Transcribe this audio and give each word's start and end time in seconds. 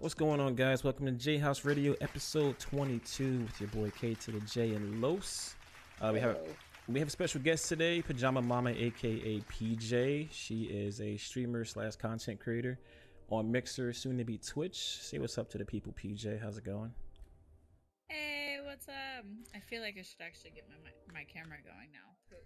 What's 0.00 0.14
going 0.14 0.40
on, 0.40 0.54
guys? 0.54 0.82
Welcome 0.82 1.04
to 1.04 1.12
J 1.12 1.36
House 1.36 1.62
Radio, 1.62 1.94
episode 2.00 2.58
22, 2.58 3.40
with 3.40 3.60
your 3.60 3.68
boy 3.68 3.90
K 3.90 4.14
to 4.14 4.30
the 4.30 4.40
J 4.40 4.72
and 4.72 5.02
Los. 5.02 5.56
Uh, 6.00 6.08
we 6.14 6.18
have 6.20 6.38
we 6.88 6.98
have 7.00 7.08
a 7.08 7.10
special 7.10 7.38
guest 7.42 7.68
today, 7.68 8.00
Pajama 8.00 8.40
Mama, 8.40 8.70
aka 8.70 9.40
PJ. 9.40 10.28
She 10.32 10.62
is 10.62 11.02
a 11.02 11.18
streamer 11.18 11.66
slash 11.66 11.96
content 11.96 12.40
creator 12.40 12.80
on 13.28 13.52
Mixer, 13.52 13.92
soon 13.92 14.16
to 14.16 14.24
be 14.24 14.38
Twitch. 14.38 14.78
Say 15.02 15.18
what's 15.18 15.36
up 15.36 15.50
to 15.50 15.58
the 15.58 15.66
people, 15.66 15.92
PJ. 15.92 16.40
How's 16.42 16.56
it 16.56 16.64
going? 16.64 16.94
Hey, 18.08 18.56
what's 18.64 18.88
up? 18.88 19.26
I 19.54 19.58
feel 19.58 19.82
like 19.82 19.96
I 19.98 20.02
should 20.02 20.22
actually 20.22 20.52
get 20.52 20.64
my 20.66 20.76
my, 20.82 21.20
my 21.20 21.24
camera 21.24 21.58
going 21.62 21.92
now. 21.92 22.38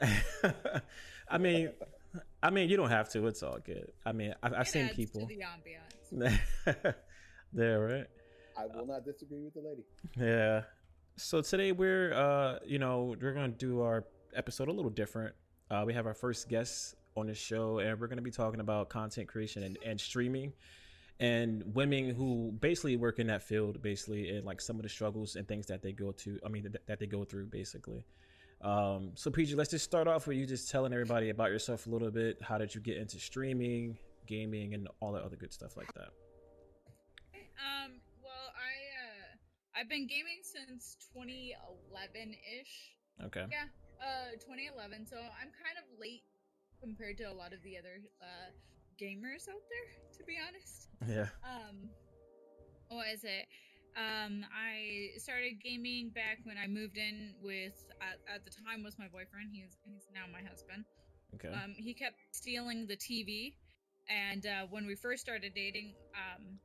I 1.28 1.38
mean, 1.38 1.70
I 2.42 2.50
mean, 2.50 2.68
you 2.68 2.76
don't 2.76 2.90
have 2.90 3.08
to. 3.10 3.26
It's 3.26 3.42
all 3.42 3.58
good. 3.64 3.92
I 4.04 4.12
mean, 4.12 4.34
I've, 4.42 4.54
I've 4.54 4.68
seen 4.68 4.88
people. 4.90 5.20
To 5.22 5.26
the 5.26 5.42
ambiance. 5.42 6.94
there, 7.52 7.80
right? 7.80 8.06
I 8.58 8.66
will 8.66 8.86
not 8.86 9.04
disagree 9.04 9.42
with 9.42 9.54
the 9.54 9.60
lady. 9.60 9.82
Yeah. 10.18 10.62
So 11.16 11.40
today 11.40 11.72
we're, 11.72 12.12
uh, 12.12 12.58
you 12.64 12.78
know, 12.78 13.14
we're 13.20 13.32
gonna 13.32 13.48
do 13.48 13.80
our 13.80 14.04
episode 14.34 14.68
a 14.68 14.72
little 14.72 14.90
different. 14.90 15.34
Uh, 15.70 15.82
we 15.86 15.94
have 15.94 16.06
our 16.06 16.14
first 16.14 16.48
guest 16.48 16.94
on 17.16 17.26
the 17.26 17.34
show, 17.34 17.78
and 17.78 17.98
we're 17.98 18.06
gonna 18.06 18.22
be 18.22 18.30
talking 18.30 18.60
about 18.60 18.88
content 18.88 19.28
creation 19.28 19.62
and, 19.62 19.78
and 19.84 20.00
streaming, 20.00 20.52
and 21.18 21.62
women 21.74 22.10
who 22.10 22.52
basically 22.60 22.96
work 22.96 23.18
in 23.18 23.26
that 23.28 23.42
field, 23.42 23.82
basically, 23.82 24.36
and 24.36 24.44
like 24.44 24.60
some 24.60 24.76
of 24.76 24.82
the 24.82 24.88
struggles 24.88 25.36
and 25.36 25.48
things 25.48 25.66
that 25.66 25.82
they 25.82 25.92
go 25.92 26.12
to. 26.12 26.38
I 26.44 26.48
mean, 26.48 26.64
that, 26.64 26.86
that 26.86 26.98
they 26.98 27.06
go 27.06 27.24
through, 27.24 27.46
basically. 27.46 28.04
Um, 28.62 29.12
so 29.14 29.30
PJ, 29.30 29.56
let's 29.56 29.70
just 29.70 29.84
start 29.84 30.08
off 30.08 30.26
with 30.26 30.36
you 30.36 30.46
just 30.46 30.70
telling 30.70 30.92
everybody 30.92 31.30
about 31.30 31.50
yourself 31.50 31.86
a 31.86 31.90
little 31.90 32.10
bit. 32.10 32.40
How 32.42 32.58
did 32.58 32.74
you 32.74 32.80
get 32.80 32.96
into 32.96 33.18
streaming, 33.18 33.98
gaming, 34.26 34.74
and 34.74 34.88
all 35.00 35.12
that 35.12 35.22
other 35.22 35.36
good 35.36 35.52
stuff 35.52 35.76
like 35.76 35.92
that? 35.94 36.10
Um, 37.60 38.00
well, 38.22 38.52
I 38.56 38.72
uh, 39.04 39.80
I've 39.80 39.88
been 39.88 40.06
gaming 40.06 40.40
since 40.42 40.96
2011 41.12 42.34
ish. 42.60 42.96
Okay. 43.26 43.44
Yeah, 43.50 43.68
uh, 44.00 44.32
2011. 44.40 45.06
So 45.06 45.16
I'm 45.16 45.52
kind 45.52 45.76
of 45.78 45.84
late 46.00 46.24
compared 46.80 47.18
to 47.18 47.24
a 47.24 47.32
lot 47.32 47.52
of 47.52 47.62
the 47.62 47.78
other 47.78 48.00
uh 48.20 48.50
gamers 49.00 49.48
out 49.48 49.64
there, 49.68 49.88
to 50.18 50.24
be 50.24 50.36
honest. 50.40 50.88
Yeah. 51.06 51.28
Um, 51.44 51.88
what 52.88 53.08
is 53.12 53.24
it? 53.24 53.46
Um, 53.96 54.44
I 54.52 55.16
started 55.16 55.56
gaming 55.64 56.10
back 56.10 56.44
when 56.44 56.58
I 56.58 56.66
moved 56.66 56.98
in 56.98 57.32
with 57.40 57.72
at, 58.04 58.20
at 58.28 58.44
the 58.44 58.50
time 58.52 58.84
was 58.84 58.98
my 58.98 59.08
boyfriend. 59.08 59.48
He's 59.52 59.78
he's 59.88 60.04
now 60.12 60.28
my 60.30 60.44
husband. 60.46 60.84
Okay. 61.34 61.48
Um, 61.48 61.72
he 61.76 61.94
kept 61.94 62.16
stealing 62.32 62.86
the 62.86 62.96
TV, 62.96 63.56
and 64.08 64.44
uh, 64.44 64.68
when 64.68 64.86
we 64.86 64.96
first 64.96 65.22
started 65.22 65.52
dating, 65.54 65.94
um, 66.12 66.60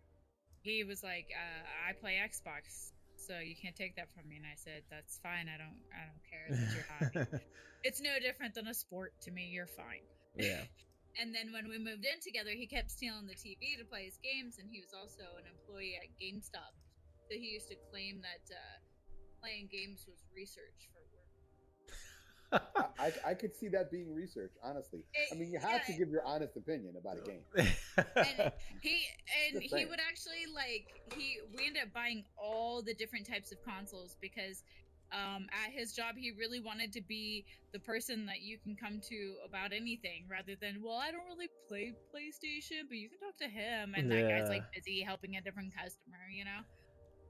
he 0.62 0.84
was 0.84 1.04
like, 1.04 1.32
uh, 1.32 1.90
"I 1.90 1.94
play 1.94 2.20
Xbox, 2.20 2.92
so 3.16 3.40
you 3.40 3.56
can't 3.56 3.76
take 3.76 3.96
that 3.96 4.12
from 4.12 4.28
me." 4.28 4.36
And 4.36 4.46
I 4.46 4.60
said, 4.60 4.84
"That's 4.92 5.18
fine. 5.24 5.48
I 5.48 5.56
don't 5.56 5.80
I 5.96 6.04
don't 6.12 6.24
care. 6.28 6.48
That's 6.52 6.76
your 6.76 6.88
hobby. 7.32 7.46
it's 7.84 8.02
no 8.02 8.20
different 8.20 8.56
than 8.56 8.68
a 8.68 8.74
sport 8.74 9.14
to 9.24 9.32
me. 9.32 9.48
You're 9.52 9.72
fine." 9.72 10.04
yeah. 10.36 10.68
And 11.20 11.36
then 11.36 11.52
when 11.52 11.68
we 11.68 11.76
moved 11.76 12.08
in 12.08 12.24
together, 12.24 12.52
he 12.56 12.64
kept 12.66 12.90
stealing 12.90 13.28
the 13.28 13.36
TV 13.36 13.76
to 13.76 13.84
play 13.84 14.06
his 14.08 14.16
games, 14.24 14.56
and 14.64 14.70
he 14.72 14.80
was 14.80 14.96
also 14.96 15.28
an 15.36 15.44
employee 15.44 16.00
at 16.00 16.08
GameStop. 16.16 16.72
So 17.32 17.38
he 17.40 17.48
used 17.48 17.70
to 17.70 17.78
claim 17.90 18.20
that 18.28 18.44
uh, 18.52 18.78
playing 19.40 19.70
games 19.72 20.04
was 20.06 20.20
research 20.36 20.92
for 20.92 21.00
work. 21.16 21.32
I, 22.78 23.08
I, 23.08 23.32
I 23.32 23.34
could 23.36 23.56
see 23.56 23.70
that 23.70 23.90
being 23.90 24.14
research, 24.14 24.52
honestly. 24.62 25.00
I 25.32 25.36
mean, 25.36 25.54
you 25.54 25.60
have 25.60 25.86
Yeah. 25.88 25.88
to 25.88 25.94
give 25.94 26.10
your 26.10 26.26
honest 26.26 26.58
opinion 26.58 26.96
about 27.00 27.16
a 27.16 27.22
game. 27.22 27.44
and 27.56 28.52
he 28.82 29.06
and 29.48 29.64
he 29.64 29.86
would 29.86 30.02
actually 30.04 30.44
like 30.54 30.88
he 31.16 31.38
we 31.56 31.68
ended 31.68 31.84
up 31.84 31.94
buying 31.94 32.26
all 32.38 32.82
the 32.82 32.94
different 32.94 33.26
types 33.26 33.54
of 33.54 33.58
consoles 33.64 34.18
because 34.20 34.64
um 35.14 35.48
at 35.52 35.72
his 35.72 35.94
job 35.94 36.16
he 36.18 36.32
really 36.32 36.60
wanted 36.60 36.92
to 36.92 37.02
be 37.02 37.46
the 37.72 37.80
person 37.80 38.26
that 38.26 38.42
you 38.42 38.58
can 38.60 38.76
come 38.76 39.00
to 39.02 39.36
about 39.48 39.72
anything 39.72 40.26
rather 40.30 40.56
than 40.60 40.82
well 40.84 40.98
i 40.98 41.12
don't 41.12 41.28
really 41.28 41.50
play 41.68 41.94
playstation 42.14 42.88
but 42.88 42.98
you 42.98 43.10
can 43.10 43.20
talk 43.20 43.36
to 43.38 43.48
him 43.48 43.94
and 43.96 44.10
that 44.12 44.28
guy's 44.28 44.50
like 44.50 44.64
busy 44.76 45.02
helping 45.02 45.36
a 45.36 45.42
different 45.42 45.74
customer 45.76 46.20
you 46.32 46.46
know 46.46 46.62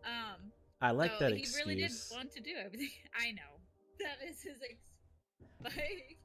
um 0.06 0.52
I 0.82 0.92
like 0.92 1.12
so 1.12 1.20
that 1.20 1.32
he 1.34 1.44
excuse. 1.44 1.66
really 1.66 1.76
did 1.76 1.92
want 2.12 2.32
to 2.34 2.42
do 2.42 2.52
everything. 2.58 2.90
I 3.16 3.32
know. 3.32 3.62
That 4.00 4.18
is 4.28 4.42
his 4.42 4.60
ex- 4.64 4.84
like 5.64 6.18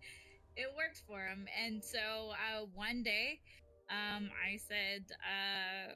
it 0.56 0.68
worked 0.76 1.02
for 1.06 1.20
him. 1.24 1.46
And 1.64 1.82
so 1.84 2.32
uh 2.32 2.66
one 2.74 3.02
day 3.02 3.40
um 3.90 4.30
i 4.42 4.56
said 4.56 5.04
uh 5.22 5.92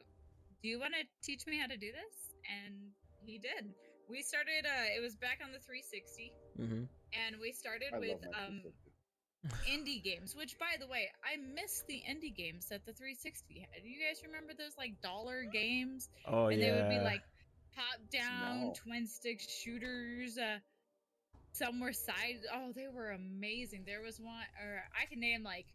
do 0.63 0.69
you 0.69 0.79
want 0.79 0.95
to 0.95 1.05
teach 1.23 1.47
me 1.47 1.59
how 1.59 1.67
to 1.67 1.77
do 1.77 1.91
this? 1.93 2.35
And 2.47 2.93
he 3.25 3.39
did. 3.39 3.73
We 4.09 4.23
started 4.23 4.65
uh 4.67 4.87
it 4.97 5.01
was 5.01 5.17
back 5.17 5.41
on 5.45 5.53
the 5.53 5.61
360 5.61 6.33
hmm 6.57 6.85
and 7.15 7.37
we 7.41 7.53
started 7.53 7.95
I 7.95 7.99
with 7.99 8.19
um 8.37 8.62
indie 9.69 10.03
games 10.03 10.35
which 10.37 10.59
by 10.59 10.77
the 10.81 10.87
way 10.87 11.09
i 11.25 11.37
miss 11.37 11.83
the 11.89 12.03
indie 12.09 12.35
games 12.35 12.69
that 12.69 12.85
the 12.87 12.93
360 12.93 13.61
had. 13.61 13.83
Do 13.83 13.89
you 13.89 14.01
guys 14.01 14.23
remember 14.25 14.53
those 14.57 14.77
like 14.79 15.01
dollar 15.03 15.45
games? 15.45 16.09
Oh 16.27 16.49
and 16.49 16.61
yeah. 16.61 16.69
they 16.69 16.73
would 16.73 16.89
be 16.89 16.99
like 17.01 17.23
top 17.75 18.00
down 18.10 18.60
No. 18.60 18.72
twin 18.76 19.06
stick 19.06 19.41
shooters 19.41 20.38
uh 20.38 20.58
some 21.53 21.81
were 21.81 21.92
side 21.92 22.41
oh 22.54 22.72
they 22.75 22.86
were 22.92 23.10
amazing 23.10 23.84
there 23.86 24.03
was 24.03 24.19
one 24.20 24.47
or 24.62 24.82
i 25.00 25.06
can 25.06 25.20
name 25.20 25.42
like 25.42 25.66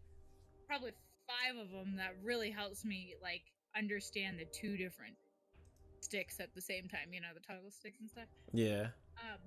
probably 0.67 0.91
five 1.27 1.57
of 1.59 1.69
them 1.71 1.97
that 1.97 2.15
really 2.23 2.49
helps 2.49 2.85
me 2.85 3.13
like 3.21 3.41
understand 3.77 4.39
the 4.39 4.45
two 4.45 4.77
different 4.77 5.15
sticks 6.01 6.39
at 6.39 6.53
the 6.53 6.61
same 6.61 6.87
time 6.87 7.11
you 7.11 7.19
know 7.19 7.27
the 7.33 7.41
toggle 7.41 7.71
sticks 7.71 7.99
and 7.99 8.09
stuff 8.09 8.27
yeah. 8.53 8.87
um 9.19 9.39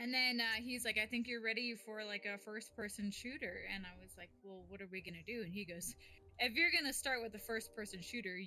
and 0.00 0.14
then 0.14 0.40
uh, 0.40 0.62
he's 0.62 0.84
like 0.84 0.98
i 1.02 1.06
think 1.06 1.26
you're 1.28 1.42
ready 1.42 1.74
for 1.74 2.04
like 2.04 2.24
a 2.24 2.38
first 2.38 2.74
person 2.74 3.10
shooter 3.10 3.62
and 3.74 3.84
i 3.84 4.02
was 4.02 4.12
like 4.16 4.30
well 4.42 4.64
what 4.68 4.80
are 4.80 4.88
we 4.90 5.02
gonna 5.02 5.22
do 5.26 5.42
and 5.42 5.52
he 5.52 5.64
goes 5.64 5.94
if 6.38 6.54
you're 6.54 6.70
gonna 6.76 6.92
start 6.92 7.18
with 7.22 7.34
a 7.34 7.38
first 7.38 7.74
person 7.76 8.00
shooter 8.00 8.38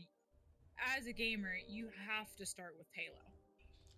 as 0.98 1.06
a 1.08 1.14
gamer 1.14 1.54
you 1.68 1.90
have 2.10 2.36
to 2.38 2.46
start 2.46 2.76
with 2.78 2.88
halo 2.94 3.16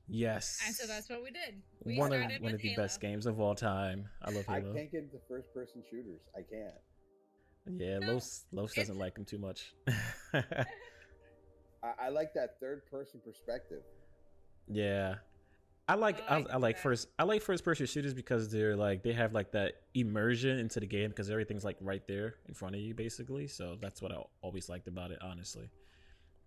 Yes. 0.10 0.60
and 0.66 0.76
so 0.76 0.86
that's 0.86 1.10
what 1.10 1.24
we 1.24 1.32
did 1.32 1.62
we 1.86 1.98
one 1.98 2.12
of 2.12 2.20
started 2.20 2.42
one 2.42 2.54
of 2.54 2.62
the 2.62 2.70
Halo. 2.70 2.84
best 2.84 3.00
games 3.00 3.26
of 3.26 3.40
all 3.40 3.56
time. 3.56 4.10
I 4.22 4.32
love 4.32 4.46
Halo. 4.46 4.58
I 4.58 4.62
Halo. 4.62 4.74
can't 4.74 4.92
get 4.92 5.04
into 5.04 5.18
first 5.30 5.54
person 5.54 5.82
shooters. 5.90 6.20
I 6.36 6.42
can't. 6.42 7.80
Yeah, 7.80 8.00
No, 8.00 8.14
Los 8.16 8.44
Los 8.52 8.74
doesn't 8.74 8.98
like 8.98 9.16
them 9.16 9.24
too 9.24 9.38
much. 9.38 9.74
I, 10.34 11.94
I 12.00 12.10
like 12.10 12.34
that 12.34 12.60
third 12.60 12.84
person 12.92 13.22
perspective. 13.26 13.82
yeah. 14.68 15.16
I 15.88 15.96
like 15.96 16.20
Oh, 16.30 16.34
I 16.34 16.36
I, 16.40 16.46
I 16.54 16.58
like 16.58 16.76
that. 16.78 16.82
first 16.84 17.08
I 17.20 17.24
like 17.24 17.42
first 17.42 17.64
person 17.66 17.86
shooters 17.86 18.14
because 18.14 18.50
they're 18.52 18.76
like 18.76 19.04
they 19.04 19.12
have 19.14 19.34
like 19.34 19.52
that 19.52 19.74
immersion 19.94 20.60
into 20.60 20.80
the 20.80 20.86
game 20.86 21.10
because 21.10 21.30
everything's 21.30 21.64
like 21.66 21.78
right 21.82 22.06
there 22.08 22.36
in 22.48 22.54
front 22.54 22.76
of 22.76 22.82
you 22.82 22.94
basically. 22.94 23.48
So 23.48 23.78
that's 23.82 24.02
what 24.02 24.12
I 24.14 24.18
always 24.42 24.68
liked 24.70 24.88
about 24.90 25.12
it, 25.12 25.20
honestly. 25.22 25.70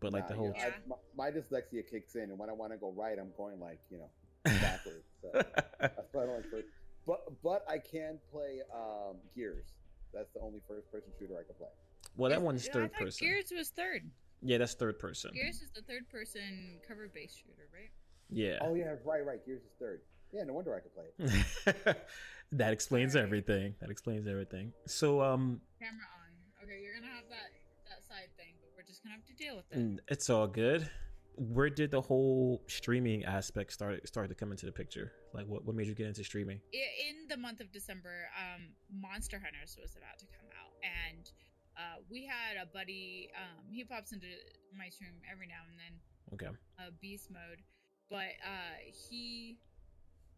But 0.06 0.12
like 0.12 0.22
Nah, 0.25 0.28
the 0.28 0.34
you 0.34 0.39
whole 0.41 0.49
know, 0.50 0.65
I- 0.65 0.89
my, 1.17 1.31
my 1.31 1.31
dyslexia 1.31 1.89
kicks 1.89 2.15
in, 2.15 2.22
and 2.31 2.39
when 2.39 2.49
I 2.49 2.53
want 2.53 2.72
to 2.72 2.78
go 2.78 2.93
right, 2.93 3.19
I'm 3.19 3.33
going 3.37 3.59
like 3.61 3.81
you 3.91 3.99
know 3.99 4.11
backwards. 4.44 5.05
So 5.22 5.31
that's 5.81 6.12
why 6.15 6.22
I 6.22 6.27
don't 6.27 6.37
like 6.37 6.50
first. 6.50 6.69
But 7.06 7.43
but 7.43 7.65
I 7.69 7.78
can 7.78 8.19
play 8.31 8.61
um, 8.75 9.16
Gears. 9.34 9.66
That's 10.15 10.33
the 10.34 10.41
only 10.41 10.61
first 10.69 10.91
person 10.91 11.11
shooter 11.19 11.34
I 11.34 11.45
can 11.45 11.55
play. 11.56 11.69
well, 12.16 12.31
that 12.31 12.41
one's 12.41 12.66
third 12.69 12.93
thought 12.93 13.00
person. 13.03 13.27
gears 13.27 13.53
was 13.55 13.69
third 13.71 14.03
Yeah, 14.42 14.59
that's 14.59 14.75
third 14.75 14.98
person. 14.98 15.33
gears 15.34 15.60
is 15.60 15.71
the 15.75 15.83
third 15.83 16.09
person 16.09 16.81
cover 16.86 17.10
based 17.13 17.36
shooter 17.39 17.69
right 17.75 17.91
Yeah. 18.31 18.59
Oh 18.63 18.75
yeah, 18.75 18.95
right, 19.04 19.27
right. 19.27 19.45
Gears 19.45 19.63
is 19.63 19.72
third. 19.78 20.01
Yeah, 20.33 20.45
no 20.45 20.54
wonder 20.54 20.75
I 20.75 20.81
can 20.81 20.91
play 20.95 21.84
it. 21.86 21.97
that 22.53 22.72
explains 22.72 23.15
Alright. 23.15 23.27
everything. 23.28 23.75
That 23.81 23.91
explains 23.91 24.27
everything. 24.27 24.72
So 24.86 25.21
um 25.22 25.60
camera 25.78 26.07
on 26.07 26.65
okay 26.65 26.81
you're 26.83 26.95
gonna 26.95 27.13
have 27.13 27.28
that 27.28 27.51
that 27.91 28.03
side 28.09 28.31
thing 28.39 28.54
but 28.60 28.71
we're 28.77 28.83
just 28.89 28.96
gonna 29.07 29.17
have 29.17 29.25
to 29.27 29.35
deal 29.35 29.57
with 29.57 29.65
it 29.71 29.79
Mm, 29.79 29.99
It's 30.09 30.29
all 30.31 30.47
good. 30.47 30.89
Where 31.37 31.69
did 31.69 31.91
the 31.91 32.01
whole 32.01 32.63
streaming 32.67 33.25
aspect 33.25 33.73
start 33.73 34.07
start 34.09 34.29
to 34.31 34.35
come 34.35 34.51
into 34.53 34.65
the 34.67 34.73
picture? 34.73 35.13
Like, 35.35 35.47
what, 35.47 35.65
what 35.67 35.77
made 35.77 35.87
you 35.87 35.95
get 35.95 36.07
into 36.07 36.25
streaming? 36.25 36.61
In 36.73 37.29
the 37.29 37.37
month 37.37 37.61
of 37.61 37.71
December, 37.73 38.29
um, 38.33 38.73
Monster 38.91 39.37
Hunters 39.39 39.77
was 39.81 39.93
about 39.97 40.17
to 40.19 40.27
come 40.33 40.49
out, 40.57 40.73
and 40.81 41.29
uh, 41.77 42.01
we 42.11 42.25
had 42.25 42.57
a 42.57 42.65
buddy. 42.65 43.29
Um, 43.37 43.69
he 43.71 43.85
pops 43.85 44.13
into 44.13 44.29
my 44.73 44.89
stream 44.89 45.13
every 45.31 45.47
now 45.47 45.61
and 45.69 45.77
then, 45.77 45.95
Okay. 46.33 46.57
uh, 46.81 46.91
beast 47.03 47.29
mode, 47.31 47.61
but 48.09 48.33
uh, 48.41 48.81
he 49.11 49.59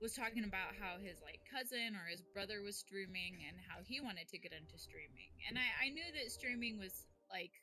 was 0.02 0.14
talking 0.14 0.42
about 0.42 0.74
how 0.82 0.98
his 0.98 1.22
like 1.22 1.38
cousin 1.46 1.94
or 1.94 2.10
his 2.10 2.22
brother 2.34 2.62
was 2.66 2.74
streaming 2.76 3.38
and 3.46 3.54
how 3.70 3.78
he 3.86 4.00
wanted 4.00 4.26
to 4.34 4.38
get 4.38 4.50
into 4.50 4.74
streaming, 4.82 5.30
and 5.48 5.54
I, 5.56 5.86
I 5.86 5.88
knew 5.94 6.10
that 6.10 6.26
streaming 6.32 6.76
was 6.76 7.06
like 7.30 7.54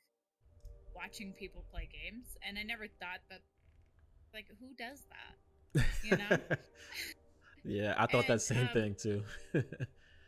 watching 0.96 1.34
people 1.34 1.64
play 1.72 1.90
games, 1.92 2.38
and 2.42 2.58
I 2.58 2.64
never 2.64 2.88
thought 2.88 3.22
that 3.30 3.42
like 4.34 4.48
who 4.60 4.74
does 4.76 5.04
that 5.12 5.36
You 6.04 6.18
know? 6.18 6.38
yeah, 7.64 7.96
I 7.98 8.06
thought 8.08 8.28
that 8.28 8.42
same 8.42 8.68
um, 8.68 8.74
thing 8.74 8.96
too. 8.96 9.24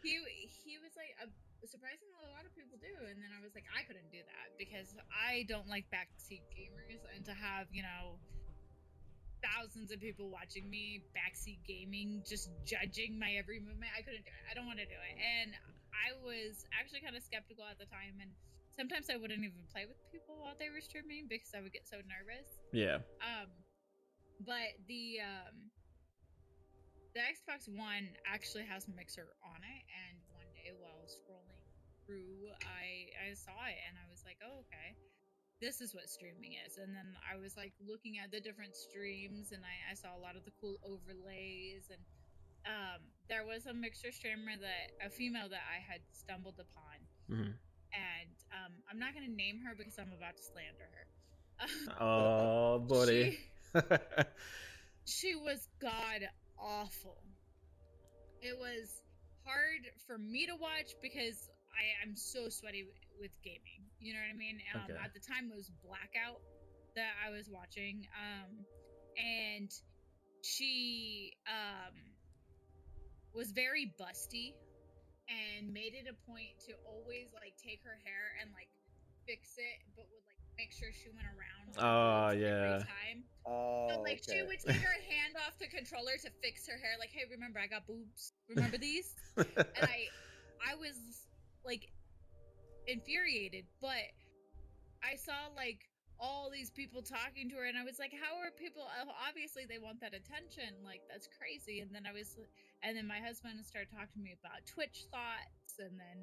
he 0.03 0.15
he 0.63 0.75
was 0.79 0.91
like 0.95 1.15
uh, 1.23 1.31
surprisingly 1.65 2.23
a 2.27 2.33
lot 2.35 2.47
of 2.47 2.51
people 2.55 2.75
do 2.79 2.91
And 3.07 3.19
then 3.19 3.31
I 3.35 3.39
was 3.43 3.55
like, 3.55 3.67
I 3.71 3.83
couldn't 3.83 4.11
do 4.11 4.23
that 4.23 4.55
because 4.55 4.95
I 5.11 5.47
don't 5.47 5.67
like 5.67 5.87
backseat 5.91 6.43
gamers 6.51 7.03
and 7.15 7.23
to 7.27 7.33
have, 7.35 7.67
you 7.71 7.83
know, 7.83 8.19
thousands 9.43 9.91
of 9.91 9.99
people 9.99 10.31
watching 10.31 10.67
me 10.69 11.03
backseat 11.13 11.61
gaming, 11.67 12.23
just 12.25 12.49
judging 12.65 13.19
my 13.19 13.35
every 13.37 13.59
movement. 13.59 13.91
I 13.93 14.01
couldn't 14.01 14.25
do 14.25 14.33
it. 14.33 14.45
I 14.49 14.53
don't 14.55 14.65
want 14.65 14.79
to 14.79 14.89
do 14.89 14.97
it. 14.97 15.15
And 15.19 15.53
I 15.93 16.15
was 16.23 16.65
actually 16.75 17.01
kind 17.01 17.15
of 17.15 17.23
skeptical 17.23 17.63
at 17.67 17.77
the 17.77 17.87
time. 17.87 18.17
And 18.19 18.31
sometimes 18.77 19.09
I 19.09 19.17
wouldn't 19.17 19.41
even 19.41 19.65
play 19.73 19.89
with 19.89 19.97
people 20.13 20.37
while 20.37 20.53
they 20.55 20.69
were 20.69 20.79
streaming 20.81 21.25
because 21.27 21.51
I 21.57 21.61
would 21.65 21.73
get 21.73 21.89
so 21.89 21.97
nervous. 22.05 22.47
Yeah. 22.71 23.01
Um, 23.19 23.49
but 24.45 24.77
the 24.87 25.19
um, 25.25 25.73
the 27.17 27.25
Xbox 27.25 27.65
One 27.65 28.13
actually 28.29 28.69
has 28.69 28.85
Mixer 28.87 29.33
on 29.41 29.59
it, 29.65 29.81
and 29.89 30.13
one 30.37 30.45
day 30.53 30.69
while 30.77 31.01
scrolling 31.09 31.65
through, 32.05 32.53
I 32.61 33.09
I 33.17 33.33
saw 33.33 33.57
it 33.65 33.81
and 33.89 33.97
I 33.97 34.05
was 34.13 34.21
like, 34.23 34.37
oh 34.45 34.61
okay, 34.69 34.93
this 35.59 35.81
is 35.81 35.97
what 35.97 36.05
streaming 36.07 36.53
is. 36.61 36.77
And 36.77 36.93
then 36.93 37.17
I 37.25 37.35
was 37.41 37.57
like 37.57 37.73
looking 37.81 38.21
at 38.21 38.29
the 38.29 38.39
different 38.39 38.77
streams, 38.77 39.51
and 39.51 39.65
I, 39.65 39.91
I 39.91 39.95
saw 39.97 40.13
a 40.13 40.21
lot 40.21 40.37
of 40.37 40.45
the 40.45 40.53
cool 40.61 40.77
overlays 40.85 41.89
and. 41.89 41.99
Um, 42.67 42.99
there 43.29 43.45
was 43.47 43.65
a 43.65 43.73
mixer 43.73 44.11
streamer 44.11 44.51
that 44.59 44.91
a 44.99 45.09
female 45.09 45.47
that 45.47 45.63
I 45.71 45.79
had 45.79 46.01
stumbled 46.11 46.59
upon, 46.59 46.99
Mhm. 47.31 47.53
And 47.93 48.35
um, 48.51 48.73
I'm 48.89 48.99
not 48.99 49.13
gonna 49.13 49.27
name 49.27 49.59
her 49.65 49.75
because 49.77 49.97
I'm 49.97 50.13
about 50.15 50.37
to 50.37 50.43
slander 50.43 50.87
her. 50.93 51.05
Oh, 51.99 52.79
buddy. 52.87 53.37
She, 53.73 53.81
she 55.05 55.35
was 55.35 55.67
god 55.81 56.27
awful. 56.59 57.17
It 58.41 58.57
was 58.57 59.01
hard 59.45 59.87
for 60.05 60.17
me 60.17 60.45
to 60.47 60.55
watch 60.55 60.95
because 61.01 61.49
I 61.73 62.05
am 62.07 62.15
so 62.15 62.49
sweaty 62.49 62.81
w- 62.83 62.93
with 63.19 63.31
gaming. 63.43 63.85
You 63.99 64.13
know 64.13 64.19
what 64.19 64.33
I 64.33 64.37
mean? 64.37 64.59
Um, 64.73 64.81
Okay. 64.85 64.99
At 65.03 65.13
the 65.13 65.19
time, 65.19 65.49
it 65.51 65.55
was 65.55 65.71
Blackout 65.83 66.41
that 66.95 67.13
I 67.25 67.31
was 67.31 67.49
watching, 67.49 68.07
um, 68.17 68.65
and 69.17 69.71
she 70.41 71.33
um, 71.47 71.93
was 73.33 73.51
very 73.51 73.93
busty 73.99 74.53
and 75.27 75.71
made 75.71 75.93
it 75.93 76.07
a 76.07 76.15
point 76.23 76.55
to 76.67 76.73
always 76.87 77.31
like 77.35 77.55
take 77.59 77.83
her 77.83 77.99
hair 78.03 78.35
and 78.39 78.51
like 78.55 78.71
fix 79.27 79.59
it, 79.59 79.83
but 79.95 80.07
would 80.07 80.23
like 80.23 80.39
make 80.55 80.71
sure 80.71 80.89
she 80.95 81.11
went 81.11 81.27
around. 81.27 81.75
her 81.75 81.83
Oh, 81.83 82.31
boobs 82.31 82.41
yeah. 82.41 82.63
Every 82.63 82.87
time. 82.87 83.17
Oh, 83.43 83.87
But 83.91 84.03
like 84.03 84.23
she 84.23 84.41
would 84.43 84.59
take 84.59 84.83
her 84.83 84.99
hand 85.11 85.35
off 85.35 85.59
the 85.59 85.67
controller 85.67 86.15
to 86.23 86.29
fix 86.43 86.67
her 86.67 86.79
hair. 86.79 86.95
Like, 86.99 87.11
hey, 87.11 87.27
remember 87.29 87.59
I 87.59 87.67
got 87.67 87.87
boobs? 87.87 88.33
Remember 88.47 88.77
these? 88.77 89.15
and 89.37 89.83
I, 89.83 90.07
I 90.63 90.75
was 90.75 90.95
like 91.63 91.91
infuriated. 92.87 93.65
But 93.79 94.07
I 95.03 95.15
saw 95.15 95.51
like 95.55 95.86
all 96.19 96.49
these 96.51 96.69
people 96.69 97.01
talking 97.01 97.49
to 97.49 97.55
her, 97.57 97.65
and 97.65 97.77
I 97.77 97.83
was 97.83 97.99
like, 97.99 98.11
how 98.11 98.37
are 98.41 98.51
people? 98.51 98.83
uh, 98.83 99.05
Obviously, 99.27 99.63
they 99.69 99.77
want 99.79 100.01
that 100.01 100.13
attention. 100.13 100.73
Like 100.83 101.01
that's 101.09 101.27
crazy. 101.37 101.81
And 101.81 101.93
then 101.93 102.03
I 102.07 102.13
was, 102.13 102.37
and 102.83 102.97
then 102.97 103.07
my 103.07 103.19
husband 103.19 103.63
started 103.65 103.89
talking 103.91 104.17
to 104.17 104.23
me 104.23 104.33
about 104.39 104.65
Twitch 104.65 105.05
thoughts, 105.11 105.77
and 105.79 105.93
then, 105.99 106.19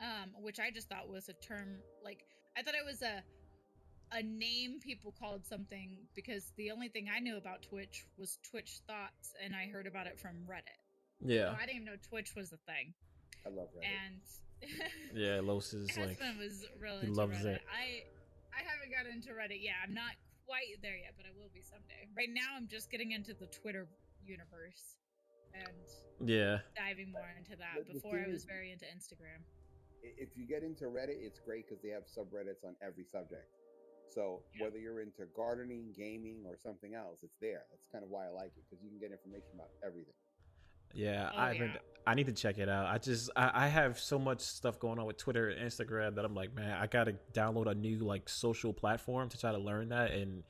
um, 0.00 0.28
which 0.42 0.58
I 0.60 0.70
just 0.70 0.88
thought 0.88 1.08
was 1.08 1.28
a 1.28 1.34
term. 1.44 1.78
Like 2.04 2.24
I 2.56 2.62
thought 2.62 2.74
it 2.74 2.84
was 2.86 3.02
a 3.02 3.22
a 4.14 4.22
name 4.22 4.78
people 4.80 5.14
called 5.18 5.46
something 5.46 5.96
because 6.14 6.52
the 6.58 6.70
only 6.70 6.88
thing 6.88 7.08
I 7.08 7.18
knew 7.20 7.38
about 7.38 7.62
Twitch 7.62 8.04
was 8.18 8.38
Twitch 8.50 8.80
thoughts, 8.86 9.32
and 9.42 9.54
I 9.56 9.70
heard 9.72 9.86
about 9.86 10.06
it 10.06 10.18
from 10.20 10.36
Reddit. 10.48 10.80
yeah. 11.24 11.50
So 11.52 11.56
I 11.56 11.66
didn't 11.66 11.76
even 11.82 11.84
know 11.86 11.96
Twitch 12.08 12.34
was 12.36 12.52
a 12.52 12.58
thing. 12.70 12.92
I 13.46 13.48
love 13.48 13.68
Reddit. 13.76 13.88
And 13.88 14.20
Yeah, 15.14 15.40
Los 15.42 15.72
is 15.74 15.88
like 15.96 16.08
husband 16.20 16.38
was 16.38 16.64
really 16.78 17.06
he 17.06 17.12
loves 17.12 17.38
Reddit. 17.38 17.56
it. 17.56 17.62
I 17.72 18.04
I 18.52 18.62
haven't 18.62 18.92
gotten 18.92 19.12
into 19.12 19.32
Reddit 19.32 19.62
yet. 19.62 19.80
I'm 19.84 19.94
not 19.94 20.12
quite 20.46 20.76
there 20.82 20.96
yet, 20.96 21.14
but 21.16 21.26
I 21.26 21.32
will 21.36 21.50
be 21.54 21.62
someday. 21.62 22.08
Right 22.16 22.30
now, 22.30 22.54
I'm 22.56 22.68
just 22.68 22.90
getting 22.90 23.12
into 23.12 23.32
the 23.34 23.46
Twitter 23.48 23.88
universe 24.24 24.96
and 25.54 26.28
yeah. 26.28 26.58
diving 26.76 27.10
more 27.12 27.28
into 27.36 27.56
that. 27.56 27.84
The- 27.84 27.92
the 27.92 28.00
Before 28.00 28.18
I 28.18 28.26
was 28.28 28.42
is- 28.42 28.44
very 28.44 28.70
into 28.72 28.84
Instagram. 28.86 29.42
If 30.02 30.36
you 30.36 30.46
get 30.46 30.62
into 30.64 30.86
Reddit, 30.86 31.22
it's 31.22 31.38
great 31.38 31.68
because 31.68 31.80
they 31.82 31.90
have 31.90 32.04
subreddits 32.06 32.64
on 32.64 32.74
every 32.82 33.04
subject. 33.04 33.46
So 34.10 34.42
Yeah. 34.54 34.64
whether 34.64 34.78
you're 34.78 35.00
into 35.00 35.26
gardening, 35.26 35.92
gaming, 35.92 36.44
or 36.44 36.56
something 36.56 36.94
else, 36.94 37.22
it's 37.22 37.38
there. 37.38 37.66
That's 37.70 37.86
kind 37.86 38.04
of 38.04 38.10
why 38.10 38.26
I 38.26 38.30
like 38.30 38.52
it 38.56 38.64
because 38.68 38.82
you 38.82 38.90
can 38.90 38.98
get 38.98 39.12
information 39.12 39.50
about 39.54 39.70
everything. 39.82 40.14
Yeah, 40.94 41.30
Oh, 41.34 41.38
I 41.38 41.52
yeah. 41.52 41.76
I 42.06 42.14
need 42.14 42.26
to 42.26 42.32
check 42.32 42.58
it 42.58 42.68
out. 42.68 42.86
I 42.86 42.98
just 42.98 43.30
I, 43.36 43.66
I 43.66 43.68
have 43.68 43.98
so 43.98 44.18
much 44.18 44.40
stuff 44.40 44.78
going 44.80 44.98
on 44.98 45.06
with 45.06 45.16
Twitter 45.18 45.48
and 45.50 45.68
Instagram 45.70 46.16
that 46.16 46.24
I'm 46.24 46.34
like, 46.34 46.54
man, 46.54 46.76
I 46.80 46.86
gotta 46.88 47.14
download 47.32 47.70
a 47.70 47.74
new 47.74 47.98
like 47.98 48.28
social 48.28 48.72
platform 48.72 49.28
to 49.28 49.38
try 49.38 49.52
to 49.52 49.58
learn 49.58 49.90
that 49.90 50.10
and 50.10 50.42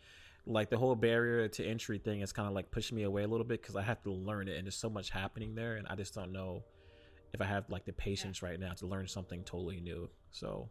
like 0.46 0.70
the 0.70 0.78
whole 0.78 0.96
barrier 0.96 1.46
to 1.48 1.64
entry 1.64 1.98
thing 1.98 2.20
is 2.20 2.32
kind 2.32 2.48
of 2.48 2.54
like 2.54 2.70
pushing 2.70 2.96
me 2.96 3.02
away 3.04 3.22
a 3.22 3.28
little 3.28 3.46
bit 3.46 3.60
because 3.60 3.76
I 3.76 3.82
have 3.82 4.02
to 4.02 4.10
learn 4.10 4.48
it 4.48 4.56
and 4.56 4.66
there's 4.66 4.74
so 4.76 4.90
much 4.90 5.10
happening 5.10 5.54
there 5.54 5.76
and 5.76 5.86
I 5.88 5.94
just 5.94 6.14
don't 6.14 6.32
know 6.32 6.64
if 7.32 7.40
I 7.40 7.44
have 7.44 7.68
like 7.70 7.84
the 7.84 7.92
patience 7.92 8.42
right 8.42 8.58
now 8.58 8.72
to 8.72 8.86
learn 8.86 9.06
something 9.06 9.44
totally 9.44 9.80
new. 9.80 10.08
So 10.32 10.68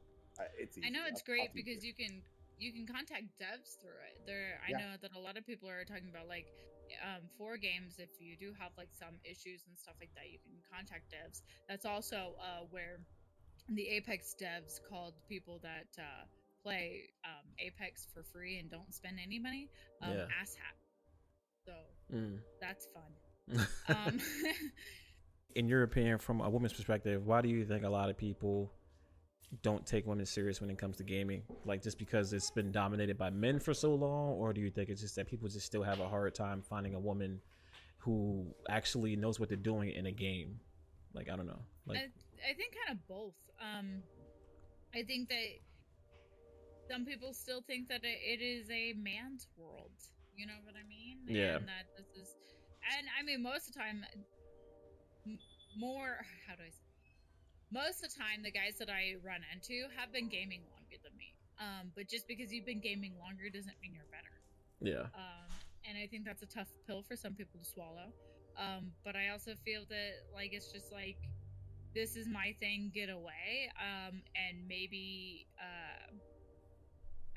it's 0.59 0.77
I 0.83 0.89
know 0.89 1.01
it's 1.07 1.21
I'll- 1.21 1.33
I'll 1.33 1.37
great 1.37 1.53
teach 1.53 1.65
because 1.65 1.85
you 1.85 1.93
can 1.93 2.21
you 2.61 2.71
can 2.71 2.85
contact 2.85 3.25
devs 3.41 3.81
through 3.81 3.97
it. 4.05 4.21
There, 4.25 4.61
I 4.65 4.69
Yeah. 4.69 4.77
know 4.77 4.93
that 5.01 5.15
a 5.15 5.19
lot 5.19 5.35
of 5.35 5.45
people 5.45 5.67
are 5.67 5.83
talking 5.83 6.09
about 6.09 6.27
like 6.27 6.45
um, 7.01 7.23
for 7.37 7.57
games 7.57 7.97
if 7.97 8.09
you 8.19 8.37
do 8.37 8.53
have 8.59 8.71
like 8.77 8.89
some 8.93 9.15
issues 9.23 9.65
and 9.67 9.77
stuff 9.77 9.95
like 9.99 10.13
that, 10.15 10.29
you 10.31 10.37
can 10.39 10.53
contact 10.71 11.11
devs. 11.11 11.41
That's 11.67 11.85
also 11.85 12.35
uh, 12.39 12.65
where 12.69 12.99
the 13.69 13.87
Apex 13.89 14.35
devs 14.39 14.79
called 14.87 15.13
people 15.27 15.59
that 15.63 15.87
uh, 15.97 16.25
play 16.61 17.09
um, 17.25 17.45
Apex 17.59 18.07
for 18.13 18.23
free 18.23 18.59
and 18.59 18.69
don't 18.69 18.93
spend 18.93 19.17
any 19.23 19.39
money 19.39 19.69
um, 20.01 20.11
Yeah. 20.11 20.25
asshat. 20.41 20.77
So 21.65 21.73
mm. 22.13 22.39
that's 22.59 22.87
fun. 22.93 23.11
Um, 23.89 24.19
in 25.55 25.67
your 25.67 25.83
opinion, 25.83 26.19
from 26.19 26.39
a 26.39 26.49
woman's 26.49 26.73
perspective, 26.73 27.25
why 27.25 27.41
do 27.41 27.49
you 27.49 27.65
think 27.65 27.83
a 27.83 27.89
lot 27.89 28.09
of 28.09 28.17
people 28.17 28.71
don't 29.63 29.85
take 29.85 30.07
women 30.07 30.25
serious 30.25 30.61
when 30.61 30.69
it 30.69 30.77
comes 30.77 30.97
to 30.97 31.03
gaming? 31.03 31.43
Like 31.65 31.81
just 31.81 31.97
because 31.97 32.33
it's 32.33 32.51
been 32.51 32.71
dominated 32.71 33.17
by 33.17 33.29
men 33.29 33.59
for 33.59 33.73
so 33.73 33.93
long, 33.93 34.33
or 34.33 34.53
do 34.53 34.61
you 34.61 34.69
think 34.69 34.89
it's 34.89 35.01
just 35.01 35.15
that 35.15 35.27
people 35.27 35.49
just 35.49 35.65
still 35.65 35.83
have 35.83 35.99
a 35.99 36.07
hard 36.07 36.33
time 36.33 36.61
finding 36.61 36.95
a 36.95 36.99
woman 36.99 37.41
who 37.99 38.45
actually 38.69 39.15
knows 39.15 39.39
what 39.39 39.49
they're 39.49 39.57
doing 39.57 39.91
in 39.91 40.05
a 40.05 40.11
game? 40.11 40.59
Like 41.13 41.29
I 41.29 41.35
don't 41.35 41.47
know. 41.47 41.59
Like 41.85 41.97
I, 41.97 42.51
I 42.51 42.53
think 42.53 42.75
kind 42.85 42.97
of 42.97 43.07
both. 43.07 43.35
Um, 43.59 44.01
I 44.95 45.03
think 45.03 45.29
that 45.29 45.45
some 46.89 47.05
people 47.05 47.33
still 47.33 47.61
think 47.61 47.87
that 47.89 48.03
it, 48.03 48.19
it 48.23 48.43
is 48.43 48.69
a 48.69 48.93
man's 48.93 49.47
world. 49.57 49.91
You 50.35 50.47
know 50.47 50.59
what 50.63 50.75
I 50.75 50.87
mean? 50.87 51.19
Yeah. 51.27 51.57
And 51.57 51.67
that 51.67 51.87
this 51.95 52.07
is, 52.07 52.35
and 52.97 53.07
I 53.19 53.23
mean, 53.23 53.43
most 53.43 53.67
of 53.67 53.73
the 53.73 53.79
time, 53.79 54.03
m- 55.25 55.37
more. 55.77 56.17
How 56.47 56.55
do 56.55 56.63
I 56.63 56.69
say? 56.69 56.90
Most 57.71 58.03
of 58.03 58.11
the 58.11 58.19
time, 58.19 58.43
the 58.43 58.51
guys 58.51 58.75
that 58.79 58.89
I 58.89 59.15
run 59.23 59.41
into 59.53 59.87
have 59.95 60.11
been 60.11 60.27
gaming 60.27 60.61
longer 60.75 60.99
than 61.03 61.15
me. 61.17 61.33
Um, 61.59 61.91
but 61.95 62.07
just 62.07 62.27
because 62.27 62.51
you've 62.51 62.65
been 62.65 62.81
gaming 62.81 63.13
longer 63.19 63.49
doesn't 63.49 63.79
mean 63.81 63.93
you're 63.93 64.11
better. 64.11 64.35
yeah, 64.81 65.07
Um, 65.15 65.51
and 65.87 65.97
I 65.97 66.07
think 66.07 66.25
that's 66.25 66.41
a 66.41 66.47
tough 66.47 66.67
pill 66.85 67.01
for 67.01 67.15
some 67.15 67.33
people 67.33 67.59
to 67.59 67.65
swallow. 67.65 68.11
Um, 68.57 68.91
but 69.05 69.15
I 69.15 69.29
also 69.29 69.53
feel 69.63 69.83
that 69.89 70.27
like 70.33 70.53
it's 70.53 70.71
just 70.71 70.91
like 70.91 71.17
this 71.93 72.15
is 72.15 72.27
my 72.27 72.55
thing, 72.59 72.91
get 72.93 73.09
away. 73.09 73.71
Um, 73.79 74.21
and 74.35 74.67
maybe 74.67 75.47
uh, 75.59 76.11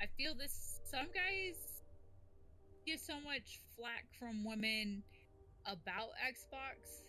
I 0.01 0.07
feel 0.17 0.33
this. 0.35 0.81
Some 0.83 1.07
guys 1.13 1.55
get 2.85 2.99
so 2.99 3.15
much 3.21 3.61
flack 3.77 4.05
from 4.19 4.43
women 4.45 5.03
about 5.65 6.09
Xbox. 6.21 7.03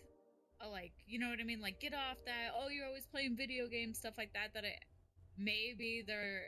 Like 0.59 0.93
you 1.05 1.19
know 1.19 1.29
what 1.29 1.39
I 1.39 1.43
mean? 1.43 1.61
Like 1.61 1.79
get 1.79 1.93
off 1.93 2.17
that. 2.25 2.53
Oh, 2.57 2.69
you're 2.69 2.85
always 2.85 3.05
playing 3.05 3.35
video 3.37 3.67
games, 3.67 3.97
stuff 3.99 4.15
like 4.17 4.33
that. 4.33 4.53
That 4.53 4.63
it 4.63 4.75
maybe 5.37 6.03
they're 6.05 6.41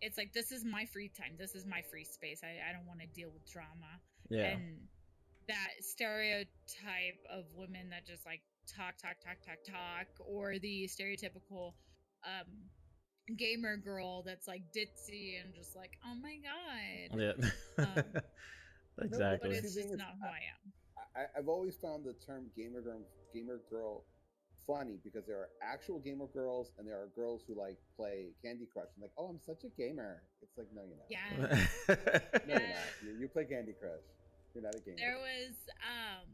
it's 0.00 0.16
like 0.18 0.32
this 0.32 0.50
is 0.50 0.64
my 0.64 0.84
free 0.86 1.08
time 1.08 1.32
this 1.38 1.54
is 1.54 1.66
my 1.66 1.82
free 1.90 2.04
space 2.04 2.40
i, 2.42 2.68
I 2.68 2.72
don't 2.72 2.86
want 2.86 3.00
to 3.00 3.06
deal 3.06 3.30
with 3.32 3.50
drama 3.50 4.00
yeah, 4.28 4.54
and 4.54 4.76
that 5.48 5.70
stereotype 5.80 7.18
of 7.32 7.44
women 7.56 7.90
that 7.90 8.06
just 8.06 8.24
like 8.24 8.40
talk 8.68 8.96
talk 8.96 9.18
talk 9.20 9.40
talk 9.44 9.58
talk 9.66 10.06
or 10.24 10.58
the 10.58 10.88
stereotypical 10.88 11.72
um 12.24 12.46
gamer 13.36 13.76
girl 13.76 14.22
that's 14.22 14.46
like 14.46 14.62
ditzy 14.74 15.40
and 15.42 15.54
just 15.54 15.76
like 15.76 15.92
oh 16.06 16.14
my 16.20 16.36
god 16.42 17.20
yeah. 17.20 17.32
Um, 17.78 17.86
but 17.94 18.24
but 18.96 19.06
exactly. 19.06 19.56
it's 19.56 19.74
just 19.74 19.96
not 19.96 20.14
who 20.20 20.26
i 20.26 20.42
am 20.50 20.72
I, 21.16 21.26
I've 21.36 21.48
always 21.48 21.76
found 21.76 22.04
the 22.04 22.14
term 22.14 22.46
gamer 22.56 22.80
girl, 22.80 23.00
gamer 23.34 23.60
girl 23.70 24.04
funny 24.66 24.98
because 25.02 25.26
there 25.26 25.36
are 25.38 25.48
actual 25.62 25.98
gamer 25.98 26.26
girls 26.26 26.72
and 26.78 26.86
there 26.86 26.96
are 26.96 27.08
girls 27.16 27.42
who 27.46 27.54
like 27.58 27.78
play 27.96 28.28
Candy 28.44 28.66
Crush 28.72 28.88
and 28.94 29.02
like, 29.02 29.12
oh, 29.18 29.26
I'm 29.26 29.40
such 29.40 29.64
a 29.64 29.68
gamer. 29.80 30.22
It's 30.42 30.56
like, 30.56 30.68
no, 30.74 30.82
you're 30.86 30.98
not. 31.00 31.08
yeah 31.10 32.38
No, 32.46 32.54
you're 32.54 32.68
not. 32.68 32.90
You, 33.04 33.20
you 33.20 33.28
play 33.28 33.44
Candy 33.44 33.72
Crush. 33.78 34.04
You're 34.54 34.64
not 34.64 34.74
a 34.74 34.80
gamer. 34.80 34.96
there 34.98 35.18
was 35.18 35.54
um 35.86 36.26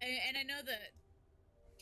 and, 0.00 0.16
and 0.28 0.36
i 0.38 0.42
know 0.42 0.60
that 0.64 0.96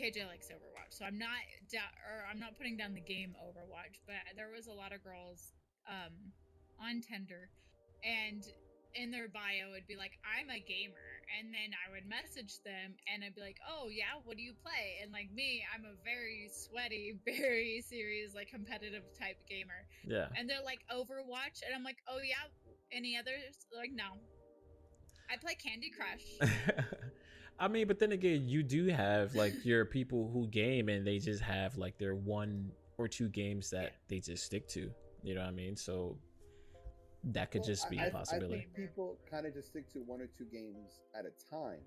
KJ 0.00 0.26
likes 0.26 0.48
Overwatch, 0.48 0.96
so 0.96 1.04
I'm 1.04 1.18
not 1.18 1.36
da- 1.70 1.94
or 2.08 2.24
I'm 2.30 2.40
not 2.40 2.56
putting 2.56 2.76
down 2.76 2.94
the 2.94 3.00
game 3.00 3.36
Overwatch, 3.44 4.00
but 4.06 4.16
there 4.36 4.50
was 4.50 4.66
a 4.66 4.72
lot 4.72 4.92
of 4.92 5.04
girls 5.04 5.52
um, 5.86 6.32
on 6.80 7.00
Tinder, 7.02 7.50
and 8.02 8.42
in 8.94 9.10
their 9.10 9.28
bio 9.28 9.72
it'd 9.74 9.86
be 9.86 9.96
like 9.96 10.12
I'm 10.26 10.50
a 10.50 10.60
gamer, 10.60 11.10
and 11.38 11.48
then 11.48 11.72
I 11.72 11.90
would 11.90 12.04
message 12.08 12.60
them 12.64 12.94
and 13.12 13.24
I'd 13.24 13.34
be 13.34 13.40
like, 13.40 13.56
oh 13.68 13.88
yeah, 13.88 14.20
what 14.24 14.36
do 14.36 14.42
you 14.42 14.52
play? 14.62 15.00
And 15.02 15.12
like 15.12 15.32
me, 15.32 15.62
I'm 15.74 15.84
a 15.84 15.94
very 16.04 16.50
sweaty, 16.52 17.18
very 17.24 17.82
serious, 17.86 18.34
like 18.34 18.48
competitive 18.48 19.04
type 19.18 19.36
gamer, 19.48 19.86
Yeah. 20.04 20.28
and 20.36 20.48
they're 20.48 20.64
like 20.64 20.80
Overwatch, 20.92 21.62
and 21.64 21.74
I'm 21.74 21.82
like, 21.84 21.98
oh 22.08 22.18
yeah, 22.22 22.46
any 22.92 23.16
others? 23.16 23.66
They're 23.70 23.80
like 23.80 23.92
no. 23.94 24.18
I 25.30 25.36
play 25.38 25.54
Candy 25.54 25.90
Crush. 25.90 26.52
I 27.58 27.68
mean, 27.68 27.86
but 27.86 27.98
then 27.98 28.12
again, 28.12 28.48
you 28.48 28.62
do 28.62 28.86
have 28.88 29.34
like 29.34 29.54
your 29.64 29.84
people 29.86 30.30
who 30.32 30.46
game 30.48 30.88
and 30.88 31.06
they 31.06 31.18
just 31.18 31.42
have 31.42 31.76
like 31.78 31.96
their 31.98 32.14
one 32.14 32.70
or 32.98 33.08
two 33.08 33.28
games 33.28 33.70
that 33.70 33.82
Yeah. 33.82 33.88
they 34.08 34.18
just 34.20 34.44
stick 34.44 34.68
to. 34.68 34.90
You 35.22 35.34
know 35.34 35.40
what 35.42 35.48
I 35.48 35.52
mean? 35.52 35.76
So 35.76 36.18
that 37.24 37.50
could 37.50 37.60
Well, 37.60 37.68
just 37.68 37.88
be 37.90 37.98
I, 37.98 38.06
a 38.06 38.10
possibility. 38.10 38.54
I 38.54 38.58
think 38.58 38.74
people 38.74 39.18
kind 39.30 39.46
of 39.46 39.54
just 39.54 39.68
stick 39.68 39.90
to 39.92 40.00
one 40.00 40.20
or 40.20 40.26
two 40.26 40.44
games 40.44 41.00
at 41.16 41.24
a 41.24 41.32
time 41.54 41.80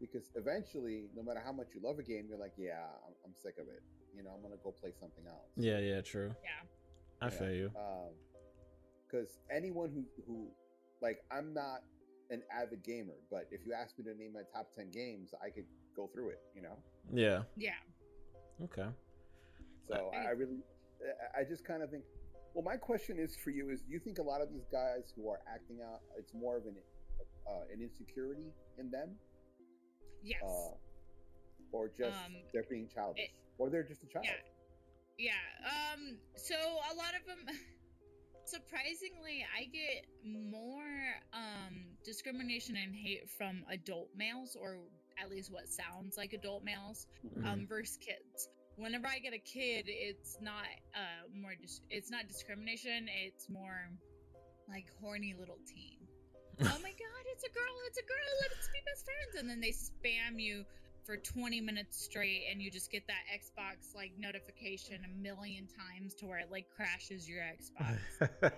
because 0.00 0.30
eventually, 0.34 1.06
no 1.14 1.22
matter 1.22 1.40
how 1.44 1.52
much 1.52 1.68
you 1.74 1.80
love 1.82 1.98
a 1.98 2.02
game, 2.02 2.26
you're 2.28 2.38
like, 2.38 2.54
yeah, 2.58 2.82
I'm, 3.06 3.14
I'm 3.24 3.34
sick 3.34 3.54
of 3.60 3.68
it. 3.68 3.82
You 4.16 4.22
know, 4.24 4.30
I'm 4.34 4.42
gonna 4.42 4.60
go 4.62 4.72
play 4.72 4.90
something 4.98 5.24
else. 5.26 5.50
yeah, 5.56 5.78
yeah, 5.78 6.00
true. 6.00 6.34
Yeah. 6.42 7.26
I 7.26 7.30
feel 7.30 7.52
you. 7.52 7.70
Um, 7.76 8.10
because 9.06 9.38
anyone 9.54 9.90
who 9.94 10.04
who 10.26 10.48
like, 11.00 11.18
I'm 11.30 11.54
not 11.54 11.82
an 12.30 12.42
avid 12.52 12.82
gamer, 12.82 13.14
but 13.30 13.46
if 13.50 13.64
you 13.66 13.72
ask 13.74 13.96
me 13.98 14.04
to 14.04 14.18
name 14.18 14.32
my 14.32 14.42
top 14.52 14.74
ten 14.74 14.90
games, 14.90 15.34
I 15.40 15.50
could 15.50 15.66
go 15.94 16.08
through 16.12 16.30
it. 16.30 16.40
You 16.54 16.62
know. 16.62 16.76
Yeah. 17.12 17.42
Yeah. 17.56 17.72
Okay. 18.64 18.88
So 19.88 20.10
I- 20.12 20.16
I, 20.16 20.22
I 20.26 20.30
really, 20.30 20.58
I- 21.36 21.40
I 21.40 21.44
just 21.44 21.64
kind 21.64 21.82
of 21.82 21.90
think. 21.90 22.04
Well, 22.54 22.64
my 22.64 22.76
question 22.76 23.18
is 23.18 23.36
for 23.36 23.50
you: 23.50 23.70
Is 23.70 23.80
do 23.80 23.92
you 23.92 23.98
think 23.98 24.18
a 24.18 24.22
lot 24.22 24.40
of 24.40 24.50
these 24.50 24.66
guys 24.70 25.12
who 25.16 25.28
are 25.28 25.40
acting 25.52 25.78
out, 25.82 26.00
it's 26.18 26.34
more 26.34 26.56
of 26.56 26.66
an 26.66 26.76
uh, 27.46 27.64
an 27.72 27.80
insecurity 27.80 28.52
in 28.78 28.90
them, 28.90 29.10
Yes. 30.22 30.42
uh, 30.42 30.74
or 31.72 31.88
just 31.88 32.16
Um, 32.26 32.36
they're 32.52 32.62
being 32.64 32.88
childish, 32.88 33.30
or 33.58 33.70
they're 33.70 33.82
just 33.82 34.02
a 34.02 34.06
child? 34.06 34.26
yeah. 34.26 34.36
Yeah. 35.18 35.92
Um. 35.92 36.18
So 36.36 36.54
a 36.56 36.94
lot 36.94 37.14
of 37.18 37.24
them. 37.26 37.46
Surprisingly, 38.44 39.46
I 39.56 39.64
get 39.64 40.04
more 40.24 41.14
um 41.32 41.96
discrimination 42.04 42.76
and 42.76 42.94
hate 42.94 43.30
from 43.30 43.64
adult 43.70 44.10
males, 44.16 44.56
or 44.56 44.78
at 45.16 45.30
least 45.30 45.50
what 45.52 45.68
sounds 45.68 46.16
like 46.16 46.32
adult 46.32 46.64
males, 46.64 47.06
Mhm. 47.24 47.46
um, 47.46 47.66
versus 47.66 47.96
kids. 47.98 48.48
Whenever 48.76 49.06
I 49.06 49.18
get 49.18 49.34
a 49.34 49.38
kid, 49.38 49.84
it's 49.86 50.38
not 50.40 50.64
uh 50.94 51.28
more. 51.34 51.54
Dis- 51.60 51.82
it's 51.90 52.10
not 52.10 52.28
discrimination. 52.28 53.08
It's 53.24 53.48
more 53.48 53.90
like 54.68 54.86
horny 55.00 55.34
little 55.38 55.58
teen. 55.66 55.98
oh 56.60 56.78
my 56.82 56.92
god, 56.92 57.24
it's 57.32 57.44
a 57.44 57.52
girl, 57.52 57.74
it's 57.88 57.98
a 57.98 58.02
girl, 58.02 58.32
let's 58.42 58.68
be 58.68 58.78
best 58.84 59.04
friends. 59.04 59.40
And 59.40 59.48
then 59.48 59.60
they 59.60 59.72
spam 59.72 60.38
you 60.38 60.64
for 61.04 61.16
20 61.16 61.60
minutes 61.60 62.00
straight, 62.00 62.42
and 62.50 62.62
you 62.62 62.70
just 62.70 62.90
get 62.90 63.06
that 63.08 63.24
Xbox 63.34 63.94
like 63.94 64.12
notification 64.18 64.98
a 65.04 65.22
million 65.22 65.66
times 65.66 66.14
to 66.14 66.26
where 66.26 66.38
it 66.38 66.50
like 66.50 66.66
crashes 66.74 67.28
your 67.28 67.40
Xbox. 67.40 67.98
Um, 68.42 68.52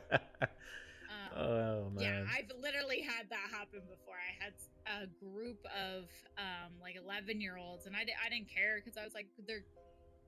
oh 1.36 1.90
man. 1.94 2.02
yeah, 2.02 2.24
I've 2.30 2.50
literally 2.60 3.00
had 3.00 3.30
that 3.30 3.48
happen 3.50 3.80
before. 3.88 4.16
I 4.18 4.44
had 4.44 4.54
a 5.02 5.06
group 5.24 5.64
of 5.64 6.04
um, 6.36 6.72
like 6.82 6.96
11 6.96 7.40
year 7.40 7.56
olds, 7.56 7.86
and 7.86 7.96
I, 7.96 8.04
di- 8.04 8.18
I 8.24 8.28
didn't 8.28 8.50
care 8.52 8.76
because 8.76 8.98
I 8.98 9.04
was 9.04 9.14
like, 9.14 9.28
they're 9.46 9.64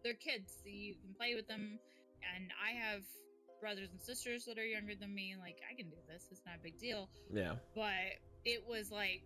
they're 0.03 0.15
kids. 0.15 0.53
so 0.63 0.69
You 0.69 0.95
can 0.95 1.15
play 1.15 1.35
with 1.35 1.47
them, 1.49 1.79
and 2.35 2.51
I 2.57 2.73
have 2.77 3.03
brothers 3.61 3.89
and 3.91 4.01
sisters 4.01 4.45
that 4.45 4.59
are 4.59 4.67
younger 4.67 4.95
than 4.95 5.15
me. 5.15 5.35
Like 5.39 5.59
I 5.65 5.75
can 5.75 5.89
do 5.89 5.97
this. 6.09 6.29
It's 6.31 6.43
not 6.45 6.57
a 6.61 6.63
big 6.63 6.79
deal 6.79 7.09
yeah. 7.33 7.55
but 7.75 8.21
it 8.45 8.63
was 8.69 8.91
like 8.93 9.25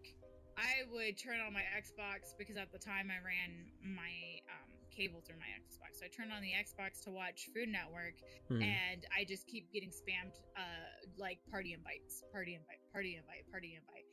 I 0.57 0.85
would 0.93 1.19
turn 1.19 1.41
on 1.41 1.53
my 1.53 1.65
Xbox 1.75 2.37
because 2.39 2.57
at 2.57 2.71
the 2.71 2.79
time 2.79 3.11
I 3.11 3.19
ran 3.25 3.51
my 3.83 4.15
um, 4.53 4.71
cable 4.95 5.23
through 5.27 5.39
my 5.41 5.49
Xbox. 5.57 5.99
So 5.99 6.07
I 6.07 6.11
turned 6.13 6.31
on 6.33 6.43
the 6.43 6.53
Xbox 6.53 7.03
to 7.05 7.11
watch 7.11 7.49
Food 7.55 7.69
Network, 7.71 8.15
Mhm. 8.51 8.63
and 8.63 9.01
I 9.17 9.25
just 9.25 9.47
keep 9.47 9.73
getting 9.73 9.91
spammed 9.91 10.37
uh, 10.57 10.87
like 11.19 11.39
party 11.51 11.73
invites, 11.73 12.23
party 12.33 12.55
invite, 12.55 12.81
party 12.93 13.17
invite, 13.17 13.49
party 13.51 13.75
invite. 13.75 14.05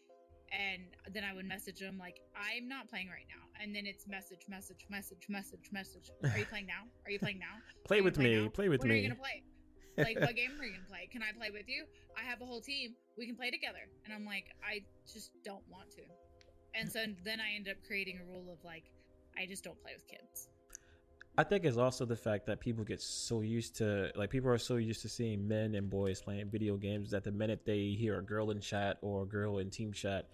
And 0.51 0.83
then 1.13 1.23
I 1.23 1.33
would 1.33 1.45
message 1.45 1.79
them 1.79 1.97
like, 1.97 2.21
"I'm 2.35 2.67
not 2.69 2.89
playing 2.89 3.07
right 3.09 3.27
now," 3.27 3.43
and 3.61 3.75
then 3.75 3.85
it's 3.85 4.07
message, 4.07 4.45
message, 4.47 4.85
message, 4.89 5.25
message, 5.29 5.69
message. 5.73 6.09
Are 6.23 6.37
you 6.39 6.45
playing 6.53 6.67
now? 6.67 6.87
Are 7.05 7.11
you 7.11 7.19
playing 7.19 7.39
now? 7.39 7.59
Play 7.83 7.97
Are 7.97 7.99
you 7.99 8.03
with 8.05 8.15
playing 8.15 8.37
me. 8.37 8.43
now? 8.43 8.49
Play 8.49 8.69
with 8.69 8.81
when 8.81 8.89
me. 8.89 8.95
are 8.95 8.97
you 9.01 9.09
gonna 9.09 9.19
play? 9.19 9.43
Like, 9.97 10.19
what 10.21 10.35
game 10.41 10.51
are 10.59 10.63
you 10.65 10.71
gonna 10.73 10.87
play? 10.87 11.09
Can 11.11 11.21
I 11.21 11.35
play 11.37 11.49
with 11.51 11.67
you? 11.67 11.83
I 12.17 12.21
have 12.23 12.41
a 12.41 12.45
whole 12.45 12.61
team. 12.61 12.95
We 13.17 13.25
can 13.27 13.35
play 13.35 13.51
together. 13.51 13.89
And 14.05 14.13
I'm 14.13 14.25
like, 14.25 14.45
I 14.63 14.83
just 15.11 15.31
don't 15.43 15.63
want 15.69 15.91
to. 15.91 16.03
And 16.75 16.89
so 16.91 17.03
then 17.25 17.39
I 17.41 17.55
end 17.55 17.67
up 17.67 17.77
creating 17.85 18.19
a 18.21 18.25
rule 18.25 18.47
of 18.53 18.63
like, 18.63 18.83
I 19.37 19.45
just 19.47 19.63
don't 19.63 19.79
play 19.81 19.91
with 19.95 20.07
kids. 20.07 20.47
I 21.39 21.43
think 21.43 21.65
it's 21.65 21.77
also 21.77 22.03
the 22.05 22.15
fact 22.15 22.47
that 22.47 22.59
people 22.59 22.83
get 22.83 22.99
so 22.99 23.41
used 23.41 23.75
to 23.77 24.11
like 24.15 24.31
people 24.31 24.49
are 24.49 24.57
so 24.57 24.77
used 24.77 25.03
to 25.03 25.09
seeing 25.09 25.47
men 25.47 25.75
and 25.75 25.87
boys 25.87 26.19
playing 26.19 26.49
video 26.49 26.77
games 26.77 27.11
that 27.11 27.23
the 27.23 27.31
minute 27.31 27.61
they 27.63 27.89
hear 27.89 28.17
a 28.17 28.23
girl 28.23 28.49
in 28.49 28.59
chat 28.59 28.97
or 29.01 29.21
a 29.21 29.25
girl 29.25 29.59
in 29.59 29.69
team 29.69 29.93
chat, 29.93 30.25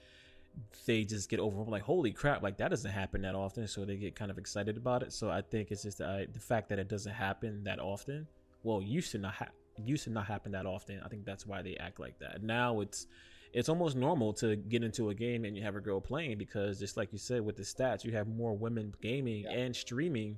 they 0.86 1.04
just 1.04 1.30
get 1.30 1.42
overwhelmed 1.42 1.72
like 1.72 1.82
holy 1.84 2.12
crap 2.12 2.42
like 2.42 2.58
that 2.58 2.70
doesn't 2.70 2.92
happen 2.92 3.22
that 3.24 3.36
often. 3.36 3.68
So 3.68 3.84
they 3.84 3.98
get 3.98 4.16
kind 4.16 4.32
of 4.32 4.38
excited 4.38 4.78
about 4.78 5.04
it. 5.04 5.12
So 5.12 5.30
i 5.30 5.42
think 5.42 5.72
it's 5.72 5.84
just 5.84 5.98
the, 5.98 6.28
the 6.32 6.40
fact 6.40 6.70
that 6.70 6.80
it 6.80 6.88
doesn't 6.88 7.14
happen 7.14 7.64
that 7.66 7.80
often 7.80 8.26
well 8.64 8.82
used 8.82 9.12
to 9.12 9.18
not 9.18 9.34
ha- 9.34 9.52
used 9.84 10.06
to 10.06 10.10
not 10.10 10.26
happen 10.28 10.54
that 10.54 10.66
often. 10.66 11.02
I 11.04 11.10
think 11.10 11.26
that's 11.26 11.46
why 11.46 11.62
they 11.62 11.76
act 11.76 12.00
like 12.00 12.18
that. 12.20 12.44
Now 12.44 12.80
it's 12.80 13.08
it's 13.52 13.68
almost 13.68 13.98
normal 13.98 14.32
to 14.34 14.56
get 14.56 14.84
into 14.84 15.10
a 15.10 15.14
game 15.14 15.44
and 15.44 15.56
you 15.58 15.64
have 15.64 15.76
a 15.76 15.82
girl 15.82 16.00
playing 16.00 16.38
because 16.38 16.80
just 16.80 16.96
like 16.96 17.12
you 17.12 17.20
said 17.20 17.42
with 17.42 17.58
the 17.58 17.64
stats 17.64 18.04
you 18.06 18.12
have 18.14 18.28
more 18.28 18.54
women 18.56 18.94
gaming 19.02 19.44
Yeah. 19.44 19.52
and 19.52 19.76
streaming 19.76 20.38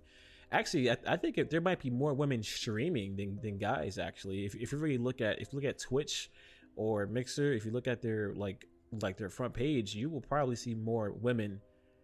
actually 0.51 0.89
i, 0.91 0.97
I 1.07 1.17
think 1.17 1.37
it, 1.37 1.49
there 1.49 1.61
might 1.61 1.79
be 1.81 1.89
more 1.89 2.13
women 2.13 2.41
streaming 2.43 3.15
than, 3.15 3.39
than 3.41 3.57
guys 3.57 3.97
actually 3.97 4.45
if, 4.45 4.55
if 4.55 4.71
you 4.71 4.77
really 4.77 4.97
look 4.97 5.21
at 5.21 5.41
if 5.41 5.51
you 5.51 5.57
look 5.59 5.65
at 5.69 5.79
twitch 5.79 6.29
or 6.75 7.05
mixer 7.07 7.53
if 7.53 7.65
you 7.65 7.71
look 7.71 7.87
at 7.87 8.01
their 8.01 8.33
like 8.35 8.65
like 9.01 9.17
their 9.17 9.29
front 9.29 9.53
page 9.53 9.95
you 9.95 10.09
will 10.09 10.21
probably 10.21 10.55
see 10.55 10.73
more 10.75 11.11
women 11.11 11.59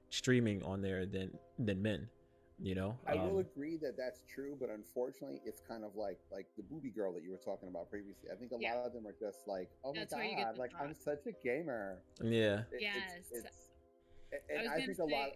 streaming 0.10 0.62
on 0.64 0.82
there 0.82 1.06
than 1.06 1.32
than 1.60 1.82
men 1.82 2.08
you 2.64 2.76
know 2.76 2.98
I 3.08 3.16
will 3.16 3.38
Um, 3.38 3.38
agree 3.40 3.78
that 3.78 3.98
that's 3.98 4.22
true, 4.32 4.56
but 4.60 4.70
unfortunately, 4.70 5.42
it's 5.46 5.62
kind 5.68 5.84
of 5.84 5.96
like 5.96 6.20
like 6.32 6.46
the 6.58 6.62
booby 6.62 6.92
girl 6.92 7.12
that 7.14 7.24
you 7.24 7.32
were 7.32 7.38
talking 7.44 7.70
about 7.70 7.90
previously. 7.90 8.30
I 8.32 8.36
think 8.36 8.52
a 8.52 8.58
Yeah. 8.60 8.76
lot 8.76 8.86
of 8.86 8.94
them 8.94 9.08
are 9.08 9.16
just 9.20 9.48
like, 9.48 9.68
oh 9.84 9.94
That's 9.96 10.14
my 10.14 10.20
where 10.28 10.46
god, 10.46 10.56
the 10.56 10.60
like 10.60 10.72
I'm 10.80 10.94
such 10.94 11.26
a 11.26 11.32
gamer. 11.44 11.98
yeah 12.22 12.60
It- 12.72 12.82
Yes. 12.82 13.02
it's, 13.32 13.46
it's, 13.46 13.58
I 14.32 14.54
and 14.54 14.62
was 14.62 14.70
I 14.70 14.74
gonna 14.76 14.86
think 14.86 15.00
a 15.00 15.06
lot, 15.06 15.30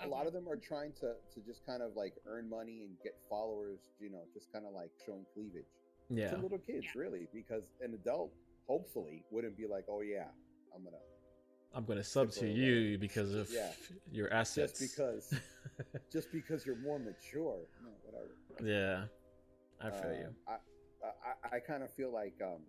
say- 0.00 0.06
a 0.06 0.08
lot 0.08 0.26
of 0.26 0.32
them 0.32 0.48
are 0.48 0.56
trying 0.56 0.92
to 1.00 1.14
to 1.34 1.40
just 1.46 1.64
kind 1.66 1.82
of 1.82 1.96
like 1.96 2.14
earn 2.26 2.48
money 2.48 2.82
and 2.86 2.96
get 3.02 3.14
followers. 3.28 3.80
You 4.00 4.10
know, 4.10 4.22
just 4.34 4.52
kind 4.52 4.64
of 4.66 4.72
like 4.72 4.90
showing 5.04 5.24
cleavage 5.34 5.66
yeah 6.10 6.30
to 6.30 6.36
little 6.36 6.58
kids, 6.58 6.86
Yeah. 6.94 7.00
really, 7.00 7.28
because 7.34 7.64
an 7.82 7.94
adult 7.94 8.32
hopefully 8.66 9.24
wouldn't 9.30 9.56
be 9.56 9.66
like, 9.66 9.84
oh 9.88 10.00
yeah, 10.00 10.28
I'm 10.74 10.84
gonna 10.84 10.96
i'm 11.74 11.84
gonna 11.84 12.02
sub 12.02 12.28
to 12.28 12.32
Simple, 12.34 12.56
you 12.56 12.96
because 12.98 13.34
of 13.34 13.50
Yeah. 13.50 13.70
your 14.10 14.32
assets 14.32 14.78
just 14.78 14.96
because 14.96 15.34
just 16.12 16.32
because 16.32 16.64
you're 16.64 16.76
more 16.78 16.98
mature. 16.98 17.60
No, 17.84 17.90
whatever. 18.04 18.30
yeah 18.64 19.04
i 19.80 19.90
feel 19.90 20.12
you 20.14 20.26
Um, 20.26 20.34
I, 20.48 20.56
I, 21.06 21.56
I 21.56 21.58
kind 21.60 21.82
of 21.82 21.90
feel 21.92 22.10
like 22.12 22.34
um, 22.42 22.62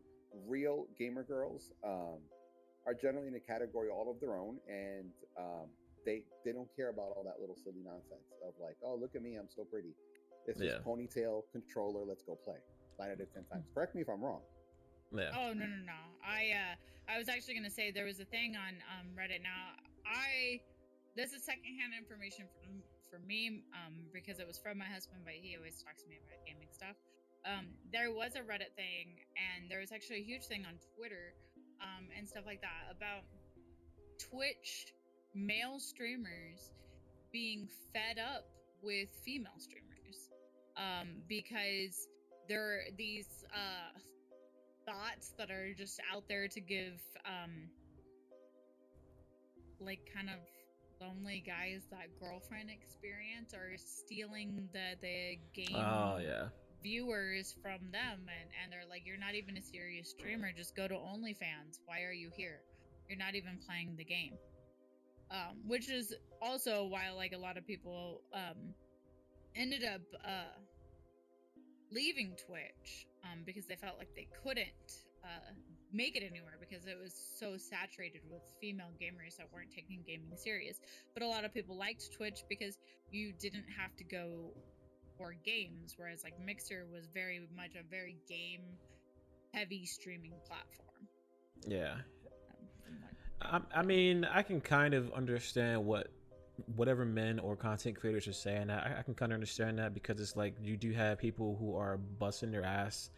real 0.47 0.85
gamer 0.97 1.23
girls 1.23 1.71
um, 1.83 2.19
are 2.85 2.93
generally 2.93 3.29
in 3.29 3.35
a 3.35 3.39
category 3.39 3.89
all 3.89 4.11
of 4.11 4.19
their 4.19 4.35
own, 4.37 4.59
and 4.67 5.11
um, 5.37 5.67
they 6.09 6.25
they 6.43 6.51
don't 6.51 6.69
care 6.75 6.89
about 6.89 7.13
all 7.13 7.21
that 7.21 7.37
little 7.37 7.55
silly 7.61 7.85
nonsense 7.85 8.25
of 8.41 8.57
like, 8.57 8.77
oh 8.81 8.97
look 8.97 9.13
at 9.13 9.21
me, 9.21 9.37
I'm 9.37 9.49
so 9.53 9.61
pretty. 9.63 9.93
It's 10.49 10.57
just 10.57 10.81
Yeah. 10.81 10.81
ponytail 10.81 11.45
controller. 11.53 12.01
Let's 12.09 12.23
go 12.25 12.33
play. 12.41 12.57
Nine 12.97 13.13
out 13.13 13.21
of 13.21 13.29
ten 13.33 13.45
times. 13.45 13.69
Correct 13.73 13.93
me 13.93 14.01
if 14.01 14.09
I'm 14.09 14.21
wrong. 14.25 14.41
yeah 15.13 15.29
Oh 15.37 15.53
no 15.53 15.65
no 15.69 15.79
no! 15.85 16.01
I 16.25 16.41
uh 16.57 16.73
I 17.13 17.17
was 17.21 17.29
actually 17.29 17.53
gonna 17.55 17.69
say 17.79 17.91
there 17.93 18.09
was 18.09 18.19
a 18.19 18.25
thing 18.25 18.57
on 18.57 18.73
um 18.93 19.05
Reddit. 19.13 19.41
Now 19.45 19.77
I 20.05 20.59
this 21.15 21.33
is 21.33 21.45
secondhand 21.45 21.93
information 21.93 22.49
from 22.57 22.81
for 23.09 23.19
me 23.25 23.61
um 23.77 23.93
because 24.13 24.37
it 24.41 24.47
was 24.49 24.57
from 24.57 24.77
my 24.81 24.89
husband, 24.89 25.21
but 25.23 25.33
he 25.37 25.55
always 25.57 25.77
talks 25.85 26.01
to 26.03 26.09
me 26.09 26.17
about 26.25 26.41
gaming 26.49 26.69
stuff. 26.73 26.97
Um, 27.45 27.71
there 27.95 28.11
was 28.11 28.35
a 28.35 28.43
Reddit 28.43 28.75
thing, 28.75 29.15
and 29.39 29.71
there 29.71 29.79
was 29.79 29.91
actually 29.95 30.19
a 30.19 30.27
huge 30.27 30.45
thing 30.51 30.65
on 30.67 30.75
Twitter, 30.97 31.31
um, 31.79 32.03
and 32.17 32.27
stuff 32.27 32.43
like 32.45 32.59
that 32.61 32.91
about 32.91 33.23
Twitch 34.19 34.91
male 35.33 35.79
streamers 35.79 36.71
being 37.31 37.67
fed 37.93 38.17
up 38.19 38.45
with 38.81 39.09
female 39.25 39.57
streamers, 39.57 40.29
um, 40.77 41.07
because 41.27 42.07
there 42.47 42.63
are 42.63 42.81
these 42.97 43.27
uh 43.53 43.99
thoughts 44.85 45.33
that 45.37 45.51
are 45.51 45.71
just 45.77 45.99
out 46.11 46.23
there 46.27 46.47
to 46.47 46.59
give 46.59 46.99
um 47.25 47.69
like 49.79 49.99
kind 50.13 50.29
of 50.29 50.39
lonely 50.99 51.43
guys 51.45 51.83
that 51.91 52.07
girlfriend 52.19 52.69
experience 52.69 53.53
are 53.53 53.77
stealing 53.77 54.67
the 54.73 54.95
the 55.01 55.37
game 55.53 55.75
Oh 55.75 56.17
yeah. 56.21 56.47
viewers 56.83 57.55
from 57.61 57.79
them 57.91 58.25
and, 58.27 58.49
and 58.63 58.71
they're 58.71 58.89
like 58.89 59.03
you're 59.05 59.19
not 59.19 59.35
even 59.35 59.57
a 59.57 59.61
serious 59.61 60.09
streamer. 60.09 60.51
Just 60.55 60.75
go 60.75 60.87
to 60.87 60.95
onlyfans. 60.95 61.79
Why 61.85 62.01
are 62.03 62.11
you 62.11 62.29
here? 62.35 62.59
You're 63.07 63.19
not 63.19 63.35
even 63.35 63.59
playing 63.65 63.95
the 63.95 64.03
game 64.03 64.33
um, 65.31 65.57
which 65.67 65.89
is 65.89 66.13
also 66.41 66.85
why 66.85 67.11
like 67.15 67.33
a 67.33 67.37
lot 67.37 67.57
of 67.57 67.65
people 67.65 68.21
um, 68.33 68.73
ended 69.55 69.83
up 69.83 70.01
uh, 70.25 70.57
leaving 71.91 72.35
twitch 72.47 73.07
um, 73.23 73.39
because 73.45 73.65
they 73.65 73.75
felt 73.75 73.97
like 73.97 74.09
they 74.15 74.27
couldn't 74.43 75.05
uh, 75.23 75.51
make 75.91 76.15
it 76.15 76.23
anywhere 76.23 76.57
because 76.59 76.85
it 76.85 76.97
was 77.01 77.13
so 77.37 77.57
saturated 77.57 78.21
with 78.29 78.41
female 78.61 78.91
gamers 79.01 79.37
that 79.37 79.47
weren't 79.51 79.71
taking 79.73 80.03
gaming 80.05 80.31
serious 80.35 80.79
but 81.13 81.23
a 81.23 81.27
lot 81.27 81.43
of 81.43 81.53
people 81.53 81.77
liked 81.77 82.09
twitch 82.15 82.43
because 82.47 82.77
you 83.11 83.33
didn't 83.39 83.65
have 83.77 83.95
to 83.97 84.03
go 84.03 84.51
for 85.19 85.35
games, 85.43 85.95
whereas 85.97 86.23
like 86.23 86.33
Mixer 86.43 86.87
was 86.91 87.07
very 87.13 87.41
much 87.55 87.75
a 87.75 87.83
very 87.91 88.17
game 88.27 88.61
heavy 89.53 89.85
streaming 89.85 90.33
platform. 90.47 91.07
Yeah. 91.67 91.97
I, 93.41 93.59
I 93.75 93.83
mean, 93.83 94.25
I 94.25 94.41
can 94.43 94.61
kind 94.61 94.93
of 94.93 95.11
understand 95.13 95.85
what 95.85 96.07
whatever 96.75 97.05
men 97.05 97.39
or 97.39 97.55
content 97.55 97.99
creators 97.99 98.27
are 98.27 98.33
saying. 98.33 98.69
I, 98.69 98.99
I 98.99 99.01
can 99.03 99.13
kind 99.13 99.31
of 99.31 99.35
understand 99.35 99.79
that 99.79 99.93
because 99.93 100.19
it's 100.19 100.35
like 100.35 100.55
you 100.61 100.77
do 100.77 100.91
have 100.91 101.17
people 101.17 101.55
who 101.59 101.75
are 101.75 101.97
busting 101.97 102.51
their 102.51 102.65
ass 102.65 103.09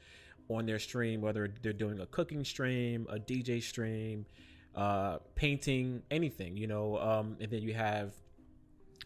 on 0.50 0.66
their 0.66 0.80
stream, 0.80 1.22
whether 1.22 1.54
they're 1.62 1.74
doing 1.74 2.00
a 2.00 2.06
cooking 2.06 2.44
stream, 2.44 3.08
a 3.10 3.18
DJ 3.18 3.62
stream, 3.62 4.26
uh, 4.76 5.18
painting, 5.36 6.02
anything, 6.12 6.58
you 6.58 6.68
know. 6.68 6.98
Um, 6.98 7.38
and 7.40 7.50
then 7.52 7.62
you 7.62 7.74
have 7.74 8.14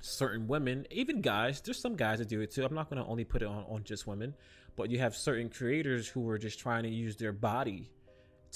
certain 0.01 0.47
women, 0.47 0.85
even 0.91 1.21
guys. 1.21 1.61
There's 1.61 1.79
some 1.79 1.95
guys 1.95 2.19
that 2.19 2.29
do 2.29 2.41
it 2.41 2.51
too. 2.51 2.65
I'm 2.65 2.73
not 2.73 2.89
going 2.89 3.01
to 3.01 3.09
only 3.09 3.23
put 3.23 3.41
it 3.41 3.47
on, 3.47 3.63
on 3.69 3.83
just 3.83 4.07
women, 4.07 4.33
but 4.75 4.89
you 4.89 4.99
have 4.99 5.15
certain 5.15 5.49
creators 5.49 6.07
who 6.07 6.27
are 6.29 6.37
just 6.37 6.59
trying 6.59 6.83
to 6.83 6.89
use 6.89 7.15
their 7.15 7.33
body 7.33 7.89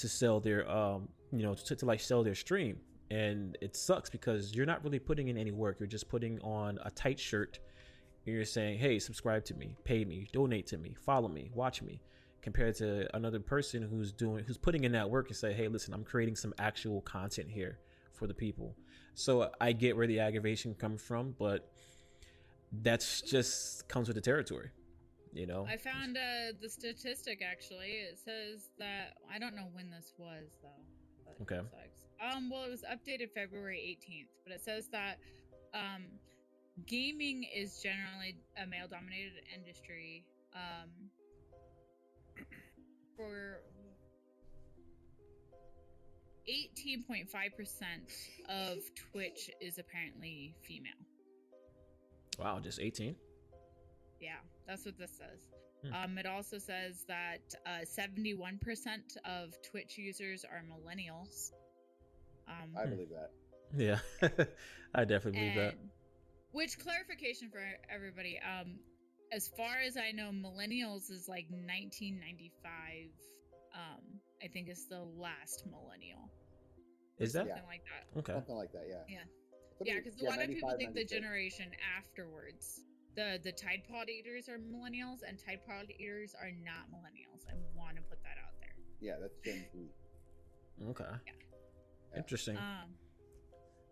to 0.00 0.08
sell 0.08 0.40
their 0.40 0.70
um 0.70 1.08
you 1.32 1.42
know 1.42 1.54
to, 1.54 1.76
to 1.76 1.86
like 1.86 2.00
sell 2.00 2.22
their 2.22 2.34
stream. 2.34 2.78
And 3.10 3.58
it 3.60 3.74
sucks 3.74 4.08
because 4.08 4.54
you're 4.54 4.66
not 4.66 4.84
really 4.84 5.00
putting 5.00 5.28
in 5.28 5.36
any 5.36 5.50
work. 5.50 5.80
You're 5.80 5.88
just 5.88 6.08
putting 6.08 6.40
on 6.42 6.78
a 6.84 6.92
tight 6.92 7.18
shirt. 7.18 7.58
You're 8.24 8.44
saying 8.44 8.78
hey 8.78 8.98
subscribe 8.98 9.44
to 9.46 9.54
me 9.54 9.76
pay 9.84 10.04
me 10.04 10.28
donate 10.32 10.66
to 10.68 10.78
me 10.78 10.94
follow 11.04 11.28
me 11.28 11.50
watch 11.54 11.82
me 11.82 12.00
compared 12.42 12.76
to 12.76 13.08
another 13.16 13.40
person 13.40 13.82
who's 13.82 14.12
doing 14.12 14.44
who's 14.44 14.58
putting 14.58 14.84
in 14.84 14.92
that 14.92 15.08
work 15.08 15.28
and 15.28 15.36
say 15.36 15.52
hey 15.52 15.68
listen 15.68 15.92
i'm 15.94 16.04
creating 16.04 16.36
some 16.36 16.54
actual 16.58 17.00
content 17.00 17.50
here 17.50 17.78
for 18.12 18.26
the 18.26 18.34
people. 18.34 18.76
So 19.14 19.50
i 19.60 19.72
get 19.72 19.96
where 19.96 20.06
the 20.06 20.20
aggravation 20.20 20.74
comes 20.74 21.02
from 21.02 21.34
but 21.38 21.72
that's 22.82 23.22
just 23.22 23.88
comes 23.88 24.06
with 24.06 24.14
the 24.14 24.20
territory 24.20 24.70
you 25.32 25.46
know 25.46 25.66
I 25.68 25.76
found 25.76 26.16
uh, 26.16 26.52
the 26.60 26.68
statistic 26.68 27.40
actually. 27.42 28.02
It 28.10 28.18
says 28.18 28.70
that 28.78 29.16
I 29.32 29.38
don't 29.38 29.54
know 29.54 29.68
when 29.72 29.90
this 29.90 30.12
was 30.18 30.48
though. 30.62 30.68
But 31.24 31.36
Okay. 31.42 31.60
Um, 32.20 32.50
well, 32.50 32.64
it 32.64 32.70
was 32.70 32.82
updated 32.82 33.30
February 33.34 33.98
18th, 33.98 34.28
but 34.44 34.52
it 34.52 34.62
says 34.62 34.88
that 34.92 35.18
um, 35.72 36.04
gaming 36.86 37.46
is 37.54 37.80
generally 37.82 38.36
a 38.62 38.66
male-dominated 38.66 39.44
industry. 39.54 40.26
Um, 40.54 40.90
for 43.16 43.60
18.5% 46.48 47.26
of 48.48 48.78
Twitch 49.12 49.50
is 49.60 49.78
apparently 49.78 50.54
female. 50.62 50.92
wow 52.38 52.58
just 52.58 52.80
18 52.80 53.14
Yeah, 54.20 54.36
that's 54.66 54.84
what 54.84 54.98
this 54.98 55.10
says. 55.16 55.40
Hmm. 55.84 55.94
Um, 56.12 56.18
it 56.18 56.26
also 56.26 56.58
says 56.58 57.04
that 57.08 57.40
uh, 57.66 57.84
71% 57.86 58.58
of 59.24 59.54
Twitch 59.62 59.96
users 59.96 60.44
are 60.44 60.62
millennials. 60.68 61.52
Um, 62.48 62.76
I 62.76 62.86
believe 62.86 63.08
that. 63.10 63.30
yeah 63.76 63.98
i 64.94 65.04
definitely 65.04 65.40
believe 65.40 65.54
that 65.54 65.74
Which 66.52 66.78
clarification 66.80 67.48
for 67.48 67.62
everybody? 67.88 68.40
Um, 68.42 68.80
as 69.32 69.46
far 69.56 69.76
as 69.86 69.96
I 69.96 70.10
know, 70.10 70.30
millennials 70.32 71.08
is 71.10 71.28
like 71.28 71.46
1995. 71.48 72.50
Um, 73.72 74.02
I 74.42 74.48
think 74.48 74.68
it's 74.68 74.86
the 74.86 75.00
last 75.16 75.62
millennial. 75.70 76.28
is 77.20 77.32
that 77.34 77.46
Yeah. 77.46 77.54
Something 77.54 77.68
like 77.68 77.84
that. 77.84 78.18
okay 78.18 78.32
Something 78.32 78.56
like 78.56 78.72
that, 78.72 78.86
yeah. 78.88 79.02
Yeah. 79.08 79.18
Something- 79.78 79.86
Yeah, 79.86 80.00
because 80.02 80.20
a 80.20 80.24
lot 80.24 80.42
of 80.42 80.48
people 80.48 80.68
95, 80.70 80.78
think 80.78 80.94
the 80.94 81.04
generation 81.04 81.70
afterwards, 81.96 82.82
the 83.16 83.38
the 83.42 83.52
Tide 83.52 83.82
Pod 83.90 84.08
eaters 84.08 84.48
are 84.48 84.58
millennials, 84.58 85.20
and 85.26 85.38
Tide 85.38 85.60
Pod 85.66 85.86
eaters 85.98 86.34
are 86.40 86.50
not 86.64 86.88
millennials. 86.90 87.46
I 87.48 87.54
want 87.76 87.96
to 87.96 88.02
put 88.02 88.22
that 88.22 88.36
out 88.42 88.52
there. 88.60 88.74
Yeah, 89.00 89.16
that's 89.20 89.38
Gen 89.44 89.64
Z. 89.72 89.88
okay 90.90 91.04
Yeah. 91.26 92.18
interesting 92.18 92.56
Um, 92.56 92.94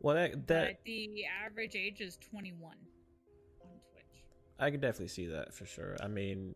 well 0.00 0.14
that 0.14 0.46
that 0.46 0.66
but 0.68 0.84
the 0.84 1.24
average 1.26 1.74
age 1.76 2.00
is 2.00 2.16
21 2.16 2.76
on 3.60 3.80
Twitch. 3.92 4.04
I 4.58 4.70
can 4.70 4.80
definitely 4.80 5.08
see 5.08 5.26
that 5.26 5.52
for 5.54 5.66
sure. 5.66 5.96
I 6.00 6.08
mean, 6.08 6.54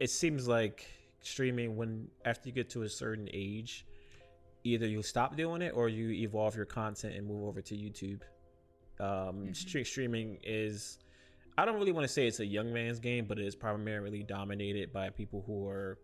it 0.00 0.10
seems 0.10 0.46
like 0.48 0.86
streaming 1.20 1.76
when 1.76 2.08
after 2.24 2.48
you 2.48 2.54
get 2.54 2.68
to 2.70 2.82
a 2.82 2.88
certain 2.88 3.28
age, 3.32 3.86
either 4.64 4.86
you 4.86 5.02
stop 5.02 5.36
doing 5.36 5.62
it 5.62 5.72
or 5.74 5.88
you 5.88 6.10
evolve 6.10 6.54
your 6.56 6.64
content 6.66 7.14
and 7.14 7.26
move 7.26 7.44
over 7.44 7.60
to 7.62 7.74
YouTube. 7.76 8.22
Um, 9.00 9.46
Mhm. 9.46 9.50
stre- 9.50 9.86
streaming 9.86 10.38
is, 10.42 10.98
I 11.58 11.64
don't 11.64 11.74
really 11.74 11.90
want 11.90 12.06
to 12.06 12.12
say 12.12 12.28
it's 12.28 12.38
a 12.38 12.46
young 12.46 12.72
man's 12.72 13.00
game, 13.00 13.24
but 13.26 13.36
it 13.36 13.44
is 13.44 13.56
primarily 13.56 14.22
dominated 14.22 14.92
by 14.92 15.10
people 15.10 15.42
who 15.44 15.66
are 15.66 15.98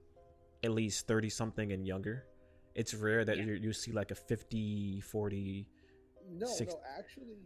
at 0.64 0.72
least 0.72 1.06
30 1.06 1.28
something 1.30 1.70
and 1.70 1.86
younger. 1.86 2.24
It's 2.74 2.92
rare 2.92 3.24
that 3.24 3.36
Yeah. 3.38 3.44
you 3.44 3.52
you 3.54 3.72
see 3.72 3.92
like 3.92 4.10
a 4.10 4.16
50, 4.16 5.00
40. 5.00 5.64
No, 6.28 6.46
Six- 6.48 6.74
no, 6.74 6.80
actually, 6.98 7.38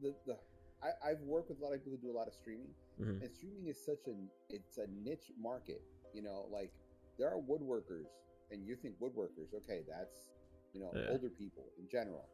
the 0.00 0.14
the 0.24 0.38
I, 0.84 1.10
I've 1.10 1.20
worked 1.22 1.48
with 1.48 1.58
a 1.58 1.64
lot 1.64 1.74
of 1.74 1.82
people 1.82 1.98
who 1.98 2.06
do 2.08 2.12
a 2.12 2.18
lot 2.18 2.28
of 2.28 2.34
streaming, 2.34 2.72
Mhm. 3.00 3.22
and 3.22 3.30
streaming 3.32 3.66
is 3.66 3.84
such 3.84 4.06
a 4.06 4.14
it's 4.48 4.78
a 4.78 4.86
niche 4.86 5.32
market. 5.36 5.82
You 6.14 6.22
know, 6.22 6.46
like 6.48 6.72
there 7.18 7.28
are 7.28 7.40
woodworkers, 7.40 8.06
and 8.52 8.64
you 8.64 8.76
think 8.76 9.00
woodworkers, 9.00 9.52
okay, 9.52 9.82
that's 9.88 10.30
you 10.74 10.80
know 10.80 10.92
Yeah. 10.94 11.10
older 11.10 11.28
people 11.30 11.72
in 11.76 11.88
general, 11.88 12.28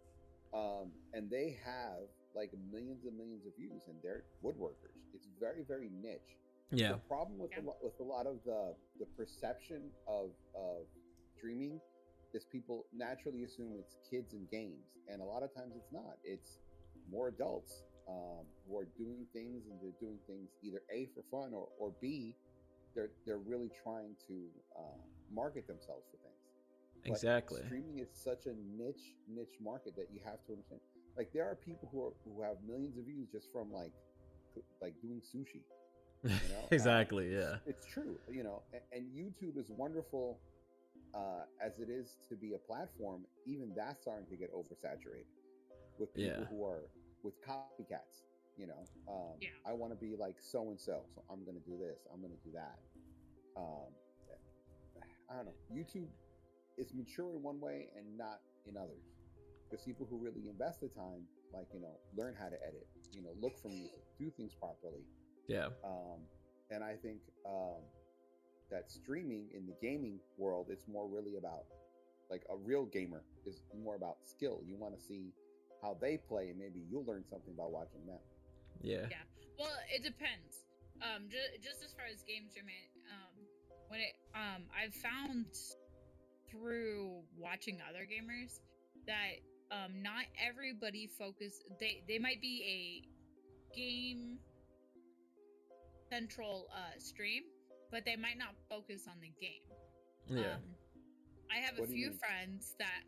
um, 0.53 0.93
and 1.15 1.31
they 1.31 1.49
have 1.65 2.09
like 2.41 2.53
millions 2.71 3.05
and 3.09 3.17
millions 3.23 3.45
of 3.47 3.53
views, 3.59 3.83
and 3.89 3.97
they're 4.03 4.25
woodworkers. 4.45 4.97
It's 5.15 5.29
very 5.41 5.63
very 5.73 5.91
niche. 5.91 6.33
Yeah. 6.71 6.93
The 6.93 7.03
problem 7.13 7.39
with 7.39 7.51
Yeah. 7.57 7.63
a 7.63 7.65
lot, 7.69 7.79
with 7.83 7.99
a 8.01 8.09
lot 8.17 8.27
of 8.33 8.37
the 8.45 8.63
the 9.03 9.09
perception 9.19 9.83
of 10.07 10.31
of 10.55 10.87
streaming 11.37 11.81
is 12.35 12.45
people 12.57 12.87
naturally 12.93 13.43
assume 13.49 13.71
it's 13.83 13.97
kids 14.11 14.35
and 14.35 14.49
games, 14.51 14.87
and 15.11 15.21
a 15.21 15.25
lot 15.25 15.43
of 15.43 15.51
times 15.59 15.73
it's 15.81 15.93
not. 15.93 16.15
It's 16.25 16.61
more 17.11 17.29
adults 17.29 17.73
um, 18.09 18.45
who 18.67 18.79
are 18.79 18.89
doing 18.97 19.27
things, 19.33 19.67
and 19.69 19.81
they're 19.81 19.99
doing 20.01 20.19
things 20.27 20.49
either 20.63 20.83
a 20.99 21.09
for 21.15 21.23
fun 21.35 21.53
or 21.55 21.69
or 21.81 21.93
b 22.01 22.37
they're 22.95 23.11
they're 23.27 23.45
really 23.53 23.71
trying 23.83 24.15
to 24.29 24.37
uh, 24.77 25.01
market 25.33 25.67
themselves 25.67 26.05
for 26.11 26.19
things. 26.27 26.43
But 27.05 27.13
Exactly. 27.13 27.63
Streaming 27.67 27.99
is 27.99 28.09
such 28.13 28.47
a 28.47 28.55
niche 28.77 29.15
niche 29.29 29.57
market 29.63 29.95
that 29.97 30.09
you 30.13 30.21
have 30.25 30.41
to 30.47 30.53
understand. 30.53 30.81
Like 31.19 31.33
there 31.35 31.45
are 31.45 31.57
people 31.57 31.89
who 31.91 32.07
are 32.07 32.13
who 32.25 32.43
have 32.43 32.57
millions 32.67 32.97
of 32.97 33.05
views 33.05 33.27
just 33.33 33.49
from 33.53 33.73
like 33.73 33.93
like 34.81 34.95
doing 35.03 35.21
sushi. 35.21 35.63
know, 36.25 36.33
uh, 36.35 36.69
exactly. 36.71 37.33
Yeah. 37.35 37.57
It's 37.67 37.85
true, 37.85 38.19
you 38.31 38.45
know, 38.45 38.63
and, 38.73 38.83
and 38.93 39.05
YouTube 39.13 39.59
is 39.59 39.67
wonderful 39.69 40.39
uh, 41.15 41.43
as 41.61 41.79
it 41.81 41.91
is 41.91 42.17
to 42.29 42.37
be 42.37 42.55
a 42.55 42.59
platform. 42.59 43.23
Even 43.47 43.73
that's 43.77 44.03
starting 44.03 44.27
to 44.31 44.37
get 44.37 44.53
oversaturated 44.55 45.27
with 45.99 46.15
people 46.15 46.39
Yeah. 46.41 46.45
who 46.47 46.65
are 46.65 46.83
with 47.25 47.35
copycats. 47.43 48.23
You 48.57 48.69
know, 48.69 48.85
um, 49.09 49.39
Yeah. 49.41 49.51
I 49.67 49.73
want 49.73 49.93
to 49.93 49.99
be 49.99 50.15
like 50.17 50.37
so 50.41 50.71
and 50.71 50.79
so, 50.81 51.03
so 51.15 51.23
I'm 51.31 51.45
going 51.45 51.57
to 51.61 51.67
do 51.69 51.79
this. 51.79 51.99
I'm 52.13 52.21
going 52.21 52.33
to 52.33 52.45
do 52.45 52.53
that. 52.55 52.79
Um, 53.57 53.91
I 55.31 55.37
don't 55.37 55.47
know. 55.47 55.55
YouTube 55.73 56.09
is 56.77 56.95
mature 56.95 57.35
in 57.35 57.43
one 57.43 57.61
way 57.61 57.89
and 57.97 58.17
not 58.17 58.41
in 58.67 58.77
others. 58.77 59.18
Because 59.69 59.85
people 59.85 60.07
who 60.09 60.17
really 60.19 60.49
invest 60.49 60.81
the 60.81 60.89
time, 60.89 61.27
like 61.53 61.67
you 61.75 61.81
know, 61.81 61.99
learn 62.17 62.35
how 62.39 62.49
to 62.49 62.57
edit, 62.67 62.87
you 63.13 63.23
know, 63.23 63.31
look 63.41 63.61
for 63.61 63.69
music, 63.69 64.01
do 64.19 64.31
things 64.31 64.55
properly, 64.55 65.05
Yeah. 65.47 65.67
um, 65.85 66.21
and 66.71 66.83
I 66.83 66.95
think 66.97 67.21
um, 67.47 67.83
that 68.71 68.91
streaming 68.91 69.49
in 69.55 69.67
the 69.67 69.75
gaming 69.83 70.21
world, 70.37 70.69
it's 70.71 70.87
more 70.89 71.07
really 71.09 71.37
about 71.37 71.65
like 72.31 72.43
a 72.51 72.57
real 72.57 72.85
gamer 72.85 73.23
is 73.47 73.63
more 73.83 73.95
about 73.97 74.19
skill. 74.25 74.61
You 74.67 74.77
want 74.77 74.95
to 74.99 75.01
see 75.01 75.33
how 75.83 75.97
they 76.01 76.19
play, 76.19 76.51
and 76.51 76.59
maybe 76.59 76.81
you'll 76.91 77.05
learn 77.07 77.25
something 77.29 77.55
by 77.55 77.65
watching 77.65 78.05
them. 78.07 78.19
Yeah. 78.83 79.07
Yeah. 79.11 79.25
Well, 79.59 79.73
it 79.95 80.03
depends. 80.03 80.65
Um, 81.01 81.29
ju- 81.31 81.59
just 81.63 81.83
as 81.83 81.93
far 81.93 82.05
as 82.13 82.23
game 82.23 82.49
streaming, 82.51 82.91
um, 83.11 83.47
when 83.89 84.01
it, 84.01 84.15
um, 84.35 84.65
I've 84.77 84.95
found 84.95 85.47
through 86.51 87.23
watching 87.39 87.79
other 87.89 88.05
gamers 88.05 88.61
that 89.07 89.41
um, 89.71 90.03
not 90.03 90.25
everybody 90.39 91.09
focus. 91.19 91.61
They 91.81 92.03
they 92.09 92.19
might 92.19 92.41
be 92.41 92.63
a 92.65 93.77
game 93.77 94.39
central 96.11 96.69
uh, 96.73 96.99
stream, 96.99 97.43
but 97.91 98.05
they 98.05 98.17
might 98.17 98.39
not 98.39 98.55
focus 98.69 99.07
on 99.07 99.21
the 99.21 99.33
game. 99.41 99.65
Yeah. 100.29 100.55
Um, 100.55 100.63
I 101.51 101.61
have 101.61 101.79
a 101.79 101.81
What 101.83 101.91
do 101.91 101.97
you 101.97 102.11
few 102.11 102.19
friends 102.19 102.75
that 102.79 103.03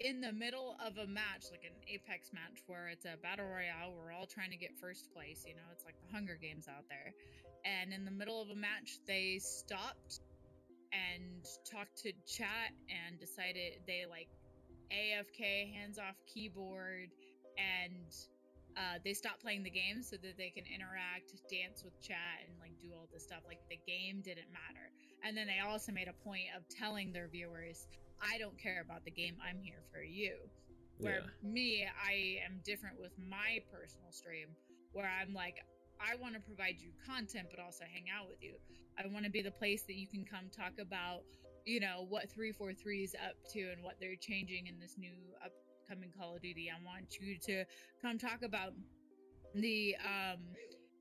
in 0.00 0.20
the 0.20 0.32
middle 0.32 0.76
of 0.84 0.98
a 0.98 1.06
match, 1.06 1.46
like 1.50 1.62
an 1.62 1.78
Apex 1.86 2.32
match 2.32 2.62
where 2.66 2.88
it's 2.88 3.04
a 3.04 3.16
battle 3.22 3.46
royale, 3.46 3.94
we're 3.94 4.12
all 4.12 4.26
trying 4.26 4.50
to 4.50 4.56
get 4.56 4.70
first 4.80 5.12
place, 5.14 5.44
you 5.46 5.54
know, 5.54 5.62
it's 5.72 5.84
like 5.84 5.94
the 6.02 6.12
Hunger 6.12 6.36
Games 6.40 6.66
out 6.66 6.84
there. 6.88 7.14
And 7.64 7.92
in 7.92 8.04
the 8.04 8.10
middle 8.10 8.42
of 8.42 8.50
a 8.50 8.56
match, 8.56 8.98
they 9.06 9.38
stopped 9.38 10.18
and 10.90 11.46
talked 11.70 12.02
to 12.02 12.12
chat 12.26 12.74
and 12.90 13.18
decided 13.20 13.78
they 13.86 14.04
like 14.10 14.28
AFK, 14.92 15.72
hands 15.74 15.98
off 15.98 16.16
keyboard, 16.32 17.08
and 17.58 18.12
uh, 18.76 18.98
they 19.04 19.12
stopped 19.12 19.42
playing 19.42 19.62
the 19.62 19.70
game 19.70 20.02
so 20.02 20.16
that 20.16 20.36
they 20.38 20.50
can 20.50 20.64
interact, 20.68 21.32
dance 21.50 21.84
with 21.84 21.92
chat, 22.00 22.44
and 22.46 22.56
like 22.60 22.72
do 22.80 22.92
all 22.94 23.08
this 23.12 23.24
stuff. 23.24 23.40
Like 23.46 23.60
the 23.68 23.80
game 23.86 24.22
didn't 24.22 24.52
matter. 24.52 24.92
And 25.24 25.36
then 25.36 25.46
they 25.46 25.60
also 25.60 25.92
made 25.92 26.08
a 26.08 26.16
point 26.24 26.48
of 26.56 26.64
telling 26.68 27.12
their 27.12 27.28
viewers, 27.28 27.86
I 28.20 28.38
don't 28.38 28.58
care 28.58 28.80
about 28.80 29.04
the 29.04 29.10
game, 29.10 29.36
I'm 29.42 29.58
here 29.60 29.82
for 29.92 30.02
you. 30.02 30.36
Where 30.98 31.20
Yeah. 31.20 31.50
me, 31.50 31.86
I 31.86 32.38
am 32.46 32.60
different 32.64 33.00
with 33.00 33.12
my 33.18 33.60
personal 33.70 34.12
stream, 34.12 34.48
where 34.92 35.08
I'm 35.08 35.34
like, 35.34 35.56
I 36.00 36.16
want 36.16 36.34
to 36.34 36.40
provide 36.40 36.76
you 36.78 36.92
content, 37.06 37.48
but 37.50 37.60
also 37.60 37.84
hang 37.84 38.06
out 38.10 38.28
with 38.28 38.42
you. 38.42 38.54
I 38.98 39.06
want 39.06 39.24
to 39.24 39.30
be 39.30 39.42
the 39.42 39.52
place 39.52 39.84
that 39.84 39.94
you 39.94 40.06
can 40.08 40.24
come 40.24 40.50
talk 40.50 40.78
about, 40.80 41.22
you 41.64 41.80
know, 41.80 42.06
what 42.08 42.30
343 42.30 43.04
is 43.04 43.14
up 43.14 43.36
to 43.52 43.60
and 43.70 43.82
what 43.82 43.94
they're 44.00 44.16
changing 44.16 44.66
in 44.66 44.78
this 44.78 44.96
new 44.98 45.14
upcoming 45.44 46.10
Call 46.18 46.36
of 46.36 46.42
Duty. 46.42 46.70
I 46.70 46.84
want 46.84 47.18
you 47.20 47.38
to 47.46 47.64
come 48.00 48.18
talk 48.18 48.42
about 48.42 48.72
the 49.54 49.96
um, 50.04 50.40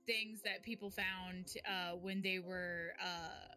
things 0.06 0.42
that 0.44 0.64
people 0.64 0.90
found 0.90 1.54
uh, 1.68 1.96
when 1.96 2.22
they 2.22 2.40
were 2.40 2.94
uh, 3.02 3.56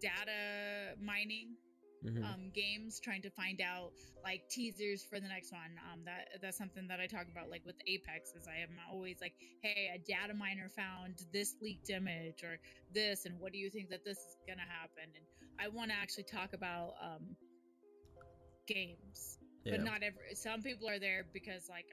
data 0.00 0.96
mining 1.00 1.56
Mhm. 2.04 2.22
um, 2.24 2.50
games, 2.50 3.00
trying 3.00 3.22
to 3.22 3.30
find 3.30 3.60
out 3.62 3.92
like 4.22 4.46
teasers 4.50 5.02
for 5.04 5.20
the 5.20 5.28
next 5.28 5.52
one. 5.52 5.80
Um, 5.90 6.04
that 6.04 6.40
that's 6.42 6.58
something 6.58 6.86
that 6.88 7.00
I 7.00 7.06
talk 7.06 7.26
about 7.30 7.48
like 7.48 7.64
with 7.64 7.76
Apex, 7.86 8.34
is 8.34 8.46
I 8.46 8.58
am 8.62 8.78
always 8.92 9.20
like, 9.20 9.32
hey, 9.62 9.90
a 9.94 9.98
data 9.98 10.34
miner 10.34 10.68
found 10.68 11.24
this 11.32 11.56
leaked 11.62 11.88
image 11.88 12.42
or 12.42 12.58
this, 12.92 13.24
and 13.24 13.40
what 13.40 13.52
do 13.52 13.58
you 13.58 13.70
think 13.70 13.88
that 13.88 14.04
this 14.04 14.18
is 14.18 14.36
gonna 14.46 14.68
happen? 14.68 15.10
And 15.14 15.24
I 15.58 15.68
want 15.68 15.90
to 15.90 15.96
actually 15.96 16.24
talk 16.24 16.52
about 16.52 16.94
um, 17.00 17.36
games, 18.66 19.38
yeah. 19.64 19.76
but 19.76 19.84
not 19.84 20.02
every. 20.02 20.34
Some 20.34 20.62
people 20.62 20.88
are 20.88 20.98
there 20.98 21.24
because 21.32 21.70
like 21.70 21.86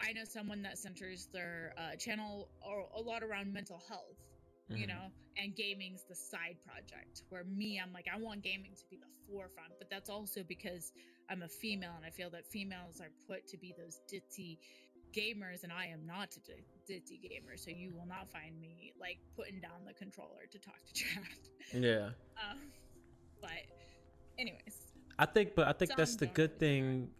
I 0.00 0.12
know 0.12 0.24
someone 0.24 0.62
that 0.62 0.78
centers 0.78 1.26
their 1.32 1.74
uh, 1.76 1.96
channel 1.96 2.48
or 2.62 2.86
a 2.94 3.00
lot 3.00 3.24
around 3.24 3.52
mental 3.52 3.82
health 3.88 4.27
you 4.70 4.86
Mhm. 4.86 4.88
know 4.88 5.04
and 5.36 5.54
gaming's 5.56 6.02
the 6.08 6.14
side 6.14 6.56
project 6.64 7.22
where 7.30 7.44
me 7.44 7.80
i'm 7.82 7.92
like 7.92 8.06
i 8.12 8.18
want 8.18 8.42
gaming 8.42 8.74
to 8.74 8.84
be 8.90 8.96
the 8.96 9.06
forefront 9.26 9.72
but 9.78 9.88
that's 9.88 10.10
also 10.10 10.42
because 10.42 10.92
i'm 11.30 11.42
a 11.42 11.48
female 11.48 11.92
and 11.96 12.04
i 12.04 12.10
feel 12.10 12.30
that 12.30 12.46
females 12.46 13.00
are 13.00 13.10
put 13.26 13.46
to 13.46 13.56
be 13.56 13.72
those 13.78 14.00
ditzy 14.12 14.58
gamers 15.12 15.62
and 15.64 15.72
i 15.72 15.86
am 15.86 16.04
not 16.06 16.36
a 16.36 16.40
ditzy 16.92 17.20
gamer 17.22 17.56
so 17.56 17.70
you 17.70 17.92
will 17.94 18.06
not 18.06 18.28
find 18.30 18.60
me 18.60 18.92
like 19.00 19.18
putting 19.36 19.60
down 19.60 19.84
the 19.86 19.94
controller 19.94 20.44
to 20.50 20.58
talk 20.58 20.76
to 20.86 20.92
chat 21.02 21.22
Yeah. 21.72 22.10
um, 22.36 22.58
but 23.40 23.50
anyways 24.38 24.84
I 25.20 25.26
think, 25.26 25.56
but 25.56 25.66
I 25.66 25.72
think 25.72 25.96
that's 25.96 26.14
the 26.14 26.26
good 26.28 26.60
thing. 26.60 27.10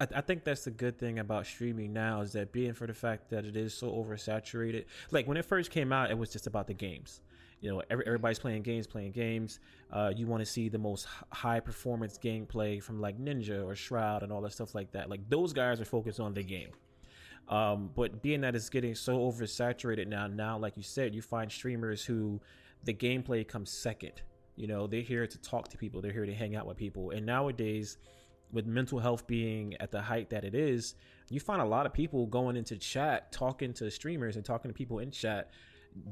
I, 0.00 0.06
I 0.16 0.20
think 0.20 0.44
that's 0.44 0.64
the 0.64 0.70
good 0.70 0.98
thing 0.98 1.18
about 1.18 1.46
streaming 1.46 1.92
now 1.92 2.20
is 2.20 2.32
that 2.32 2.52
being 2.52 2.74
for 2.74 2.86
the 2.86 2.94
fact 2.94 3.30
that 3.30 3.44
it 3.44 3.56
is 3.56 3.74
so 3.74 3.90
oversaturated. 3.90 4.84
Like 5.10 5.26
when 5.26 5.36
it 5.36 5.44
first 5.44 5.70
came 5.70 5.92
out, 5.92 6.10
it 6.10 6.18
was 6.18 6.30
just 6.30 6.46
about 6.46 6.66
the 6.66 6.74
games. 6.74 7.20
You 7.60 7.70
know, 7.70 7.82
every, 7.88 8.06
everybody's 8.06 8.38
playing 8.38 8.62
games, 8.62 8.86
playing 8.86 9.12
games. 9.12 9.60
Uh, 9.90 10.12
you 10.14 10.26
want 10.26 10.40
to 10.42 10.46
see 10.46 10.68
the 10.68 10.78
most 10.78 11.06
h- 11.06 11.24
high 11.30 11.60
performance 11.60 12.18
gameplay 12.22 12.82
from 12.82 13.00
like 13.00 13.18
Ninja 13.18 13.64
or 13.64 13.74
Shroud 13.74 14.22
and 14.22 14.30
all 14.30 14.42
that 14.42 14.52
stuff 14.52 14.74
like 14.74 14.92
that. 14.92 15.08
Like 15.08 15.28
those 15.30 15.52
guys 15.52 15.80
are 15.80 15.86
focused 15.86 16.20
on 16.20 16.34
the 16.34 16.42
game. 16.42 16.70
Um, 17.48 17.90
but 17.94 18.22
being 18.22 18.40
that 18.42 18.54
it's 18.54 18.68
getting 18.68 18.94
so 18.94 19.18
oversaturated 19.18 20.08
now, 20.08 20.26
now 20.26 20.58
like 20.58 20.76
you 20.76 20.82
said, 20.82 21.14
you 21.14 21.22
find 21.22 21.50
streamers 21.50 22.04
who 22.04 22.40
the 22.84 22.92
gameplay 22.92 23.46
comes 23.46 23.70
second. 23.70 24.22
You 24.56 24.66
know, 24.66 24.86
they're 24.86 25.00
here 25.00 25.26
to 25.26 25.38
talk 25.38 25.68
to 25.68 25.78
people, 25.78 26.00
they're 26.00 26.12
here 26.12 26.26
to 26.26 26.34
hang 26.34 26.56
out 26.56 26.66
with 26.66 26.76
people. 26.76 27.10
And 27.10 27.24
nowadays, 27.26 27.98
with 28.54 28.66
mental 28.66 28.98
health 29.00 29.26
being 29.26 29.74
at 29.80 29.90
the 29.90 30.00
height 30.00 30.30
that 30.30 30.44
it 30.44 30.54
is, 30.54 30.94
you 31.28 31.40
find 31.40 31.60
a 31.60 31.64
lot 31.64 31.84
of 31.86 31.92
people 31.92 32.26
going 32.26 32.56
into 32.56 32.76
chat, 32.78 33.32
talking 33.32 33.74
to 33.74 33.90
streamers 33.90 34.36
and 34.36 34.44
talking 34.44 34.70
to 34.70 34.74
people 34.74 35.00
in 35.00 35.10
chat. 35.10 35.50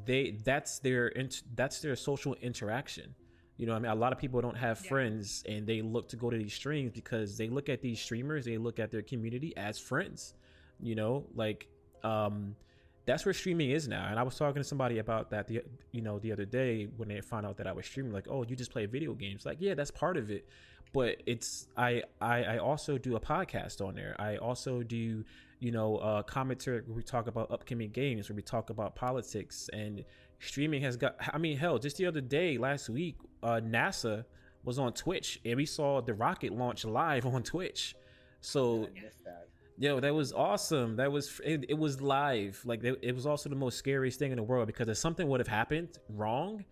They 0.05 0.39
that's 0.45 0.79
their 0.81 1.13
that's 1.55 1.81
their 1.81 1.97
social 1.97 2.35
interaction. 2.35 3.15
You 3.57 3.67
know, 3.67 3.75
I 3.75 3.79
mean, 3.79 3.93
a 3.93 3.95
lot 3.95 4.13
of 4.13 4.19
people 4.19 4.41
don't 4.41 4.57
have 4.57 4.81
Yeah. 4.83 4.89
friends, 4.89 5.45
and 5.49 5.67
they 5.67 5.83
look 5.83 6.09
to 6.11 6.17
go 6.17 6.31
to 6.31 6.37
these 6.37 6.55
streams 6.55 6.93
because 6.93 7.37
they 7.37 7.49
look 7.49 7.69
at 7.69 7.81
these 7.81 8.01
streamers, 8.01 8.45
they 8.45 8.59
look 8.59 8.79
at 8.79 8.91
their 8.91 9.03
community 9.03 9.57
as 9.57 9.79
friends. 9.79 10.35
You 10.81 10.95
know, 10.97 11.27
like 11.35 11.69
um, 12.03 12.57
that's 13.05 13.25
where 13.25 13.35
streaming 13.35 13.71
is 13.71 13.89
now. 13.89 14.07
And 14.09 14.19
I 14.19 14.23
was 14.23 14.37
talking 14.37 14.61
to 14.63 14.69
somebody 14.69 14.99
about 14.99 15.31
that 15.31 15.47
the 15.49 15.63
you 15.93 16.01
know 16.03 16.19
the 16.19 16.33
other 16.33 16.45
day 16.45 16.89
when 16.97 17.09
they 17.09 17.21
found 17.21 17.45
out 17.47 17.57
that 17.59 17.67
I 17.67 17.73
was 17.73 17.87
streaming. 17.87 18.13
Like, 18.13 18.27
oh, 18.29 18.45
you 18.45 18.57
just 18.57 18.73
play 18.73 18.87
video 18.87 19.15
games? 19.15 19.45
Like, 19.45 19.59
yeah, 19.61 19.75
that's 19.75 19.91
part 19.91 20.17
of 20.17 20.31
it. 20.31 20.49
But 20.93 21.23
it's 21.27 21.69
I 21.77 22.03
I, 22.21 22.45
I 22.45 22.59
also 22.59 22.99
do 22.99 23.17
a 23.17 23.21
podcast 23.21 23.87
on 23.87 23.95
there. 23.95 24.15
I 24.19 24.37
also 24.37 24.83
do 24.83 25.25
you 25.59 25.71
know 25.71 25.97
uh, 25.97 26.23
commentary 26.23 26.83
where 26.83 26.97
we 26.97 27.03
talk 27.03 27.27
about 27.27 27.51
upcoming 27.51 27.91
games, 27.91 28.29
where 28.29 28.37
we 28.37 28.43
talk 28.43 28.71
about 28.71 28.95
politics 28.95 29.71
and 29.73 30.05
streaming 30.41 30.83
has 30.83 30.97
got. 30.97 31.17
I 31.33 31.39
mean, 31.39 31.57
hell, 31.57 31.79
just 31.79 31.97
the 31.97 32.07
other 32.07 32.21
day, 32.21 32.59
last 32.59 32.89
week, 32.91 33.17
uh, 33.43 33.61
NASA 33.63 34.25
was 34.65 34.79
on 34.79 34.93
Twitch 34.93 35.41
and 35.45 35.57
we 35.57 35.67
saw 35.67 36.01
the 36.01 36.15
rocket 36.15 36.53
launch 36.53 36.85
live 36.85 37.27
on 37.27 37.43
Twitch. 37.43 37.95
So 38.41 38.89
that. 39.25 39.49
Yo, 39.79 39.99
that 40.01 40.15
was 40.15 40.33
awesome. 40.33 40.97
That 40.97 41.11
was 41.11 41.41
it, 41.45 41.65
it 41.69 41.79
was 41.79 42.01
live. 42.01 42.61
Like 42.65 42.85
it, 42.85 42.99
it 43.03 43.15
was 43.15 43.27
also 43.27 43.49
the 43.49 43.57
most 43.57 43.79
scariest 43.79 44.19
thing 44.19 44.31
in 44.31 44.37
the 44.37 44.43
world 44.43 44.67
because 44.67 44.89
if 44.89 44.97
something 44.97 45.27
would 45.29 45.41
have 45.41 45.49
happened 45.49 45.99
wrong, 46.09 46.65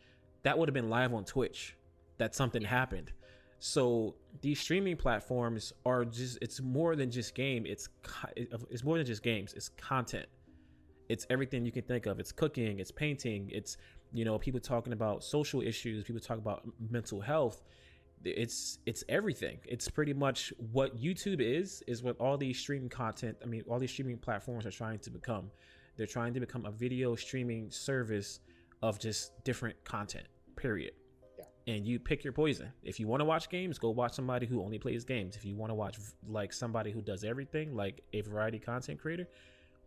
that 0.42 0.58
would 0.58 0.68
have 0.68 0.74
been 0.74 0.90
live 0.90 1.14
on 1.14 1.24
Twitch. 1.24 1.76
That 2.18 2.34
something 2.34 2.62
happened. 2.62 3.12
So 3.60 4.16
these 4.40 4.58
streaming 4.58 4.96
platforms 4.96 5.72
are 5.86 6.04
just 6.04 6.38
it's 6.42 6.60
more 6.60 6.96
than 6.96 7.10
just 7.10 7.34
game. 7.34 7.64
It's 7.66 7.88
it's 8.36 8.82
more 8.82 8.96
than 8.96 9.06
just 9.06 9.22
games. 9.22 9.52
It's 9.54 9.68
content. 9.68 10.26
It's 11.08 11.26
everything 11.30 11.64
you 11.64 11.72
can 11.72 11.82
think 11.82 12.06
of. 12.06 12.20
It's 12.20 12.32
cooking, 12.32 12.78
it's 12.80 12.90
painting, 12.90 13.50
it's 13.52 13.76
you 14.12 14.24
know, 14.24 14.38
people 14.38 14.60
talking 14.60 14.92
about 14.92 15.22
social 15.22 15.60
issues, 15.60 16.04
people 16.04 16.20
talk 16.20 16.38
about 16.38 16.66
mental 16.90 17.20
health 17.20 17.62
it's 18.22 18.80
it's 18.84 19.02
everything 19.08 19.56
it's 19.64 19.88
pretty 19.88 20.12
much 20.12 20.52
what 20.72 20.94
youtube 21.00 21.40
is 21.40 21.82
is 21.86 22.02
what 22.02 22.14
all 22.20 22.36
these 22.36 22.58
streaming 22.58 22.90
content 22.90 23.34
i 23.42 23.46
mean 23.46 23.64
all 23.66 23.78
these 23.78 23.90
streaming 23.90 24.18
platforms 24.18 24.66
are 24.66 24.70
trying 24.70 24.98
to 24.98 25.08
become 25.08 25.50
they're 26.00 26.06
trying 26.06 26.32
to 26.32 26.40
become 26.40 26.64
a 26.64 26.70
video 26.70 27.14
streaming 27.14 27.70
service 27.70 28.40
of 28.82 28.98
just 28.98 29.44
different 29.44 29.76
content 29.84 30.26
period. 30.56 30.92
And 31.66 31.86
you 31.86 31.98
pick 31.98 32.24
your 32.24 32.32
poison 32.32 32.70
if 32.82 32.98
you 32.98 33.06
want 33.06 33.20
to 33.20 33.24
watch 33.24 33.48
games 33.50 33.78
go 33.78 33.90
watch 33.90 34.12
somebody 34.12 34.46
who 34.46 34.62
only 34.62 34.78
plays 34.78 35.04
games 35.04 35.36
if 35.36 35.44
you 35.44 35.54
want 35.56 35.70
to 35.70 35.74
watch 35.74 35.98
like 36.28 36.52
somebody 36.52 36.90
who 36.90 37.00
does 37.02 37.22
everything 37.24 37.74
like 37.76 38.00
a 38.12 38.20
variety 38.22 38.58
content 38.58 38.98
creator 39.00 39.28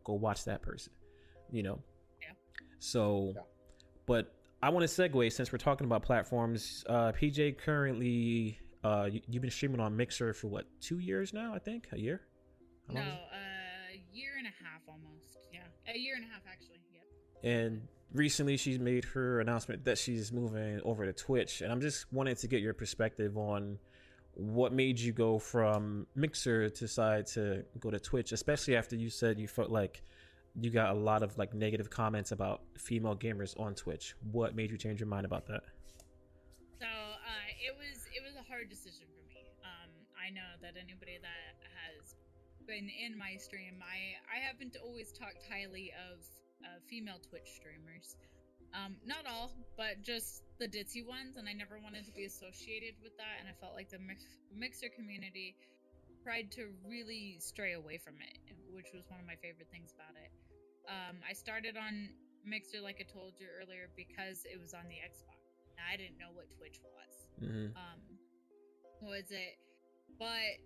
go 0.04 0.14
watch 0.14 0.46
that 0.46 0.62
person 0.62 0.92
you 1.52 1.64
know 1.64 1.80
Yeah. 2.22 2.28
so 2.80 3.34
Yeah. 3.36 3.42
but 4.06 4.34
I 4.62 4.70
want 4.70 4.88
to 4.88 5.02
segue 5.02 5.30
since 5.34 5.52
we're 5.52 5.58
talking 5.58 5.84
about 5.86 6.04
platforms. 6.04 6.86
Uh, 6.88 7.12
PJ 7.12 7.58
currently, 7.58 8.60
uh, 8.82 9.10
you, 9.12 9.20
you've 9.28 9.42
been 9.42 9.52
streaming 9.52 9.82
on 9.82 9.98
Mixer 9.98 10.34
for 10.34 10.48
what 10.48 10.68
two 10.80 11.00
years 11.00 11.34
now? 11.34 11.54
I 11.54 11.60
think 11.60 11.88
a 11.92 12.00
year. 12.00 12.22
How 12.88 12.94
no 12.94 13.02
a 13.02 14.02
year 14.14 14.32
and 14.38 14.48
a 14.48 14.56
half 14.64 14.80
almost 14.88 15.38
yeah 15.52 15.60
a 15.94 15.98
year 15.98 16.16
and 16.16 16.24
a 16.24 16.28
half 16.28 16.44
actually 16.50 16.80
yep? 16.94 17.04
And 17.44 17.82
recently, 18.14 18.58
she's 18.58 18.80
made 18.80 19.06
her 19.06 19.40
announcement 19.40 19.86
that 19.86 19.98
she's 19.98 20.32
moving 20.32 20.80
over 20.84 21.06
to 21.06 21.14
Twitch, 21.14 21.62
and 21.62 21.72
I'm 21.72 21.82
just 21.82 22.12
wanted 22.14 22.38
to 22.40 22.48
get 22.48 22.62
your 22.62 22.74
perspective 22.74 23.38
on 23.38 23.78
what 24.36 24.74
made 24.74 25.00
you 25.00 25.12
go 25.12 25.38
from 25.38 26.08
Mixer 26.16 26.70
to 26.70 26.80
decide 26.80 27.28
to 27.28 27.64
go 27.80 27.92
to 27.92 28.00
Twitch, 28.00 28.32
especially 28.32 28.76
after 28.76 28.96
you 28.96 29.10
said 29.10 29.40
you 29.40 29.48
felt 29.48 29.70
like 29.70 30.02
you 30.60 30.70
got 30.70 30.92
a 30.92 30.94
lot 30.94 31.24
of 31.24 31.38
like 31.38 31.54
negative 31.54 31.90
comments 31.90 32.32
about 32.32 32.62
female 32.78 33.16
gamers 33.16 33.60
on 33.60 33.74
Twitch. 33.74 34.16
What 34.32 34.56
made 34.56 34.72
you 34.72 34.78
change 34.78 35.00
your 35.00 35.10
mind 35.10 35.26
about 35.26 35.46
that? 35.48 35.64
So 36.80 36.86
uh, 36.86 37.50
it 37.62 37.76
was 37.78 38.06
it 38.14 38.24
was 38.24 38.36
a 38.36 38.48
hard 38.48 38.70
decision 38.70 39.06
for 39.14 39.26
me. 39.30 39.54
Um, 39.64 39.90
I 40.18 40.30
know 40.30 40.58
that 40.62 40.74
anybody 40.78 41.18
that 41.22 41.58
has 41.74 42.16
been 42.68 42.90
in 42.90 43.18
my 43.18 43.36
stream, 43.38 43.82
I 43.82 44.18
I 44.30 44.40
haven't 44.46 44.78
always 44.84 45.12
talked 45.12 45.44
highly 45.50 45.92
of 46.10 46.26
uh, 46.64 46.80
female 46.90 47.20
Twitch 47.30 47.52
streamers. 47.56 48.16
Um, 48.74 48.98
not 49.06 49.30
all, 49.30 49.54
but 49.78 50.02
just 50.02 50.42
the 50.58 50.66
ditzy 50.66 51.06
ones, 51.06 51.38
and 51.38 51.48
I 51.48 51.54
never 51.54 51.78
wanted 51.78 52.10
to 52.10 52.14
be 52.14 52.26
associated 52.26 52.98
with 53.04 53.14
that. 53.22 53.38
And 53.40 53.46
I 53.46 53.54
felt 53.62 53.78
like 53.78 53.94
the 53.94 54.00
mix, 54.00 54.26
mixer 54.50 54.90
community 54.90 55.56
tried 56.24 56.50
to 56.58 56.74
really 56.88 57.38
stray 57.38 57.74
away 57.74 58.00
from 58.00 58.16
it, 58.18 58.40
which 58.74 58.90
was 58.96 59.06
one 59.12 59.20
of 59.20 59.28
my 59.28 59.36
favorite 59.44 59.70
things 59.70 59.94
about 59.94 60.18
it. 60.18 60.32
Um, 60.90 61.22
I 61.22 61.34
started 61.34 61.78
on 61.78 62.10
Mixer, 62.44 62.82
like 62.82 63.00
I 63.00 63.08
told 63.08 63.40
you 63.40 63.48
earlier, 63.62 63.88
because 63.96 64.44
it 64.50 64.60
was 64.60 64.74
on 64.74 64.88
the 64.90 65.00
Xbox. 65.00 65.40
And 65.78 65.86
I 65.86 65.96
didn't 65.96 66.18
know 66.18 66.32
what 66.34 66.50
Twitch 66.58 66.80
was. 66.84 67.14
Mm-hmm. 67.40 67.78
Um, 67.78 68.00
was 69.02 69.32
it? 69.32 69.60
But 70.20 70.64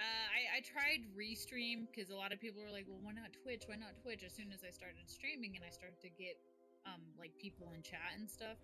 uh, 0.00 0.26
I, 0.32 0.40
I 0.56 0.60
tried 0.64 1.04
Restream 1.12 1.84
because 1.92 2.08
a 2.08 2.16
lot 2.16 2.32
of 2.32 2.40
people 2.40 2.64
were 2.64 2.72
like, 2.72 2.88
"Well, 2.88 3.04
why 3.04 3.12
not 3.12 3.36
Twitch? 3.36 3.68
Why 3.68 3.76
not 3.76 4.00
Twitch?" 4.00 4.24
As 4.24 4.32
soon 4.32 4.48
as 4.48 4.64
I 4.64 4.72
started 4.72 5.04
streaming 5.04 5.60
and 5.60 5.62
I 5.64 5.68
started 5.68 6.00
to 6.00 6.08
get 6.08 6.40
um, 6.88 7.04
like 7.20 7.36
people 7.36 7.68
in 7.76 7.84
chat 7.84 8.16
and 8.16 8.24
stuff, 8.24 8.56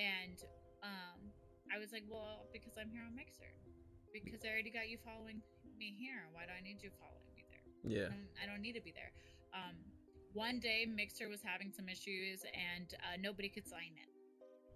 and 0.00 0.40
um, 0.80 1.20
I 1.68 1.76
was 1.76 1.92
like, 1.92 2.08
"Well, 2.08 2.48
because 2.48 2.80
I'm 2.80 2.88
here 2.88 3.04
on 3.04 3.12
Mixer, 3.12 3.52
because 4.16 4.40
I 4.40 4.48
already 4.48 4.72
got 4.72 4.88
you 4.88 4.96
following 5.04 5.44
me 5.76 5.92
here. 5.92 6.24
Why 6.32 6.48
do 6.48 6.56
I 6.56 6.64
need 6.64 6.80
you 6.80 6.88
following 6.96 7.28
me 7.36 7.44
there? 7.52 7.64
Yeah. 7.84 8.08
I 8.08 8.16
don't, 8.16 8.32
I 8.40 8.44
don't 8.48 8.64
need 8.64 8.76
to 8.80 8.84
be 8.84 8.96
there." 8.96 9.12
Um, 9.52 9.76
one 10.32 10.64
day, 10.64 10.88
Mixer 10.88 11.28
was 11.28 11.44
having 11.44 11.74
some 11.74 11.92
issues 11.92 12.46
and 12.54 12.94
uh, 13.04 13.20
nobody 13.20 13.52
could 13.52 13.68
sign 13.68 13.92
in, 14.00 14.10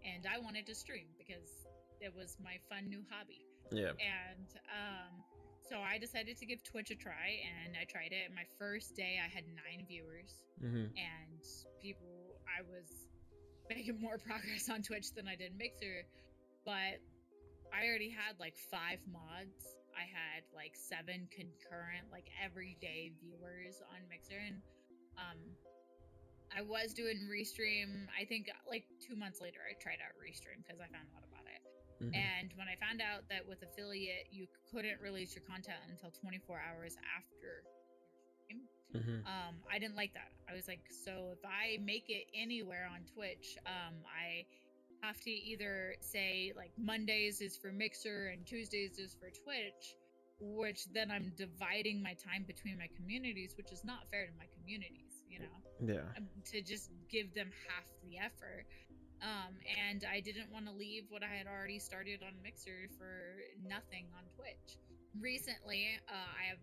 and 0.05 0.29
I 0.29 0.37
wanted 0.37 0.69
to 0.69 0.75
stream 0.77 1.09
because 1.17 1.65
it 2.05 2.13
was 2.13 2.37
my 2.43 2.61
fun 2.69 2.93
new 2.93 3.01
hobby. 3.09 3.47
Yeah. 3.73 3.97
And 3.97 4.49
um, 4.69 5.25
so 5.69 5.77
I 5.79 5.99
decided 5.99 6.37
to 6.39 6.47
give 6.47 6.63
Twitch 6.63 6.91
a 6.91 6.95
try, 6.97 7.41
and 7.65 7.75
I 7.81 7.85
tried 7.85 8.13
it. 8.13 8.31
My 8.35 8.45
first 8.59 8.95
day, 8.97 9.19
I 9.23 9.29
had 9.29 9.45
nine 9.49 9.87
viewers, 9.89 10.33
Mm-hmm. 10.63 10.95
and 10.95 11.41
people, 11.83 12.39
I 12.47 12.63
was 12.63 12.87
making 13.69 14.01
more 14.01 14.19
progress 14.27 14.71
on 14.71 14.83
Twitch 14.83 15.11
than 15.17 15.27
I 15.27 15.35
did 15.35 15.57
Mixer, 15.59 16.07
but 16.65 17.03
I 17.75 17.89
already 17.91 18.09
had 18.11 18.39
like 18.39 18.55
five 18.71 19.03
mods. 19.11 19.59
I 19.99 20.07
had 20.07 20.47
like 20.55 20.75
seven 20.79 21.27
concurrent, 21.35 22.07
like 22.15 22.31
everyday 22.39 23.11
viewers 23.19 23.83
on 23.91 23.99
Mixer, 24.09 24.39
and 24.39 24.63
um, 25.19 25.39
I 26.55 26.63
was 26.63 26.95
doing 26.95 27.19
Restream. 27.27 28.07
I 28.15 28.25
think 28.27 28.47
like 28.71 28.87
two 29.03 29.17
months 29.19 29.41
later, 29.43 29.59
I 29.67 29.75
tried 29.83 29.99
out 30.07 30.15
Restream 30.23 30.63
because 30.63 30.79
I 30.79 30.87
found 30.87 31.11
out 31.19 31.27
about 31.27 31.34
Mhm. 32.11 32.15
And 32.15 32.53
when 32.55 32.69
I 32.69 32.77
found 32.77 33.01
out 33.01 33.29
that 33.29 33.47
with 33.47 33.63
affiliate, 33.63 34.29
you 34.33 34.47
couldn't 34.71 35.01
release 35.01 35.35
your 35.35 35.45
content 35.45 35.79
until 35.89 36.11
24 36.11 36.61
hours 36.61 36.97
after 37.17 37.63
your 37.65 38.33
stream, 38.43 38.69
Mhm. 38.93 39.27
um, 39.27 39.63
I 39.69 39.79
didn't 39.79 39.97
like 39.97 40.13
that. 40.15 40.33
I 40.49 40.55
was 40.55 40.69
like, 40.69 40.91
so 40.93 41.33
if 41.33 41.45
I 41.45 41.79
make 41.81 42.11
it 42.11 42.29
anywhere 42.35 42.87
on 42.87 43.05
Twitch, 43.07 43.57
um, 43.67 44.05
I 44.07 44.47
have 45.03 45.21
to 45.21 45.31
either 45.31 45.97
say 46.01 46.53
like 46.57 46.77
Mondays 46.79 47.41
is 47.41 47.57
for 47.57 47.73
Mixer 47.73 48.29
and 48.29 48.47
Tuesdays 48.47 48.99
is 48.99 49.15
for 49.15 49.31
Twitch, 49.31 49.97
which 50.41 50.85
then 50.87 51.11
I'm 51.11 51.31
dividing 51.37 52.03
my 52.03 52.15
time 52.15 52.45
between 52.45 52.79
my 52.79 52.89
communities, 52.89 53.57
which 53.57 53.71
is 53.73 53.85
not 53.85 54.09
fair 54.11 54.27
to 54.27 54.33
my 54.35 54.47
communities, 54.47 55.25
you 55.29 55.39
know 55.41 55.63
Yeah. 55.81 56.13
um, 56.17 56.29
to 56.47 56.63
just 56.63 56.91
give 57.09 57.35
them 57.35 57.51
half 57.69 57.85
the 58.03 58.19
effort. 58.19 58.67
Um, 59.25 59.57
and 59.89 60.05
I 60.05 60.21
didn't 60.21 60.53
want 60.53 60.69
to 60.69 60.73
leave 60.73 61.09
what 61.09 61.25
I 61.25 61.33
had 61.33 61.49
already 61.49 61.79
started 61.81 62.21
on 62.21 62.37
Mixer 62.45 62.93
for 63.01 63.41
nothing 63.65 64.05
on 64.13 64.29
Twitch. 64.37 64.77
Recently, 65.17 65.97
uh, 66.13 66.29
I 66.37 66.53
have 66.53 66.61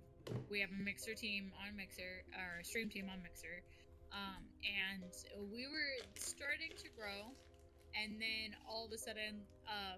we 0.51 0.61
have 0.61 0.69
a 0.69 0.83
Mixer 0.83 1.15
team 1.15 1.51
on 1.57 1.75
Mixer 1.75 2.21
or 2.37 2.61
a 2.61 2.63
stream 2.63 2.89
team 2.89 3.09
on 3.09 3.17
Mixer, 3.23 3.65
um, 4.13 4.45
and 4.61 5.09
we 5.49 5.65
were 5.65 6.05
starting 6.13 6.69
to 6.77 6.87
grow, 6.93 7.33
and 7.97 8.21
then 8.21 8.53
all 8.69 8.85
of 8.85 8.91
a 8.93 8.97
sudden, 8.97 9.41
um, 9.65 9.97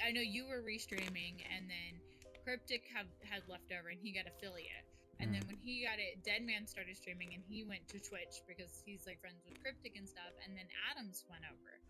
I 0.00 0.12
know 0.12 0.22
you 0.22 0.48
were 0.48 0.64
restreaming, 0.64 1.44
and 1.52 1.68
then 1.68 2.00
Cryptic 2.44 2.88
have, 2.94 3.06
had 3.28 3.42
left 3.48 3.68
over, 3.76 3.88
and 3.90 4.00
he 4.00 4.12
got 4.12 4.24
affiliate. 4.24 4.88
And 5.24 5.32
then 5.32 5.40
when 5.48 5.56
he 5.56 5.88
got 5.88 5.96
it, 5.96 6.20
Deadman 6.20 6.68
started 6.68 7.00
streaming 7.00 7.32
and 7.32 7.40
he 7.48 7.64
went 7.64 7.88
to 7.88 7.96
Twitch 7.96 8.44
because 8.44 8.84
he's 8.84 9.08
like 9.08 9.24
friends 9.24 9.40
with 9.48 9.56
Cryptic 9.64 9.96
and 9.96 10.04
stuff. 10.04 10.36
And 10.44 10.52
then 10.52 10.68
Adams 10.92 11.24
went 11.32 11.48
over. 11.48 11.80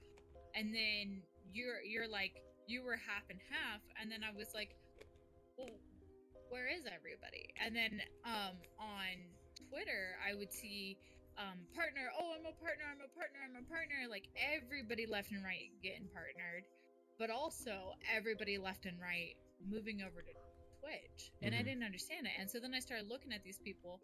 And 0.55 0.71
then 0.71 1.19
you're 1.51 1.83
you're 1.83 2.07
like 2.07 2.39
you 2.71 2.87
were 2.87 2.95
half 2.95 3.27
and 3.27 3.43
half. 3.51 3.83
And 3.99 4.07
then 4.07 4.23
I 4.23 4.31
was 4.31 4.55
like, 4.55 4.79
well, 5.59 5.75
where 6.47 6.71
is 6.71 6.87
everybody? 6.87 7.51
And 7.59 7.75
then 7.75 7.99
um 8.23 8.55
on 8.79 9.19
Twitter 9.67 10.15
I 10.23 10.39
would 10.39 10.55
see 10.55 10.95
um 11.35 11.59
partner, 11.75 12.15
oh 12.15 12.39
I'm 12.39 12.47
a 12.47 12.55
partner, 12.63 12.87
I'm 12.87 13.03
a 13.03 13.11
partner, 13.19 13.43
I'm 13.43 13.59
a 13.59 13.67
partner. 13.67 14.07
Like 14.07 14.31
everybody 14.39 15.11
left 15.11 15.35
and 15.35 15.43
right 15.43 15.75
getting 15.83 16.07
partnered. 16.15 16.71
But 17.19 17.35
also 17.35 17.99
everybody 18.07 18.63
left 18.63 18.87
and 18.87 18.95
right 19.03 19.35
moving 19.59 20.07
over 20.07 20.23
to 20.23 20.31
Twitch, 20.85 21.33
and 21.43 21.55
I 21.55 21.59
Mhm. 21.59 21.65
didn't 21.65 21.83
understand 21.85 22.27
it. 22.27 22.33
And 22.39 22.51
so 22.51 22.61
then 22.61 22.75
I 22.75 22.81
started 22.81 23.09
looking 23.09 23.33
at 23.33 23.43
these 23.43 23.59
people, 23.59 24.01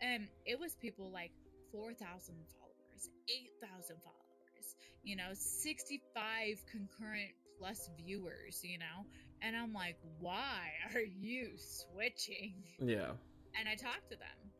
and 0.00 0.28
it 0.44 0.58
was 0.58 0.74
people 0.76 1.10
like 1.10 1.32
four 1.72 1.94
thousand 1.94 2.36
followers, 2.52 3.08
eight 3.28 3.52
thousand 3.60 3.96
followers, 4.02 4.76
you 5.02 5.16
know, 5.16 5.32
sixty-five 5.34 6.64
concurrent 6.70 7.32
plus 7.58 7.88
viewers, 7.96 8.62
you 8.62 8.78
know, 8.78 9.06
and 9.42 9.56
I'm 9.56 9.72
like, 9.72 9.96
why 10.20 10.70
are 10.94 11.00
you 11.00 11.56
switching? 11.56 12.54
Yeah. 12.78 13.12
and 13.58 13.68
I 13.68 13.74
talked 13.74 14.08
to 14.10 14.16
them, 14.16 14.52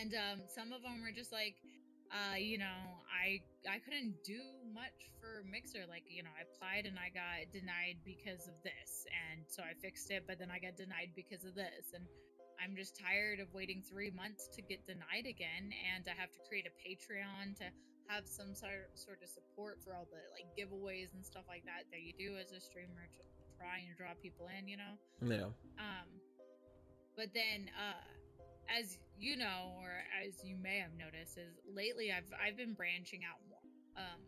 and 0.00 0.14
um, 0.14 0.40
some 0.48 0.72
of 0.72 0.82
them 0.82 1.02
were 1.02 1.12
just 1.12 1.30
like, 1.32 1.54
uh, 2.08 2.36
you 2.36 2.56
know, 2.56 2.80
I 3.08 3.44
I 3.68 3.78
couldn't 3.84 4.24
do 4.24 4.40
much 4.72 5.12
for 5.20 5.44
Mixer. 5.44 5.84
Like, 5.88 6.08
you 6.08 6.24
know, 6.24 6.32
I 6.32 6.48
applied 6.48 6.88
and 6.88 6.96
I 6.96 7.12
got 7.12 7.52
denied 7.52 8.00
because 8.04 8.48
of 8.48 8.56
this, 8.64 9.04
and 9.12 9.44
so 9.44 9.60
I 9.62 9.76
fixed 9.76 10.10
it, 10.10 10.24
but 10.24 10.38
then 10.40 10.48
I 10.48 10.58
got 10.58 10.76
denied 10.76 11.12
because 11.12 11.44
of 11.44 11.52
this, 11.54 11.92
and 11.92 12.04
I'm 12.56 12.74
just 12.74 12.96
tired 12.96 13.38
of 13.38 13.52
waiting 13.52 13.84
three 13.84 14.10
months 14.10 14.48
to 14.56 14.60
get 14.64 14.84
denied 14.88 15.28
again, 15.28 15.70
and 15.94 16.08
I 16.08 16.16
have 16.16 16.32
to 16.32 16.40
create 16.48 16.64
a 16.64 16.74
Patreon 16.80 17.56
to 17.60 17.68
have 18.08 18.24
some 18.24 18.56
sort 18.56 18.88
sort 18.96 19.20
of 19.20 19.28
support 19.28 19.84
for 19.84 19.92
all 19.92 20.08
the 20.08 20.22
like 20.32 20.48
giveaways 20.56 21.12
and 21.12 21.20
stuff 21.20 21.44
like 21.44 21.64
that 21.68 21.84
that 21.92 22.00
you 22.00 22.16
do 22.16 22.40
as 22.40 22.56
a 22.56 22.60
streamer 22.60 23.04
to 23.04 23.20
try 23.60 23.84
and 23.84 23.92
draw 24.00 24.16
people 24.16 24.48
in, 24.48 24.64
you 24.64 24.80
know. 24.80 24.96
Yeah. 25.20 25.52
Um, 25.76 26.08
but 27.18 27.34
then, 27.34 27.68
uh, 27.76 28.00
as 28.68 28.98
you 29.18 29.36
know, 29.36 29.74
or 29.80 29.90
as 30.24 30.44
you 30.44 30.56
may 30.56 30.78
have 30.78 30.92
noticed, 30.94 31.38
is 31.38 31.58
lately 31.66 32.12
I've 32.12 32.30
I've 32.36 32.56
been 32.56 32.74
branching 32.74 33.22
out 33.24 33.40
more. 33.48 33.64
Um, 33.96 34.20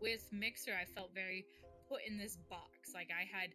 with 0.00 0.26
Mixer, 0.32 0.74
I 0.74 0.84
felt 0.84 1.14
very 1.14 1.46
put 1.88 2.00
in 2.06 2.18
this 2.18 2.36
box. 2.50 2.90
Like 2.94 3.10
I 3.14 3.22
had 3.22 3.50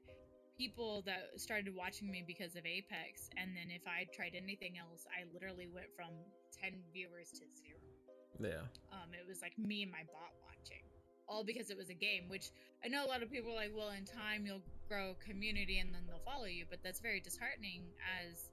people 0.57 1.03
that 1.05 1.35
started 1.35 1.75
watching 1.75 2.09
me 2.09 2.23
because 2.25 2.55
of 2.55 2.65
Apex, 2.65 3.29
and 3.37 3.51
then 3.55 3.69
if 3.69 3.83
I 3.85 4.07
tried 4.15 4.33
anything 4.35 4.77
else, 4.77 5.05
I 5.11 5.27
literally 5.33 5.67
went 5.67 5.87
from 5.95 6.13
ten 6.55 6.79
viewers 6.93 7.31
to 7.31 7.43
zero. 7.57 7.81
Yeah. 8.39 8.63
Um, 8.93 9.11
it 9.13 9.27
was 9.27 9.41
like 9.41 9.57
me 9.57 9.83
and 9.83 9.91
my 9.91 10.05
bot 10.13 10.31
watching, 10.45 10.85
all 11.27 11.43
because 11.43 11.69
it 11.69 11.77
was 11.77 11.89
a 11.89 11.97
game. 11.97 12.29
Which 12.29 12.51
I 12.85 12.87
know 12.87 13.05
a 13.05 13.09
lot 13.09 13.23
of 13.23 13.31
people 13.31 13.51
are 13.51 13.55
like, 13.55 13.73
well, 13.75 13.89
in 13.89 14.05
time 14.05 14.45
you'll 14.45 14.63
grow 14.87 15.15
community 15.19 15.79
and 15.79 15.93
then 15.93 16.03
they'll 16.07 16.23
follow 16.23 16.45
you, 16.45 16.65
but 16.69 16.79
that's 16.83 16.99
very 17.01 17.19
disheartening 17.19 17.83
as 18.21 18.49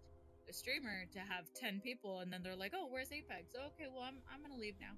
a 0.48 0.52
streamer 0.52 1.06
to 1.12 1.20
have 1.20 1.48
ten 1.54 1.80
people 1.80 2.20
and 2.20 2.32
then 2.32 2.42
they're 2.42 2.56
like, 2.56 2.72
oh, 2.74 2.86
where's 2.90 3.12
Apex? 3.12 3.54
okay, 3.54 3.88
well, 3.90 4.04
I'm 4.04 4.18
I'm 4.28 4.42
gonna 4.42 4.60
leave 4.60 4.76
now, 4.80 4.94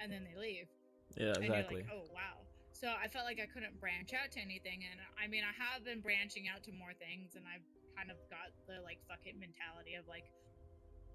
and 0.00 0.10
then 0.10 0.26
they 0.26 0.38
leave. 0.38 0.68
Yeah. 1.16 1.34
And 1.34 1.44
Exactly. 1.44 1.82
you're 1.82 1.88
like, 1.88 1.92
oh 1.92 2.06
wow. 2.12 2.44
So 2.72 2.86
I 2.94 3.08
felt 3.10 3.26
like 3.26 3.42
I 3.42 3.50
couldn't 3.50 3.74
branch 3.82 4.14
out 4.14 4.30
to 4.36 4.40
anything, 4.40 4.86
and 4.86 5.02
I 5.18 5.26
mean, 5.26 5.42
I 5.42 5.50
have 5.58 5.82
been 5.82 5.98
branching 6.00 6.46
out 6.46 6.62
to 6.68 6.72
more 6.72 6.94
things, 6.94 7.34
and 7.34 7.42
I've 7.42 7.66
kind 7.98 8.10
of 8.14 8.18
got 8.30 8.54
the 8.70 8.78
like 8.86 9.02
fuck 9.10 9.26
it 9.26 9.34
mentality 9.34 9.98
of 9.98 10.06
like, 10.06 10.30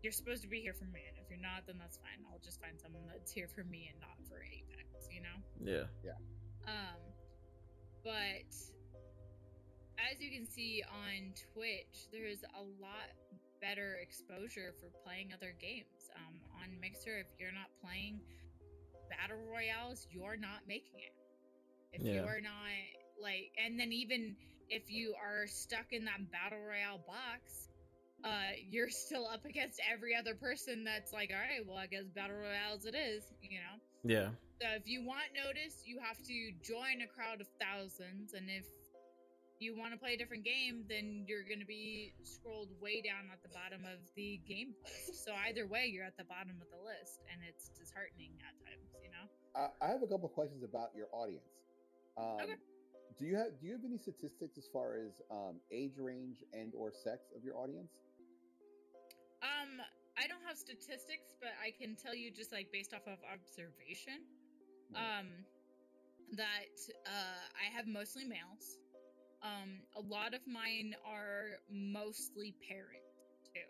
you're 0.04 0.12
supposed 0.12 0.44
to 0.44 0.52
be 0.52 0.60
here 0.60 0.76
for 0.76 0.90
me, 0.92 1.00
and 1.08 1.16
if 1.16 1.32
you're 1.32 1.40
not, 1.40 1.64
then 1.64 1.80
that's 1.80 1.96
fine. 1.96 2.20
I'll 2.28 2.44
just 2.44 2.60
find 2.60 2.76
someone 2.76 3.08
that's 3.08 3.32
here 3.32 3.48
for 3.48 3.64
me 3.64 3.88
and 3.88 3.96
not 4.04 4.20
for 4.28 4.44
Apex, 4.44 5.08
you 5.08 5.24
know. 5.24 5.38
Yeah. 5.64 5.88
Yeah. 6.04 6.20
Um, 6.68 7.00
but 8.04 8.52
as 9.96 10.20
you 10.20 10.32
can 10.32 10.44
see 10.44 10.84
on 10.84 11.32
Twitch, 11.56 12.12
there's 12.12 12.44
a 12.44 12.64
lot 12.84 13.08
better 13.64 13.96
exposure 14.04 14.76
for 14.76 14.92
playing 15.08 15.32
other 15.32 15.56
games. 15.56 16.12
Um, 16.20 16.36
on 16.60 16.68
Mixer, 16.84 17.24
if 17.24 17.32
you're 17.40 17.56
not 17.56 17.72
playing 17.80 18.20
battle 19.08 19.40
royales, 19.48 20.06
you're 20.12 20.36
not 20.36 20.68
making 20.68 21.00
it. 21.00 21.16
If 21.96 22.04
Yeah. 22.04 22.26
you're 22.28 22.42
not 22.42 22.76
like, 23.22 23.56
and 23.58 23.80
then 23.80 23.94
even 23.94 24.36
if 24.68 24.92
you 24.92 25.16
are 25.16 25.48
stuck 25.48 25.94
in 25.94 26.04
that 26.06 26.20
battle 26.32 26.60
royale 26.60 27.00
box, 27.08 27.70
uh, 28.24 28.52
you're 28.70 28.90
still 28.90 29.28
up 29.28 29.46
against 29.46 29.80
every 29.92 30.16
other 30.16 30.36
person 30.36 30.84
that's 30.84 31.14
like, 31.14 31.32
all 31.32 31.40
right, 31.40 31.66
well, 31.66 31.78
I 31.78 31.88
guess 31.88 32.06
battle 32.16 32.38
royales 32.38 32.86
it 32.86 32.96
is, 32.96 33.24
you 33.42 33.60
know. 33.60 33.80
Yeah. 34.04 34.30
So 34.62 34.68
if 34.76 34.88
you 34.88 35.06
want 35.06 35.32
notice, 35.36 35.84
you 35.86 36.00
have 36.00 36.18
to 36.24 36.52
join 36.64 37.02
a 37.04 37.08
crowd 37.08 37.42
of 37.42 37.48
thousands, 37.60 38.34
and 38.34 38.50
if 38.50 38.66
you 39.64 39.72
want 39.76 39.94
to 39.96 40.00
play 40.00 40.14
a 40.14 40.18
different 40.20 40.44
game, 40.44 40.84
then 40.92 41.24
you're 41.28 41.48
going 41.48 41.64
to 41.64 41.66
be 41.66 42.12
scrolled 42.24 42.70
way 42.84 43.00
down 43.02 43.32
at 43.32 43.40
the 43.42 43.50
bottom 43.56 43.88
of 43.88 44.04
the 44.16 44.40
game 44.48 44.76
list. 44.84 45.24
So 45.24 45.32
either 45.48 45.66
way, 45.66 45.88
you're 45.88 46.04
at 46.06 46.18
the 46.20 46.28
bottom 46.28 46.60
of 46.60 46.68
the 46.70 46.82
list, 46.84 47.24
and 47.32 47.40
it's 47.48 47.72
disheartening 47.80 48.36
at 48.44 48.54
times, 48.68 48.92
you 49.00 49.10
know. 49.16 49.26
I, 49.56 49.72
I 49.80 49.88
have 49.96 50.04
a 50.04 50.08
couple 50.08 50.28
questions 50.28 50.64
about 50.64 50.92
your 50.96 51.08
audience. 51.16 51.48
Um, 52.18 52.44
Okay. 52.44 52.60
Do 53.20 53.26
you 53.26 53.38
have 53.38 53.54
Do 53.62 53.68
you 53.68 53.74
have 53.74 53.86
any 53.86 53.98
statistics 53.98 54.58
as 54.58 54.68
far 54.74 54.98
as 54.98 55.22
um, 55.30 55.62
age 55.72 56.00
range 56.02 56.44
and 56.52 56.74
or 56.76 56.92
sex 56.92 57.30
of 57.38 57.44
your 57.46 57.56
audience? 57.56 57.94
Um, 59.46 59.82
I 60.18 60.26
don't 60.28 60.42
have 60.48 60.58
statistics, 60.58 61.36
but 61.40 61.54
I 61.62 61.70
can 61.70 61.96
tell 61.96 62.16
you 62.16 62.32
just 62.32 62.52
like 62.52 62.72
based 62.72 62.94
off 62.94 63.06
of 63.06 63.20
observation, 63.30 64.26
Right. 64.94 65.20
um, 65.20 65.28
that 66.38 66.74
uh, 67.06 67.44
I 67.54 67.70
have 67.76 67.86
mostly 67.88 68.26
males. 68.26 68.78
Um, 69.44 69.84
a 69.96 70.00
lot 70.00 70.34
of 70.34 70.40
mine 70.48 70.96
are 71.06 71.60
mostly 71.70 72.56
parents 72.68 73.20
too. 73.54 73.68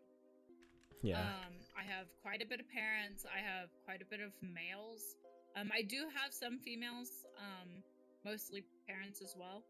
Yeah. 1.02 1.20
Um, 1.20 1.54
I 1.74 1.82
have 1.82 2.06
quite 2.22 2.42
a 2.42 2.46
bit 2.46 2.60
of 2.60 2.70
parents. 2.70 3.26
I 3.26 3.42
have 3.42 3.70
quite 3.84 4.02
a 4.02 4.06
bit 4.06 4.22
of 4.22 4.32
males. 4.42 5.16
Um, 5.56 5.72
I 5.74 5.82
do 5.82 6.06
have 6.14 6.32
some 6.32 6.60
females, 6.60 7.10
um, 7.38 7.84
mostly 8.24 8.64
parents 8.88 9.22
as 9.22 9.36
well. 9.38 9.64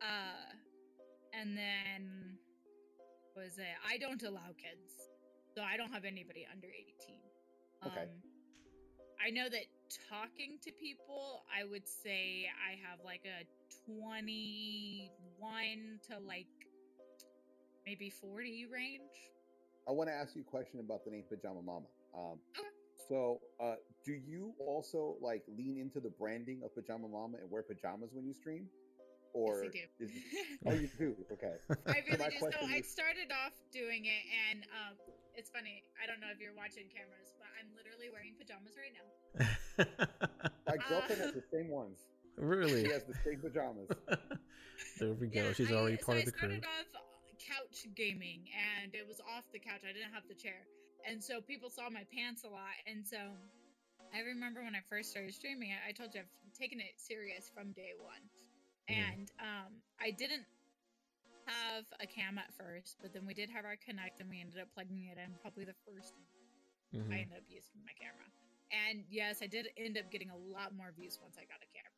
Uh, 0.00 0.52
and 1.32 1.56
then 1.56 2.36
what 3.32 3.44
was 3.44 3.58
it? 3.58 3.72
I 3.88 3.96
don't 3.98 4.22
allow 4.22 4.52
kids, 4.56 5.08
so 5.54 5.62
I 5.62 5.76
don't 5.76 5.92
have 5.92 6.04
anybody 6.04 6.46
under 6.52 6.68
eighteen. 6.68 7.24
Okay. 7.86 8.02
Um, 8.02 8.22
I 9.18 9.30
know 9.30 9.48
that 9.48 9.66
talking 10.08 10.58
to 10.62 10.70
people, 10.72 11.42
I 11.50 11.64
would 11.64 11.88
say 11.88 12.46
I 12.54 12.78
have 12.88 13.00
like 13.04 13.26
a 13.26 13.44
twenty-one 13.88 16.00
to 16.08 16.18
like 16.26 16.46
maybe 17.86 18.10
forty 18.10 18.66
range. 18.66 19.00
I 19.88 19.92
want 19.92 20.10
to 20.10 20.14
ask 20.14 20.34
you 20.36 20.42
a 20.42 20.44
question 20.44 20.80
about 20.80 21.04
the 21.04 21.10
name 21.10 21.24
Pajama 21.28 21.62
Mama. 21.62 21.86
Um, 22.14 22.38
Okay. 22.58 22.68
So, 23.08 23.40
uh, 23.58 23.76
do 24.04 24.12
you 24.12 24.52
also 24.58 25.16
like 25.22 25.42
lean 25.56 25.78
into 25.80 25.98
the 26.00 26.10
branding 26.10 26.60
of 26.62 26.74
Pajama 26.74 27.08
Mama 27.08 27.38
and 27.40 27.50
wear 27.50 27.62
pajamas 27.62 28.10
when 28.12 28.26
you 28.26 28.34
stream, 28.34 28.68
or 29.32 29.64
yes, 29.64 29.72
I 29.72 29.74
do. 29.78 29.86
is 30.04 30.10
oh 30.66 30.72
you 30.74 30.88
do? 30.98 31.16
Okay. 31.32 31.54
I 31.86 32.02
really 32.04 32.28
do. 32.28 32.36
So 32.36 32.40
question 32.52 32.68
I 32.68 32.82
started 32.82 33.32
off 33.32 33.54
doing 33.72 34.04
it, 34.04 34.22
and 34.50 34.64
um, 34.76 34.98
it's 35.34 35.48
funny. 35.48 35.82
I 35.96 36.04
don't 36.06 36.20
know 36.20 36.28
if 36.34 36.38
you're 36.40 36.52
watching 36.52 36.84
cameras, 36.92 37.32
but 37.40 37.48
I'm 37.56 37.72
literally 37.72 38.10
wearing 38.12 38.34
pajamas 38.36 38.76
right 38.76 38.92
now. 38.92 39.08
My 40.68 40.76
girlfriend 40.76 41.22
Uh, 41.22 41.24
has 41.24 41.32
the 41.34 41.40
same 41.48 41.68
ones. 41.72 42.04
Really? 42.38 42.84
She 42.86 42.92
has 42.92 43.04
the 43.04 43.14
same 43.24 43.40
pajamas. 43.40 43.88
there 45.00 45.14
we 45.14 45.26
go. 45.28 45.42
Yeah, 45.42 45.52
She's 45.52 45.70
I- 45.72 45.74
already 45.74 45.98
so 45.98 46.06
part 46.06 46.18
I 46.18 46.20
of 46.20 46.26
the 46.26 46.32
crew. 46.32 46.48
I 46.48 46.58
started 46.58 46.94
off 46.96 47.04
couch 47.38 47.86
gaming, 47.94 48.46
and 48.54 48.94
it 48.94 49.06
was 49.06 49.20
off 49.20 49.44
the 49.52 49.58
couch. 49.58 49.82
I 49.88 49.92
didn't 49.92 50.12
have 50.12 50.26
the 50.28 50.34
chair, 50.34 50.66
and 51.06 51.22
so 51.22 51.40
people 51.40 51.70
saw 51.70 51.88
my 51.90 52.02
pants 52.14 52.44
a 52.44 52.50
lot. 52.50 52.74
And 52.86 53.06
so 53.06 53.18
I 54.14 54.20
remember 54.20 54.62
when 54.62 54.74
I 54.74 54.82
first 54.90 55.10
started 55.10 55.32
streaming, 55.34 55.70
I, 55.72 55.90
I 55.90 55.92
told 55.92 56.14
you 56.14 56.20
I've 56.22 56.58
taken 56.58 56.80
it 56.80 56.94
serious 56.98 57.50
from 57.54 57.72
day 57.72 57.94
one, 57.98 58.22
Mhm. 58.90 58.98
and 59.02 59.26
um, 59.40 59.70
I 60.00 60.10
didn't 60.10 60.44
have 61.46 61.84
a 62.00 62.06
cam 62.06 62.36
at 62.38 62.52
first, 62.58 62.96
but 63.00 63.12
then 63.14 63.24
we 63.24 63.32
did 63.34 63.48
have 63.50 63.64
our 63.64 63.76
Kinect, 63.76 64.20
and 64.20 64.28
we 64.28 64.40
ended 64.40 64.60
up 64.60 64.68
plugging 64.74 65.08
it 65.08 65.16
in 65.16 65.32
probably 65.40 65.64
the 65.64 65.78
first 65.86 66.12
Mhm. 66.94 67.12
I 67.12 67.18
ended 67.24 67.36
up 67.38 67.44
using 67.48 67.80
my 67.84 67.92
camera. 68.00 68.24
And 68.70 69.04
yes, 69.08 69.40
I 69.42 69.46
did 69.46 69.68
end 69.78 69.96
up 69.96 70.10
getting 70.10 70.28
a 70.30 70.36
lot 70.36 70.74
more 70.74 70.92
views 70.92 71.18
once 71.22 71.36
I 71.38 71.44
got 71.48 71.62
a 71.62 71.68
camera. 71.72 71.97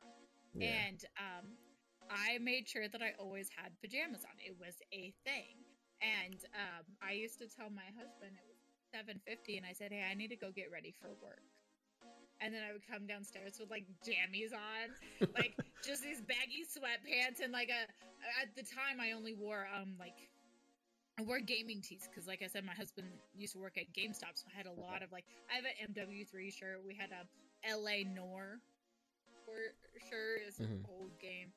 Yeah. 0.55 0.71
And 0.89 1.05
um, 1.19 1.47
I 2.11 2.39
made 2.39 2.69
sure 2.69 2.89
that 2.89 3.03
I 3.03 3.15
always 3.19 3.49
had 3.55 3.73
pajamas 3.81 4.25
on. 4.25 4.35
It 4.43 4.57
was 4.59 4.75
a 4.93 5.15
thing. 5.25 5.63
And 6.03 6.41
um, 6.57 6.85
I 7.03 7.13
used 7.13 7.39
to 7.39 7.47
tell 7.49 7.71
my 7.71 7.87
husband 7.95 8.33
it 8.35 8.47
was 8.49 8.59
7:50, 8.91 9.59
and 9.59 9.67
I 9.67 9.73
said, 9.73 9.93
"Hey, 9.93 10.03
I 10.11 10.15
need 10.15 10.29
to 10.29 10.37
go 10.37 10.51
get 10.51 10.71
ready 10.73 10.95
for 10.99 11.13
work." 11.21 11.45
And 12.41 12.55
then 12.55 12.63
I 12.65 12.73
would 12.73 12.87
come 12.89 13.07
downstairs 13.07 13.61
with 13.61 13.71
like 13.71 13.85
jammies 14.01 14.57
on, 14.57 14.97
like 15.37 15.55
just 15.85 16.03
these 16.03 16.23
baggy 16.23 16.65
sweatpants, 16.65 17.45
and 17.45 17.53
like 17.53 17.69
a. 17.69 17.87
At 18.43 18.55
the 18.57 18.63
time, 18.63 19.01
I 19.01 19.13
only 19.13 19.33
wore 19.33 19.67
um 19.77 19.97
like 19.99 20.29
I 21.19 21.23
wore 21.23 21.41
gaming 21.41 21.83
tees 21.83 22.09
because, 22.09 22.27
like 22.27 22.41
I 22.43 22.47
said, 22.47 22.65
my 22.65 22.73
husband 22.73 23.09
used 23.35 23.53
to 23.53 23.59
work 23.61 23.77
at 23.77 23.93
GameStop, 23.93 24.41
so 24.41 24.49
I 24.53 24.57
had 24.57 24.67
a 24.67 24.73
lot 24.73 25.03
of 25.03 25.13
like 25.13 25.25
I 25.51 25.57
have 25.57 25.65
an 25.65 25.93
MW3 25.93 26.53
shirt. 26.53 26.81
We 26.85 26.95
had 26.95 27.11
a 27.13 27.29
LA 27.77 28.09
Noire 28.09 28.61
for- 29.55 30.01
shirt. 30.11 30.43
It's 30.47 30.59
an 30.61 30.85
Mhm. 30.87 30.89
old 30.91 31.19
game. 31.21 31.53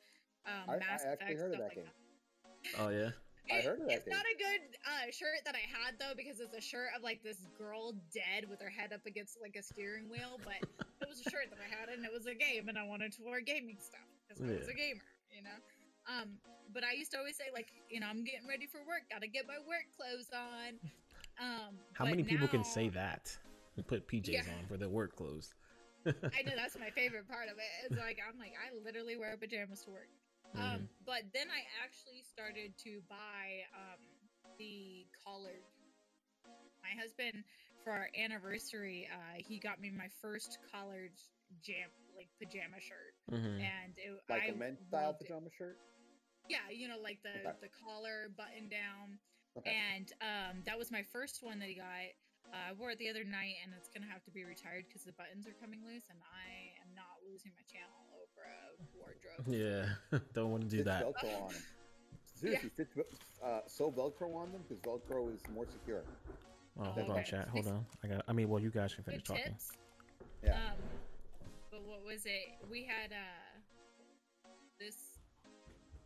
Um, 0.46 0.70
I- 0.70 0.74
I 0.74 0.78
actually 0.78 1.10
Effect, 1.14 1.40
heard 1.40 1.52
of 1.54 1.58
that 1.60 1.64
like 1.64 1.76
game. 1.76 1.86
that. 1.86 2.80
oh 2.80 2.90
yeah. 2.90 3.12
I 3.52 3.62
heard 3.62 3.80
of 3.82 3.88
that 3.88 3.96
It's 3.96 4.06
game. 4.06 4.14
not 4.16 4.26
a 4.26 4.36
good 4.38 4.78
uh, 4.86 5.12
shirt 5.12 5.44
that 5.46 5.56
I 5.56 5.60
had 5.60 6.00
though 6.00 6.14
because 6.16 6.40
it's 6.40 6.54
a 6.54 6.62
shirt 6.62 6.90
of 6.96 7.04
like 7.04 7.22
this 7.24 7.46
girl 7.58 7.94
dead 8.14 8.48
with 8.50 8.62
her 8.62 8.70
head 8.70 8.94
up 8.94 9.06
against 9.06 9.40
like 9.42 9.56
a 9.56 9.64
steering 9.64 10.10
wheel. 10.10 10.40
But 10.44 10.62
it 11.02 11.08
was 11.10 11.20
a 11.26 11.30
shirt 11.30 11.50
that 11.50 11.60
I 11.60 11.68
had 11.74 11.90
and 11.90 12.06
it 12.06 12.12
was 12.12 12.26
a 12.26 12.36
game, 12.36 12.68
and 12.70 12.78
I 12.78 12.84
wanted 12.84 13.12
to 13.14 13.24
wear 13.24 13.42
gaming 13.42 13.78
stuff 13.80 14.08
because 14.28 14.42
I 14.44 14.54
was 14.56 14.68
a 14.68 14.74
gamer, 14.74 15.04
you 15.32 15.42
know. 15.42 15.58
Um, 16.06 16.40
but 16.74 16.84
I 16.84 16.92
used 16.94 17.12
to 17.12 17.18
always 17.18 17.38
say 17.38 17.46
like, 17.54 17.72
you 17.90 18.00
know, 18.00 18.08
I'm 18.08 18.24
getting 18.24 18.48
ready 18.48 18.68
for 18.68 18.80
work. 18.86 19.04
Gotta 19.10 19.28
get 19.28 19.48
my 19.48 19.60
work 19.60 19.86
clothes 19.96 20.30
on. 20.34 20.80
Um, 21.40 21.80
How 21.94 22.06
many 22.06 22.24
people 22.24 22.48
can 22.48 22.64
say 22.64 22.90
that? 22.90 23.36
And 23.76 23.88
put 23.88 24.08
PJs 24.08 24.28
Yeah. 24.34 24.54
on 24.60 24.68
for 24.68 24.78
their 24.78 24.90
work 24.90 25.16
clothes. 25.16 25.54
I 26.06 26.42
know 26.44 26.56
that's 26.56 26.78
my 26.78 26.90
favorite 26.92 27.28
part 27.28 27.48
of 27.48 27.58
it. 27.58 27.72
It's 27.86 27.98
like 27.98 28.20
I'm 28.20 28.38
like 28.40 28.54
I 28.58 28.74
literally 28.84 29.16
wear 29.18 29.36
pajamas 29.38 29.84
to 29.86 29.92
work. 29.92 30.10
Mm-hmm. 30.56 30.62
Um, 30.76 30.90
but 31.06 31.24
then 31.34 31.48
I 31.50 31.64
actually 31.84 32.24
started 32.24 32.78
to 32.84 33.02
buy 33.10 33.64
um, 33.74 34.00
the 34.58 35.08
collared. 35.24 35.64
My 36.84 37.00
husband, 37.00 37.44
for 37.84 37.92
our 37.92 38.10
anniversary, 38.18 39.08
uh, 39.12 39.40
he 39.40 39.60
got 39.60 39.80
me 39.80 39.90
my 39.90 40.10
first 40.22 40.60
collared 40.72 41.12
jam 41.62 41.90
like 42.16 42.30
pajama 42.40 42.80
shirt, 42.80 43.14
Mhm. 43.32 43.60
and 43.62 43.98
it, 43.98 44.12
like 44.30 44.44
I 44.44 44.48
a 44.48 44.54
men's 44.54 44.80
style 44.88 45.08
loved 45.08 45.22
it. 45.22 45.28
pajama 45.28 45.50
shirt. 45.58 45.78
Yeah, 46.50 46.70
you 46.70 46.88
know, 46.88 47.00
like 47.00 47.22
the 47.24 47.30
Okay. 47.40 47.58
the 47.62 47.70
collar 47.70 48.30
button 48.36 48.68
down, 48.70 49.20
Okay. 49.58 49.72
and 49.72 50.12
um, 50.22 50.64
that 50.66 50.78
was 50.78 50.92
my 50.92 51.04
first 51.04 51.42
one 51.42 51.60
that 51.60 51.70
he 51.70 51.76
got. 51.76 52.12
Uh, 52.52 52.70
I 52.70 52.74
wore 52.74 52.92
it 52.92 53.00
the 53.00 53.10
other 53.10 53.24
night, 53.24 53.58
and 53.64 53.74
it's 53.78 53.90
gonna 53.90 54.10
have 54.12 54.24
to 54.26 54.32
be 54.32 54.44
retired 54.44 54.86
because 54.88 55.04
the 55.04 55.14
buttons 55.14 55.48
are 55.48 55.56
coming 55.62 55.80
loose, 55.86 56.10
and 56.10 56.20
I 56.22 56.74
am 56.82 56.90
not 56.96 57.22
losing 57.26 57.52
my 57.56 57.66
channel 57.66 58.02
over 58.18 58.44
a 58.46 58.60
wardrobe. 58.98 59.46
Yeah. 59.48 60.20
Don't 60.34 60.52
want 60.52 60.64
to 60.64 60.70
do 60.70 60.78
Fit 60.78 60.86
that. 60.86 61.04
Velcro 61.06 61.48
on 61.48 61.54
them. 61.54 61.64
Seriously, 62.36 62.70
fit, 62.76 62.88
uh, 63.44 63.62
sew 63.68 63.92
Velcro 63.92 64.36
on 64.36 64.52
them 64.52 64.62
because 64.68 64.84
Velcro 64.84 65.34
is 65.34 65.42
more 65.54 65.66
secure. 65.72 66.04
Oh, 66.80 66.86
hold 66.86 67.10
on, 67.12 67.24
chat. 67.24 67.48
Hold 67.50 67.68
on. 67.68 67.86
I 68.04 68.08
got. 68.08 68.26
I 68.28 68.34
mean, 68.34 68.50
well, 68.50 68.62
you 68.62 68.70
guys 68.70 68.94
can 68.94 69.04
finish 69.04 69.22
Good 69.22 69.36
talking. 69.36 69.54
tips. 69.54 69.72
Yeah. 70.44 70.56
Um, 70.56 70.78
but 71.72 71.82
what 71.88 72.04
was 72.04 72.26
it? 72.26 72.58
We 72.70 72.84
had 72.84 73.12
uh 73.14 73.70
this. 74.80 74.98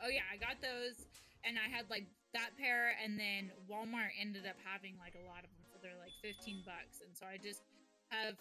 Oh 0.04 0.10
yeah, 0.10 0.28
I 0.32 0.38
got 0.38 0.62
those, 0.62 1.08
and 1.44 1.58
I 1.58 1.68
had 1.74 1.90
like 1.90 2.06
that 2.34 2.52
pair, 2.60 2.94
and 3.04 3.18
then 3.18 3.52
Walmart 3.72 4.14
ended 4.20 4.46
up 4.46 4.56
having 4.64 4.96
like 5.00 5.16
a 5.16 5.26
lot 5.26 5.42
of 5.42 5.50
them 5.50 5.67
their 5.88 5.96
like 6.04 6.12
fifteen 6.20 6.60
bucks, 6.68 7.00
and 7.00 7.16
so 7.16 7.24
I 7.24 7.40
just 7.40 7.64
have 8.12 8.36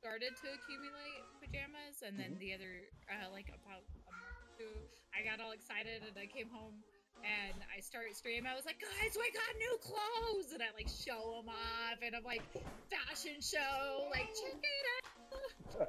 started 0.00 0.32
to 0.40 0.46
accumulate 0.56 1.28
pajamas, 1.40 2.00
and 2.00 2.16
then 2.16 2.36
Mhm. 2.36 2.40
the 2.40 2.50
other 2.56 2.72
uh, 3.12 3.28
like 3.32 3.48
about 3.52 3.84
a 4.08 4.12
month 4.16 4.40
or 4.40 4.48
two, 4.56 4.88
I 5.12 5.20
got 5.24 5.40
all 5.44 5.52
excited, 5.52 6.02
and 6.08 6.16
I 6.16 6.26
came 6.26 6.48
home. 6.48 6.84
And 7.24 7.64
I 7.74 7.80
started 7.80 8.14
streaming. 8.14 8.44
I 8.44 8.54
was 8.54 8.66
like, 8.66 8.76
guys, 8.80 9.16
we 9.16 9.24
got 9.32 9.48
new 9.56 9.76
clothes, 9.80 10.52
and 10.52 10.62
I 10.62 10.68
like 10.76 10.88
show 10.92 11.40
them 11.40 11.48
off, 11.48 11.96
and 12.04 12.14
I'm 12.14 12.24
like, 12.24 12.44
fashion 12.92 13.40
show, 13.40 14.08
like 14.12 14.28
check 14.36 14.60
it 14.60 14.86
out. 14.92 15.88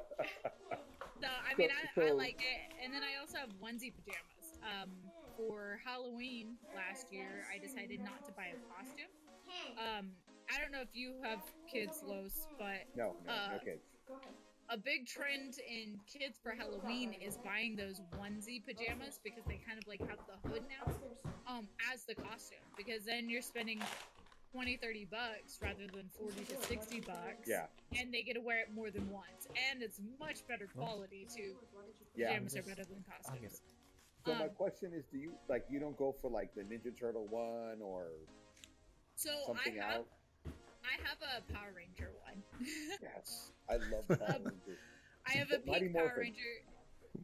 So 1.22 1.28
I 1.28 1.54
mean, 1.56 1.70
I, 1.72 2.08
I 2.08 2.12
like 2.12 2.40
it, 2.44 2.60
and 2.84 2.92
then 2.92 3.02
I 3.02 3.20
also 3.20 3.38
have 3.38 3.48
onesie 3.60 3.92
pajamas. 3.92 4.46
Um, 4.64 4.90
for 5.36 5.80
Halloween 5.84 6.56
last 6.74 7.12
year, 7.12 7.44
I 7.52 7.58
decided 7.58 8.00
not 8.04 8.24
to 8.26 8.32
buy 8.32 8.52
a 8.52 8.58
costume. 8.68 9.12
Um, 9.76 10.16
I 10.52 10.60
don't 10.60 10.72
know 10.72 10.80
if 10.80 10.94
you 10.94 11.14
have 11.22 11.40
kids, 11.70 12.02
Los, 12.06 12.46
but 12.58 12.86
no, 12.94 13.16
no, 13.26 13.32
no 13.32 13.32
Uh, 13.32 13.58
kids. 13.58 13.82
a 14.68 14.76
big 14.76 15.06
trend 15.06 15.58
in 15.68 15.98
kids 16.06 16.38
for 16.42 16.52
Halloween 16.52 17.12
is 17.14 17.36
buying 17.38 17.76
those 17.76 18.00
onesie 18.18 18.64
pajamas 18.64 19.20
because 19.22 19.44
they 19.44 19.58
kind 19.66 19.78
of 19.78 19.86
like 19.86 20.00
have 20.08 20.18
the 20.26 20.48
hood 20.48 20.62
now, 20.68 20.92
um, 21.46 21.68
as 21.92 22.04
the 22.04 22.14
costume. 22.14 22.58
Because 22.76 23.04
then 23.04 23.28
you're 23.28 23.42
spending 23.42 23.80
20, 24.52 24.76
30 24.76 25.04
bucks 25.06 25.58
rather 25.60 25.86
than 25.92 26.08
40 26.18 26.44
to 26.44 26.56
60 26.56 27.00
bucks. 27.00 27.46
Yeah, 27.46 27.66
And 27.98 28.12
they 28.12 28.22
get 28.22 28.34
to 28.34 28.40
wear 28.40 28.60
it 28.60 28.72
more 28.74 28.90
than 28.90 29.10
once, 29.10 29.46
and 29.70 29.82
it's 29.82 30.00
much 30.18 30.46
better 30.46 30.68
quality 30.76 31.26
too. 31.34 31.54
yeah. 32.14 32.28
Pajamas 32.28 32.56
are 32.56 32.62
better 32.62 32.84
than 32.84 33.04
costumes. 33.04 33.62
So 34.26 34.34
my 34.34 34.44
um, 34.46 34.50
question 34.56 34.92
is, 34.92 35.04
do 35.12 35.18
you 35.18 35.32
like 35.48 35.64
you 35.70 35.78
don't 35.78 35.96
go 35.96 36.12
for 36.20 36.28
like 36.30 36.52
the 36.54 36.62
Ninja 36.62 36.96
Turtle 36.98 37.26
one 37.30 37.80
or 37.80 38.08
So 39.14 39.30
something 39.46 39.78
I 39.80 39.84
have 39.84 39.94
else? 39.98 40.08
I 40.86 40.94
have 41.02 41.18
a 41.20 41.34
Power 41.52 41.74
Ranger 41.74 42.10
one. 42.22 42.38
Yes, 43.02 43.50
I 43.68 43.76
love 43.90 44.06
Power 44.08 44.38
Um, 44.38 44.44
Rangers. 44.46 44.80
I 45.26 45.32
have 45.42 45.50
a 45.50 45.58
pink 45.58 45.92
Power 45.94 46.14
Ranger. 46.16 46.54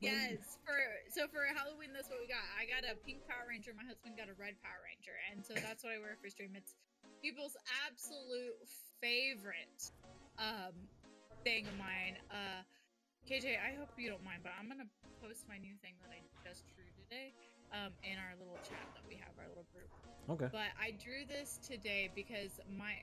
Yes, 0.00 0.58
for 0.66 0.74
so 1.14 1.28
for 1.30 1.46
Halloween, 1.54 1.94
that's 1.94 2.10
what 2.10 2.18
we 2.18 2.26
got. 2.26 2.42
I 2.58 2.66
got 2.66 2.82
a 2.88 2.96
pink 3.06 3.22
Power 3.28 3.46
Ranger. 3.46 3.70
My 3.76 3.86
husband 3.86 4.18
got 4.18 4.26
a 4.26 4.34
red 4.34 4.58
Power 4.64 4.82
Ranger, 4.82 5.14
and 5.30 5.44
so 5.44 5.54
that's 5.54 5.84
what 5.86 5.94
I 5.94 5.98
wear 6.02 6.18
for 6.18 6.26
stream. 6.32 6.56
It's 6.58 6.74
people's 7.22 7.54
absolute 7.86 8.58
favorite 8.98 9.92
um 10.42 10.74
thing 11.46 11.68
of 11.70 11.76
mine. 11.78 12.18
Uh, 12.32 12.66
KJ, 13.30 13.54
I 13.62 13.78
hope 13.78 13.94
you 13.94 14.10
don't 14.10 14.24
mind, 14.24 14.42
but 14.42 14.50
I'm 14.58 14.66
gonna 14.66 14.88
post 15.22 15.46
my 15.46 15.58
new 15.62 15.78
thing 15.84 15.94
that 16.02 16.10
I 16.10 16.18
just 16.42 16.66
drew 16.74 16.88
today 16.98 17.30
um, 17.70 17.94
in 18.02 18.18
our 18.18 18.34
little 18.42 18.58
chat 18.66 18.82
that 18.98 19.04
we 19.06 19.14
have, 19.22 19.30
our 19.38 19.46
little 19.46 19.68
group. 19.70 19.86
Okay. 20.34 20.50
But 20.50 20.74
I 20.80 20.92
drew 20.98 21.22
this 21.30 21.58
today 21.62 22.10
because 22.14 22.58
my 22.66 22.98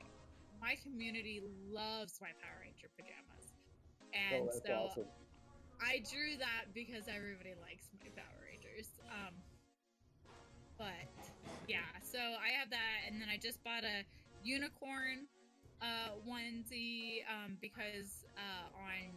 my 0.62 0.76
community 0.84 1.42
loves 1.72 2.20
my 2.22 2.30
Power 2.42 2.60
Ranger 2.62 2.90
pajamas, 2.96 3.56
and 4.14 4.44
oh, 4.44 4.52
that's 4.54 4.68
so 4.68 4.74
awesome. 4.92 5.10
I 5.82 6.04
drew 6.12 6.36
that 6.40 6.74
because 6.74 7.08
everybody 7.08 7.56
likes 7.64 7.88
my 8.04 8.10
Power 8.16 8.40
Rangers. 8.44 8.90
Um, 9.08 9.34
but 10.78 11.08
yeah, 11.68 11.88
so 12.04 12.20
I 12.20 12.52
have 12.60 12.70
that, 12.70 13.08
and 13.08 13.22
then 13.22 13.28
I 13.32 13.38
just 13.38 13.64
bought 13.64 13.84
a 13.84 14.04
unicorn 14.44 15.28
uh, 15.82 16.16
onesie 16.28 17.24
um, 17.28 17.58
because 17.62 18.26
uh, 18.38 18.68
on 18.76 19.12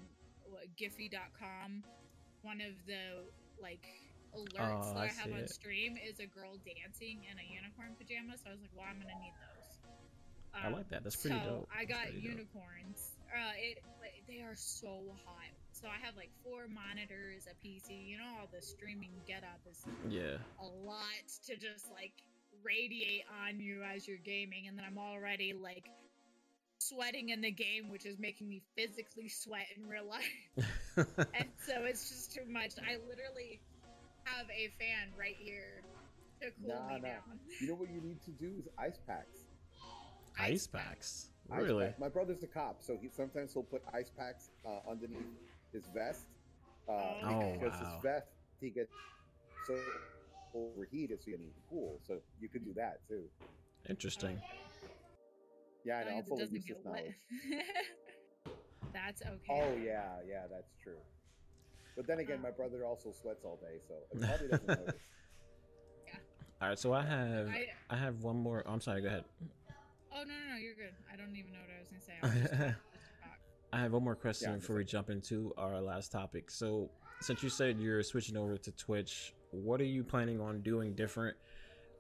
what, 0.47 0.67
Giphy.com, 0.79 1.83
one 2.43 2.61
of 2.61 2.75
the 2.87 3.27
like 3.61 3.87
alerts 4.35 4.91
Oh, 4.91 4.95
that 4.95 5.01
I 5.01 5.05
I 5.05 5.09
have 5.09 5.33
on 5.33 5.41
it. 5.41 5.51
stream 5.51 5.97
is 5.99 6.19
a 6.21 6.27
girl 6.27 6.59
dancing 6.65 7.27
in 7.31 7.39
a 7.39 7.47
unicorn 7.47 7.95
pajama. 7.99 8.39
So 8.39 8.51
I 8.51 8.53
was 8.55 8.63
like, 8.63 8.71
well, 8.75 8.87
I'm 8.89 8.99
gonna 8.99 9.19
need 9.21 9.35
those. 9.43 9.52
I 10.55 10.69
like 10.69 10.89
that. 10.91 11.03
That's 11.05 11.17
pretty 11.17 11.39
so 11.45 11.51
dope. 11.65 11.69
I 11.77 11.85
got 11.85 12.03
pretty 12.05 12.21
dope. 12.21 12.31
unicorns. 12.31 13.13
Uh, 13.33 13.53
it 13.57 13.79
like, 14.01 14.23
they 14.29 14.43
are 14.43 14.55
so 14.55 15.01
hot. 15.25 15.51
So 15.73 15.89
I 15.89 16.05
have 16.05 16.15
like 16.17 16.31
four 16.45 16.69
monitors, 16.69 17.49
a 17.51 17.55
PC. 17.67 18.07
You 18.07 18.19
know, 18.19 18.29
all 18.41 18.49
the 18.53 18.61
streaming 18.63 19.11
get 19.27 19.43
up 19.43 19.61
is 19.71 19.83
Yeah. 20.09 20.37
a 20.61 20.67
lot 20.85 21.25
to 21.47 21.57
just 21.57 21.91
like 21.93 22.13
radiate 22.63 23.25
on 23.47 23.59
you 23.61 23.83
as 23.83 24.07
you're 24.07 24.19
gaming, 24.23 24.69
and 24.69 24.77
then 24.79 24.85
I'm 24.87 24.99
already 24.99 25.55
like 25.55 25.89
sweating 26.79 27.31
in 27.31 27.41
the 27.41 27.51
game, 27.51 27.89
which 27.91 28.05
is 28.07 28.19
making 28.19 28.49
me 28.49 28.63
physically 28.77 29.29
sweat 29.29 29.67
in 29.77 29.89
real 29.89 30.07
life. 30.07 30.67
and 31.35 31.49
so 31.67 31.85
it's 31.85 32.09
just 32.11 32.35
too 32.35 32.45
much. 32.49 32.73
I 32.79 32.97
literally 33.09 33.61
have 34.25 34.47
a 34.51 34.69
fan 34.79 35.09
right 35.19 35.37
here 35.39 35.83
to 36.43 36.51
cool 36.61 36.69
Nah, 36.75 36.89
me 36.95 37.01
nah. 37.01 37.09
down. 37.09 37.39
You 37.61 37.69
know 37.69 37.75
what 37.75 37.91
you 37.91 38.01
need 38.01 38.23
to 38.25 38.31
do 38.33 38.53
is 38.59 38.69
ice 38.79 38.99
packs. 39.07 39.42
Ice 40.39 40.67
packs. 40.67 41.31
Ice 41.51 41.63
Really? 41.63 41.87
packs. 41.87 42.01
My 42.01 42.09
brother's 42.09 42.43
a 42.43 42.47
cop, 42.47 42.83
so 42.83 42.97
he 43.01 43.09
sometimes 43.09 43.53
he'll 43.53 43.63
put 43.63 43.83
ice 43.93 44.11
packs 44.17 44.51
uh, 44.67 44.79
underneath 44.91 45.27
his 45.73 45.87
vest. 45.95 46.27
Uh, 46.89 46.93
Oh, 47.25 47.53
because 47.61 47.75
wow. 47.81 47.87
his 47.87 48.03
vest 48.03 48.27
he 48.61 48.71
gets 48.71 48.93
so 49.67 49.79
overheated, 50.55 51.23
so 51.23 51.31
you 51.31 51.39
need 51.39 51.55
to 51.55 51.63
cool. 51.69 52.01
So 52.07 52.19
you 52.41 52.49
could 52.49 52.65
do 52.65 52.73
that 52.75 53.07
too. 53.09 53.25
Interesting. 53.89 54.41
Yeah, 55.85 55.99
I 55.99 56.01
As 56.01 56.07
know. 56.07 56.11
long 56.11 56.17
I'm 56.17 56.21
as 56.21 56.27
it 56.27 56.29
full 56.29 56.37
of 56.37 56.41
doesn't 56.43 56.55
useless 56.57 56.79
get 56.79 56.85
knowledge. 56.85 57.15
That's 58.93 59.23
okay. 59.23 59.49
Oh 59.51 59.77
yeah, 59.83 60.19
yeah, 60.29 60.43
that's 60.51 60.75
true. 60.83 60.99
But 61.97 62.07
then 62.07 62.19
again, 62.19 62.43
my 62.43 62.49
Um, 62.51 62.55
brother 62.57 62.85
also 62.85 63.11
sweats 63.13 63.43
all 63.45 63.57
day, 63.57 63.79
so 63.89 63.95
it 64.13 64.21
probably 64.27 64.49
doesn't 64.49 64.67
notice. 64.69 65.01
All 66.61 66.69
right. 66.69 66.79
So 66.79 66.93
I 66.93 67.03
have 67.03 67.49
I, 67.49 67.67
I 67.91 67.97
have 67.97 68.23
one 68.23 68.37
more. 68.37 68.63
I'm 68.67 68.81
sorry. 68.83 69.01
Go 69.03 69.09
ahead. 69.09 69.25
Oh 70.15 70.23
no, 70.25 70.35
no, 70.35 70.55
no, 70.55 70.59
you're 70.59 70.75
good. 70.75 70.95
I 71.13 71.17
don't 71.17 71.35
even 71.37 71.53
know 71.53 71.59
what 71.61 71.75
I 71.75 71.81
was 71.81 71.89
gonna 71.89 72.03
say. 72.03 72.13
I 72.23 72.29
just 72.29 72.53
talking 72.53 72.75
just 72.93 73.07
to 73.07 73.21
talk. 73.23 73.39
I 73.73 73.81
have 73.81 73.93
one 73.93 74.05
more 74.05 74.15
question 74.15 74.51
Yeah, 74.51 74.57
before 74.57 74.77
we 74.77 74.85
jump 74.85 75.11
into 75.11 75.53
our 75.57 75.81
last 75.81 76.13
topic. 76.13 76.51
So, 76.51 76.91
since 77.21 77.43
you 77.43 77.49
said 77.49 77.79
you're 77.79 78.03
switching 78.03 78.37
over 78.37 78.57
to 78.57 78.71
Twitch, 78.73 79.35
what 79.51 79.81
are 79.81 79.85
you 79.85 80.05
planning 80.05 80.41
on 80.41 80.61
doing 80.61 80.95
different 80.95 81.37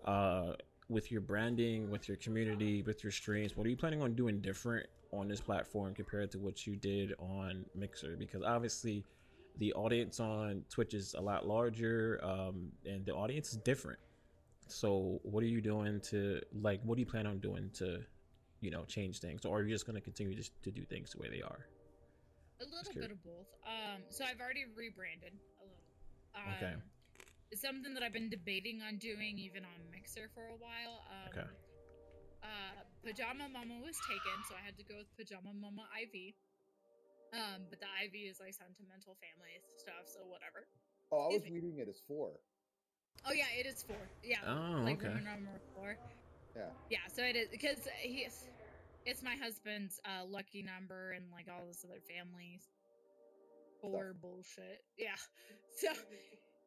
uh, 0.04 0.52
with 0.88 1.10
your 1.10 1.20
branding, 1.20 1.90
with 1.90 2.08
your 2.08 2.16
community, 2.18 2.82
with 2.82 3.02
your 3.02 3.12
streams? 3.12 3.56
What 3.56 3.66
are 3.66 3.70
you 3.70 3.76
planning 3.76 4.02
on 4.02 4.14
doing 4.14 4.40
different 4.40 4.86
on 5.12 5.28
this 5.28 5.40
platform 5.40 5.94
compared 5.94 6.30
to 6.32 6.38
what 6.38 6.66
you 6.66 6.76
did 6.76 7.14
on 7.18 7.64
Mixer? 7.74 8.16
Because 8.18 8.42
obviously, 8.42 9.04
the 9.58 9.72
audience 9.74 10.20
on 10.20 10.64
Twitch 10.70 10.94
is 10.94 11.14
a 11.14 11.20
lot 11.20 11.46
larger, 11.46 12.20
um, 12.22 12.70
and 12.84 13.04
the 13.06 13.12
audience 13.14 13.50
is 13.50 13.56
different. 13.58 13.98
So, 14.72 15.20
what 15.22 15.44
are 15.44 15.52
you 15.52 15.60
doing 15.60 16.00
to 16.10 16.40
like? 16.52 16.80
What 16.82 16.96
do 16.96 17.00
you 17.00 17.06
plan 17.06 17.26
on 17.26 17.38
doing 17.38 17.70
to, 17.74 18.00
you 18.60 18.70
know, 18.70 18.84
change 18.84 19.20
things, 19.20 19.44
or 19.44 19.58
are 19.58 19.62
you 19.62 19.70
just 19.72 19.86
going 19.86 19.96
to 19.96 20.00
continue 20.00 20.34
just 20.34 20.52
to 20.62 20.70
do 20.70 20.84
things 20.84 21.12
the 21.12 21.18
way 21.20 21.28
they 21.28 21.42
are? 21.42 21.66
A 22.60 22.64
little 22.64 22.94
bit 22.94 23.10
of 23.10 23.22
both. 23.22 23.50
Um, 23.66 24.02
so 24.08 24.24
I've 24.24 24.40
already 24.40 24.64
rebranded 24.76 25.34
a 25.60 25.64
little. 25.64 25.84
Um, 26.34 26.54
Okay. 26.56 26.74
It's 27.50 27.60
something 27.60 27.92
that 27.92 28.02
I've 28.02 28.14
been 28.14 28.30
debating 28.30 28.80
on 28.80 28.96
doing 28.96 29.36
even 29.36 29.64
on 29.68 29.76
Mixer 29.92 30.30
for 30.32 30.48
a 30.48 30.56
while. 30.56 31.04
Um, 31.12 31.28
Okay. 31.28 31.48
Uh, 32.42 32.80
Pajama 33.04 33.46
Mama 33.52 33.78
was 33.84 33.98
taken, 34.08 34.36
so 34.48 34.54
I 34.56 34.64
had 34.64 34.78
to 34.78 34.84
go 34.84 34.96
with 34.96 35.10
Pajama 35.18 35.52
Mama 35.52 35.84
Ivy. 35.94 36.34
Um, 37.32 37.68
but 37.68 37.78
the 37.80 37.86
Ivy 38.00 38.28
is 38.30 38.40
like 38.40 38.54
sentimental 38.54 39.16
family 39.20 39.60
stuff, 39.76 40.06
so 40.06 40.20
whatever. 40.26 40.66
Oh, 41.10 41.18
I 41.18 41.26
was 41.28 41.42
Excuse 41.42 41.62
reading 41.62 41.78
it 41.78 41.88
as 41.88 42.00
four. 42.08 42.40
Oh 43.26 43.32
yeah, 43.32 43.44
it 43.58 43.66
is 43.66 43.82
four. 43.82 43.96
Yeah, 44.22 44.38
Oh, 44.46 44.82
like 44.82 44.98
okay. 44.98 45.08
Roman 45.08 45.24
number 45.24 45.60
four. 45.74 45.96
Yeah. 46.56 46.62
Yeah, 46.90 46.98
so 47.14 47.22
it 47.22 47.36
is 47.36 47.48
because 47.50 47.78
he's 48.00 48.48
it's 49.06 49.22
my 49.22 49.34
husband's 49.40 50.00
uh, 50.04 50.24
lucky 50.26 50.62
number 50.62 51.12
and 51.12 51.24
like 51.32 51.46
all 51.50 51.66
this 51.66 51.84
other 51.84 52.00
families 52.08 52.62
four 53.80 54.14
bullshit. 54.20 54.82
Yeah, 54.96 55.16
so 55.76 55.88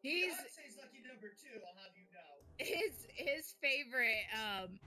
he's 0.01 0.33
Beyonce's 0.33 0.77
lucky 0.77 1.01
number 1.07 1.29
two. 1.39 1.59
I'll 1.63 1.79
have 1.79 1.95
you 1.95 2.07
know. 2.11 2.35
his 2.57 3.07
his 3.15 3.55
favorite 3.61 4.25
um 4.35 4.79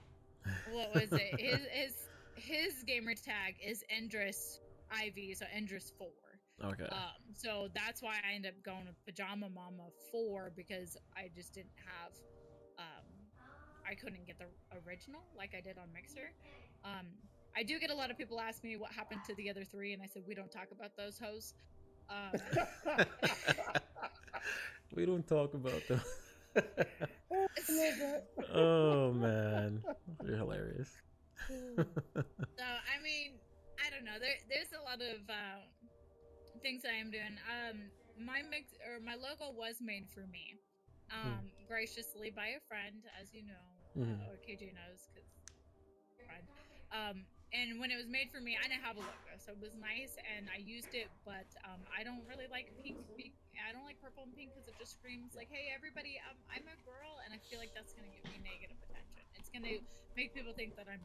what 0.73 0.93
was 0.93 1.11
it 1.11 1.39
his 1.39 1.59
his 1.71 1.93
his 2.35 2.83
gamer 2.83 3.13
tag 3.15 3.55
is 3.65 3.83
Endress 3.89 4.59
IV, 4.91 5.37
so 5.37 5.45
Endress 5.55 5.91
four. 5.97 6.07
Okay. 6.63 6.87
Um, 6.91 7.19
so 7.35 7.67
that's 7.73 8.01
why 8.01 8.15
I 8.29 8.35
ended 8.35 8.53
up 8.57 8.63
going 8.63 8.85
with 8.85 9.05
Pajama 9.05 9.49
Mama 9.49 9.89
4 10.11 10.51
because 10.55 10.97
I 11.15 11.29
just 11.33 11.53
didn't 11.53 11.77
have, 11.85 12.11
um, 12.77 13.05
I 13.89 13.95
couldn't 13.95 14.27
get 14.27 14.37
the 14.37 14.45
original 14.85 15.21
like 15.37 15.53
I 15.57 15.61
did 15.61 15.77
on 15.77 15.91
Mixer. 15.93 16.31
Um, 16.83 17.07
I 17.55 17.63
do 17.63 17.79
get 17.79 17.89
a 17.89 17.95
lot 17.95 18.11
of 18.11 18.17
people 18.17 18.39
ask 18.39 18.63
me 18.63 18.77
what 18.77 18.91
happened 18.91 19.21
to 19.27 19.35
the 19.35 19.49
other 19.49 19.63
three, 19.63 19.93
and 19.93 20.01
I 20.01 20.05
said 20.05 20.23
we 20.27 20.35
don't 20.35 20.51
talk 20.51 20.67
about 20.71 20.95
those 20.95 21.19
hoes. 21.19 21.53
Um, 22.09 22.39
we 24.95 25.05
don't 25.05 25.27
talk 25.27 25.53
about 25.53 25.87
them. 25.87 26.01
I 26.55 26.61
love 26.61 27.97
that. 27.99 28.23
oh 28.53 29.11
man, 29.13 29.83
you're 30.25 30.37
hilarious. 30.37 30.89
so 31.49 31.85
I 32.59 33.03
mean, 33.03 33.33
I 33.85 33.89
don't 33.89 34.05
know. 34.05 34.19
There, 34.19 34.35
there's 34.49 34.73
a 34.73 34.83
lot 34.83 35.01
of 35.01 35.29
uh, 35.29 35.61
things 36.61 36.83
I 36.85 36.95
am 36.99 37.09
doing. 37.11 37.35
Um, 37.47 37.91
my 38.19 38.43
mix 38.49 38.73
or 38.83 38.99
my 38.99 39.15
logo 39.15 39.51
was 39.55 39.79
made 39.81 40.07
for 40.11 40.27
me, 40.27 40.59
um, 41.11 41.49
graciously 41.67 42.29
by 42.29 42.55
a 42.55 42.61
friend, 42.67 43.03
as 43.19 43.33
you 43.33 43.43
know, 43.43 43.65
Mhm. 43.95 44.19
uh, 44.27 44.29
or 44.31 44.37
KJ 44.43 44.71
knows, 44.75 45.07
because 45.13 45.29
friend. 46.25 46.45
Um, 46.91 47.25
and 47.53 47.79
when 47.79 47.89
it 47.89 47.97
was 47.97 48.05
made 48.05 48.29
for 48.29 48.41
me, 48.41 48.57
I 48.57 48.67
didn't 48.67 48.83
have 48.85 48.97
a 48.97 49.01
logo, 49.01 49.33
so 49.41 49.53
it 49.53 49.59
was 49.59 49.73
nice, 49.73 50.17
and 50.37 50.49
I 50.53 50.57
used 50.61 50.93
it. 50.93 51.09
But 51.25 51.49
um, 51.65 51.81
I 51.89 52.03
don't 52.03 52.21
really 52.27 52.45
like 52.47 52.69
pink. 52.83 52.97
pink 53.17 53.33
I 53.59 53.73
don't 53.73 53.83
like 53.85 53.99
purple 54.01 54.23
and 54.23 54.33
pink 54.35 54.53
because 54.55 54.67
it 54.69 54.77
just 54.79 54.93
screams 54.97 55.35
like, 55.35 55.49
"Hey, 55.51 55.69
everybody, 55.73 56.17
I'm, 56.23 56.37
I'm 56.49 56.65
a 56.67 56.77
girl," 56.87 57.19
and 57.25 57.33
I 57.33 57.37
feel 57.49 57.59
like 57.59 57.73
that's 57.73 57.91
gonna 57.93 58.07
give 58.09 58.23
me 58.31 58.39
negative 58.39 58.77
attention. 58.81 59.23
It's 59.35 59.49
gonna 59.49 59.81
make 60.15 60.33
people 60.33 60.53
think 60.53 60.75
that 60.77 60.87
I'm 60.87 61.01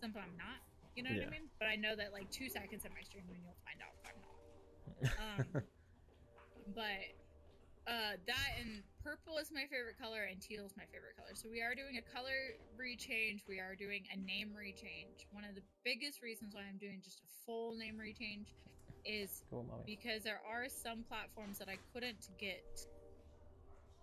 something 0.00 0.20
I'm 0.22 0.36
not. 0.36 0.62
You 0.96 1.02
know 1.04 1.10
what 1.10 1.20
Yeah. 1.20 1.26
I 1.26 1.30
mean? 1.30 1.50
But 1.58 1.68
I 1.68 1.76
know 1.76 1.94
that 1.96 2.12
like 2.12 2.30
two 2.30 2.48
seconds 2.48 2.84
in 2.84 2.92
my 2.94 3.02
stream, 3.02 3.28
and 3.30 3.38
you'll 3.42 3.58
find 3.64 3.80
out 3.82 3.94
if 3.94 4.06
I'm 4.06 4.16
not. 4.19 4.19
Um, 5.02 5.44
but 6.74 7.00
uh, 7.88 8.14
that 8.26 8.48
and 8.60 8.82
purple 9.02 9.38
is 9.38 9.50
my 9.52 9.64
favorite 9.66 9.98
color, 9.98 10.28
and 10.30 10.40
teal 10.40 10.64
is 10.64 10.76
my 10.76 10.84
favorite 10.92 11.16
color. 11.16 11.34
So 11.34 11.48
we 11.50 11.62
are 11.62 11.74
doing 11.74 11.98
a 11.98 12.04
color 12.14 12.54
rechange. 12.78 13.42
We 13.48 13.58
are 13.58 13.74
doing 13.74 14.04
a 14.12 14.16
name 14.16 14.52
rechange. 14.54 15.26
One 15.32 15.44
of 15.44 15.54
the 15.54 15.62
biggest 15.84 16.22
reasons 16.22 16.54
why 16.54 16.62
I'm 16.68 16.78
doing 16.78 17.00
just 17.02 17.20
a 17.20 17.28
full 17.46 17.74
name 17.76 17.96
rechange 17.96 18.52
is 19.04 19.42
mommy. 19.50 19.82
because 19.86 20.22
there 20.22 20.40
are 20.46 20.68
some 20.68 21.04
platforms 21.08 21.58
that 21.58 21.68
I 21.68 21.78
couldn't 21.92 22.28
get 22.38 22.62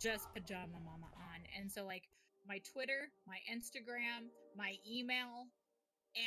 just 0.02 0.34
Pajama 0.34 0.82
Mama 0.84 1.08
on. 1.16 1.40
And 1.58 1.72
so, 1.72 1.86
like, 1.86 2.04
my 2.48 2.60
Twitter, 2.60 3.10
my 3.28 3.38
Instagram, 3.52 4.30
my 4.56 4.76
email, 4.90 5.48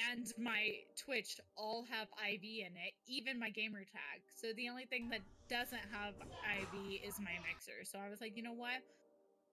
and 0.09 0.33
my 0.39 0.75
Twitch 0.97 1.41
all 1.57 1.85
have 1.91 2.09
IV 2.33 2.43
in 2.43 2.73
it, 2.77 2.93
even 3.07 3.39
my 3.39 3.51
gamer 3.51 3.81
tag. 3.85 4.23
So, 4.35 4.49
the 4.57 4.69
only 4.69 4.87
thing 4.87 5.09
that 5.11 5.21
doesn't 5.49 5.83
have 5.93 6.15
IV 6.21 7.01
is 7.07 7.19
my 7.19 7.37
mixer. 7.47 7.85
So, 7.85 7.99
I 7.99 8.09
was 8.09 8.21
like, 8.21 8.37
you 8.37 8.43
know 8.43 8.53
what? 8.53 8.83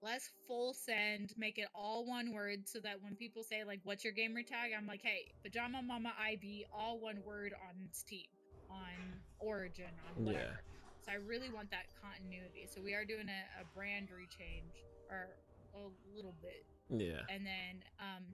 Let's 0.00 0.30
full 0.46 0.74
send, 0.74 1.34
make 1.36 1.58
it 1.58 1.66
all 1.74 2.06
one 2.06 2.32
word 2.32 2.68
so 2.68 2.78
that 2.80 3.02
when 3.02 3.16
people 3.16 3.42
say, 3.42 3.64
like, 3.64 3.80
what's 3.82 4.04
your 4.04 4.12
gamer 4.12 4.42
tag? 4.42 4.70
I'm 4.76 4.86
like, 4.86 5.02
hey, 5.02 5.32
Pajama 5.42 5.82
Mama 5.82 6.12
IV, 6.32 6.66
all 6.72 7.00
one 7.00 7.18
word 7.26 7.52
on 7.68 7.88
Steam, 7.90 8.26
on 8.70 8.94
Origin, 9.40 9.90
on 10.06 10.24
whatever. 10.24 10.44
Yeah. 10.44 10.78
So 11.04 11.12
I 11.12 11.16
really 11.16 11.48
want 11.48 11.70
that 11.70 11.86
continuity. 12.02 12.68
So 12.72 12.80
we 12.80 12.94
are 12.94 13.04
doing 13.04 13.26
a, 13.28 13.62
a 13.62 13.64
brand 13.74 14.08
rechange 14.12 14.84
or 15.10 15.28
a 15.74 15.88
little 16.14 16.34
bit. 16.42 16.64
Yeah. 16.90 17.24
And 17.28 17.44
then 17.44 17.82
um 17.98 18.24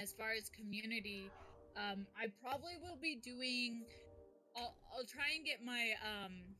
as 0.00 0.12
far 0.12 0.32
as 0.32 0.48
community, 0.50 1.32
um 1.76 2.06
I 2.16 2.28
probably 2.42 2.76
will 2.82 2.98
be 3.00 3.16
doing 3.16 3.84
I'll, 4.56 4.74
I'll 4.94 5.06
try 5.06 5.36
and 5.36 5.44
get 5.44 5.62
my 5.64 5.94
um 6.04 6.56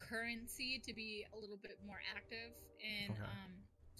currency 0.00 0.82
to 0.84 0.92
be 0.94 1.24
a 1.32 1.38
little 1.38 1.58
bit 1.58 1.78
more 1.86 2.00
active 2.14 2.52
in 2.82 3.14
Okay. 3.14 3.22
um, 3.22 3.52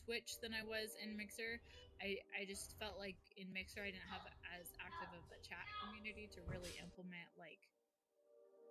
Twitch 0.05 0.39
than 0.43 0.51
I 0.53 0.67
was 0.67 0.97
in 0.99 1.15
Mixer. 1.17 1.63
I, 2.03 2.19
I 2.35 2.43
just 2.45 2.75
felt 2.83 2.99
like 2.99 3.15
in 3.39 3.53
Mixer 3.55 3.81
I 3.87 3.95
didn't 3.95 4.11
have 4.11 4.27
as 4.59 4.67
active 4.83 5.15
of 5.15 5.23
a 5.31 5.39
chat 5.47 5.63
community 5.79 6.27
to 6.35 6.43
really 6.51 6.75
implement 6.83 7.31
like 7.39 7.63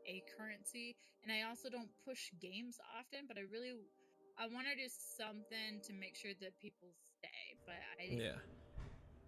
a 0.08 0.24
currency. 0.36 0.98
And 1.24 1.32
I 1.32 1.48
also 1.48 1.70
don't 1.70 1.92
push 2.04 2.32
games 2.42 2.80
often, 2.98 3.28
but 3.28 3.38
I 3.38 3.46
really 3.48 3.78
I 4.40 4.48
want 4.48 4.68
to 4.68 4.76
do 4.76 4.90
something 4.90 5.80
to 5.86 5.94
make 5.94 6.16
sure 6.18 6.34
that 6.42 6.58
people 6.60 6.92
stay. 7.20 7.56
But 7.66 7.80
I 8.02 8.20
Yeah. 8.20 8.40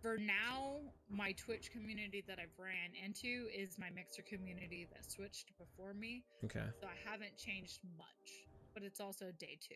For 0.04 0.18
now, 0.18 0.76
my 1.10 1.32
Twitch 1.32 1.72
community 1.72 2.24
that 2.28 2.38
I've 2.38 2.60
ran 2.60 2.92
into 3.04 3.48
is 3.56 3.80
my 3.80 3.90
Mixer 3.96 4.22
community 4.22 4.86
that 4.94 5.10
switched 5.10 5.58
before 5.58 5.94
me. 5.94 6.24
Okay. 6.44 6.66
So 6.82 6.88
I 6.88 7.10
haven't 7.10 7.38
changed 7.38 7.80
much, 7.98 8.46
but 8.74 8.84
it's 8.84 9.00
also 9.00 9.28
day 9.40 9.58
two. 9.66 9.76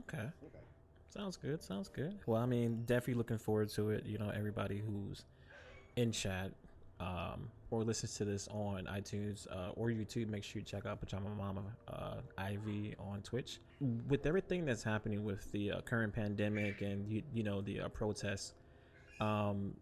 Okay. 0.00 0.28
Okay. 0.44 0.64
Sounds 1.08 1.38
good. 1.38 1.62
Sounds 1.62 1.88
good. 1.88 2.18
Well, 2.26 2.42
I 2.42 2.46
mean, 2.46 2.82
definitely 2.84 3.14
looking 3.14 3.38
forward 3.38 3.70
to 3.70 3.88
it. 3.90 4.04
You 4.04 4.18
know, 4.18 4.30
everybody 4.36 4.82
who's 4.86 5.24
in 5.96 6.12
chat 6.12 6.52
um, 7.00 7.48
or 7.70 7.84
listens 7.84 8.14
to 8.16 8.26
this 8.26 8.48
on 8.48 8.84
iTunes 8.84 9.46
uh, 9.50 9.70
or 9.76 9.88
YouTube, 9.88 10.28
make 10.28 10.44
sure 10.44 10.60
you 10.60 10.64
check 10.66 10.84
out 10.84 11.00
Pajama 11.00 11.30
Mama 11.30 11.62
uh, 11.88 12.16
Ivy 12.36 12.94
on 12.98 13.22
Twitch. 13.22 13.60
With 14.08 14.26
everything 14.26 14.66
that's 14.66 14.82
happening 14.82 15.24
with 15.24 15.50
the 15.52 15.72
uh, 15.72 15.80
current 15.82 16.12
pandemic 16.12 16.82
and 16.82 17.08
you, 17.08 17.22
you 17.32 17.42
know 17.42 17.62
the 17.62 17.80
uh, 17.80 17.88
protests, 17.88 18.52
um, 19.20 19.74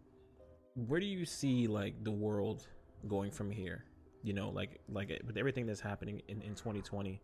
where 0.75 0.99
do 0.99 1.05
you 1.05 1.25
see 1.25 1.67
like 1.67 2.03
the 2.03 2.11
world 2.11 2.67
going 3.07 3.31
from 3.31 3.51
here? 3.51 3.85
You 4.23 4.33
know, 4.33 4.49
like 4.49 4.79
like 4.89 5.21
with 5.25 5.37
everything 5.37 5.65
that's 5.65 5.79
happening 5.79 6.21
in, 6.27 6.41
in 6.41 6.55
2020, 6.55 7.21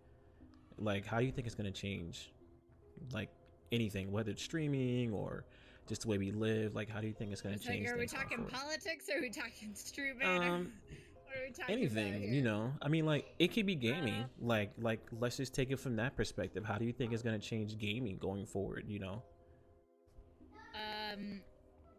like 0.78 1.05
how 1.05 1.20
do 1.20 1.26
you 1.26 1.32
think 1.32 1.47
it's 1.47 1.55
going 1.55 1.72
to 1.72 1.80
change? 1.80 2.32
Like 3.11 3.30
anything, 3.72 4.11
whether 4.11 4.32
it's 4.32 4.43
streaming 4.43 5.11
or 5.11 5.45
just 5.88 6.03
the 6.03 6.07
way 6.07 6.18
we 6.18 6.32
live. 6.32 6.76
Like, 6.76 6.89
how 6.89 7.01
do 7.01 7.07
you 7.07 7.14
think 7.14 7.32
it's 7.32 7.41
going 7.41 7.57
to 7.57 7.68
like, 7.68 7.78
change? 7.78 7.89
are 7.89 7.97
we 7.97 8.05
talking 8.07 8.38
forward? 8.38 8.53
politics 8.53 9.09
or 9.14 9.18
are 9.18 9.22
we 9.22 9.30
talking 9.30 9.72
streaming? 9.74 10.28
Um, 10.28 10.72
what 11.26 11.41
are 11.41 11.47
we 11.47 11.51
talking 11.51 11.76
anything 11.76 12.32
you 12.32 12.43
know 12.43 12.72
i 12.84 12.88
mean 12.88 13.07
like 13.07 13.26
it 13.39 13.47
could 13.47 13.66
be 13.66 13.74
gaming 13.74 14.14
Uh, 14.22 14.28
like 14.39 14.72
like 14.80 14.99
let's 15.20 15.36
just 15.36 15.51
take 15.51 15.72
it 15.72 15.80
from 15.80 15.95
that 15.95 16.16
perspective 16.16 16.64
how 16.64 16.78
do 16.78 16.86
you 16.86 16.93
think 16.93 17.11
it's 17.11 17.24
going 17.24 17.39
to 17.39 17.43
change 17.43 17.76
gaming 17.80 18.18
going 18.18 18.45
forward 18.45 18.86
you 18.88 18.99
know 18.99 19.24
Um, 20.76 21.41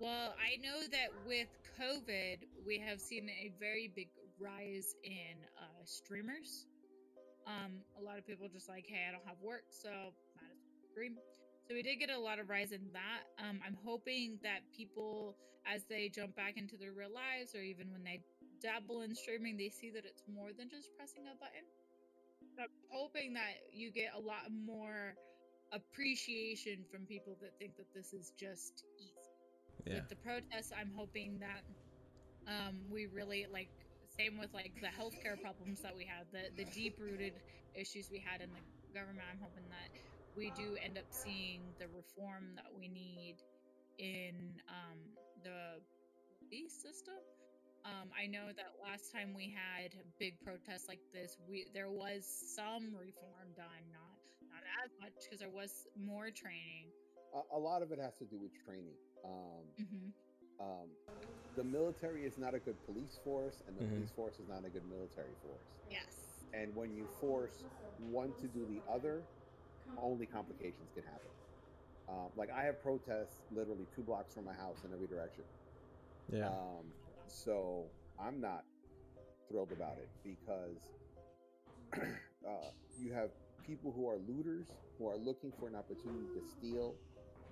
well, 0.04 0.36
I 0.36 0.60
know 0.60 0.84
that 0.92 1.08
with 1.24 1.48
COVID, 1.80 2.44
we 2.66 2.76
have 2.78 3.00
seen 3.00 3.24
a 3.30 3.50
very 3.58 3.88
big 3.88 4.08
rise 4.38 4.94
in 5.02 5.40
uh, 5.56 5.80
streamers. 5.86 6.66
Um, 7.48 7.80
a 7.98 8.04
lot 8.04 8.18
of 8.18 8.26
people 8.26 8.46
just 8.52 8.68
like, 8.68 8.84
hey, 8.86 9.08
I 9.08 9.12
don't 9.12 9.24
have 9.24 9.40
work, 9.40 9.64
so 9.72 9.88
might 9.88 10.52
as 10.52 10.60
well 10.60 10.84
stream. 10.92 11.16
So 11.64 11.72
we 11.72 11.80
did 11.80 11.96
get 11.96 12.10
a 12.10 12.20
lot 12.20 12.38
of 12.38 12.50
rise 12.50 12.72
in 12.72 12.84
that. 12.92 13.24
Um, 13.40 13.60
I'm 13.64 13.78
hoping 13.82 14.36
that 14.42 14.60
people, 14.76 15.36
as 15.64 15.84
they 15.88 16.12
jump 16.12 16.36
back 16.36 16.58
into 16.58 16.76
their 16.76 16.92
real 16.92 17.08
lives, 17.08 17.54
or 17.54 17.64
even 17.64 17.90
when 17.90 18.04
they 18.04 18.20
dabble 18.60 19.00
in 19.00 19.14
streaming, 19.14 19.56
they 19.56 19.70
see 19.70 19.88
that 19.88 20.04
it's 20.04 20.22
more 20.28 20.52
than 20.52 20.68
just 20.68 20.92
pressing 21.00 21.24
a 21.32 21.36
button. 21.40 21.64
I'm 22.60 22.68
hoping 22.92 23.32
that 23.40 23.56
you 23.72 23.90
get 23.90 24.12
a 24.12 24.20
lot 24.20 24.52
more 24.52 25.16
appreciation 25.72 26.84
from 26.92 27.08
people 27.08 27.38
that 27.40 27.56
think 27.58 27.76
that 27.80 27.88
this 27.96 28.12
is 28.12 28.32
just 28.36 28.84
easy. 29.00 29.23
Yeah 29.86 29.94
With 29.94 30.08
the 30.08 30.16
protests, 30.16 30.72
I'm 30.78 30.92
hoping 30.94 31.38
that 31.40 31.62
um, 32.46 32.76
we 32.90 33.06
really 33.06 33.46
like 33.52 33.70
same 34.18 34.38
with 34.38 34.52
like 34.54 34.72
the 34.80 34.88
healthcare 34.88 35.40
problems 35.40 35.80
that 35.82 35.94
we 35.96 36.04
had, 36.04 36.26
the 36.32 36.50
the 36.56 36.70
deep 36.70 36.98
rooted 37.00 37.34
issues 37.74 38.10
we 38.10 38.18
had 38.20 38.40
in 38.40 38.50
the 38.52 38.62
government. 38.94 39.26
I'm 39.30 39.40
hoping 39.40 39.64
that 39.70 39.90
we 40.36 40.50
do 40.56 40.76
end 40.82 40.98
up 40.98 41.06
seeing 41.10 41.62
the 41.78 41.86
reform 41.88 42.54
that 42.56 42.70
we 42.76 42.88
need 42.88 43.36
in 43.98 44.60
um, 44.68 44.98
the 45.42 45.80
system. 46.68 47.18
Um, 47.84 48.08
I 48.16 48.26
know 48.26 48.48
that 48.56 48.80
last 48.80 49.12
time 49.12 49.34
we 49.34 49.52
had 49.52 49.92
big 50.18 50.40
protests 50.40 50.88
like 50.88 51.00
this, 51.12 51.36
we 51.48 51.66
there 51.74 51.90
was 51.90 52.24
some 52.24 52.94
reform 52.96 53.52
done, 53.56 53.84
not 53.92 54.16
not 54.48 54.62
as 54.84 54.90
much 55.00 55.12
because 55.24 55.40
there 55.40 55.52
was 55.52 55.86
more 55.98 56.30
training. 56.30 56.88
A, 57.34 57.56
a 57.56 57.58
lot 57.58 57.82
of 57.82 57.92
it 57.92 57.98
has 57.98 58.18
to 58.18 58.24
do 58.24 58.38
with 58.38 58.52
training. 58.64 58.96
Um, 59.24 59.64
hmm 59.78 60.10
um, 60.60 60.88
the 61.56 61.64
military 61.64 62.24
is 62.24 62.38
not 62.38 62.54
a 62.54 62.60
good 62.60 62.82
police 62.84 63.18
force, 63.22 63.62
and 63.66 63.76
the 63.76 63.82
Mhm. 63.82 63.94
police 63.94 64.10
force 64.12 64.38
is 64.40 64.48
not 64.48 64.64
a 64.64 64.70
good 64.70 64.84
military 64.84 65.34
force. 65.42 65.66
Yes. 65.88 66.44
And 66.52 66.74
when 66.74 66.94
you 66.94 67.06
force 67.06 67.64
one 67.98 68.34
to 68.34 68.48
do 68.48 68.66
the 68.66 68.82
other, 68.92 69.28
only 69.96 70.26
complications 70.26 70.92
can 70.92 71.04
happen. 71.04 71.30
Um, 72.08 72.30
like 72.36 72.50
I 72.50 72.64
have 72.64 72.80
protests 72.82 73.44
literally 73.50 73.86
two 73.94 74.02
blocks 74.02 74.34
from 74.34 74.44
my 74.44 74.54
house 74.54 74.84
in 74.84 74.92
every 74.92 75.08
direction. 75.08 75.44
yeah 76.28 76.48
Um, 76.48 76.92
so 77.26 77.92
I'm 78.18 78.40
not 78.40 78.64
thrilled 79.48 79.72
about 79.72 79.98
it 79.98 80.10
because 80.22 80.92
uh, 81.96 82.70
you 82.96 83.12
have 83.12 83.30
people 83.62 83.92
who 83.92 84.08
are 84.08 84.18
looters 84.18 84.68
who 84.98 85.06
are 85.08 85.16
looking 85.16 85.52
for 85.58 85.68
an 85.68 85.74
opportunity 85.74 86.28
to 86.34 86.42
steal 86.42 86.96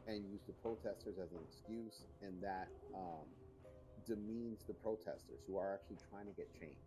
and 0.06 0.24
use 0.30 0.42
the 0.46 0.54
protesters 0.62 1.18
as 1.22 1.32
an 1.32 1.40
excuse, 1.46 2.06
and 2.22 2.42
that 2.42 2.68
um, 2.94 3.26
demeans 4.06 4.64
the 4.66 4.74
protesters 4.74 5.40
who 5.46 5.56
are 5.58 5.74
actually 5.74 5.98
trying 6.10 6.26
to 6.26 6.32
get 6.32 6.48
change. 6.58 6.86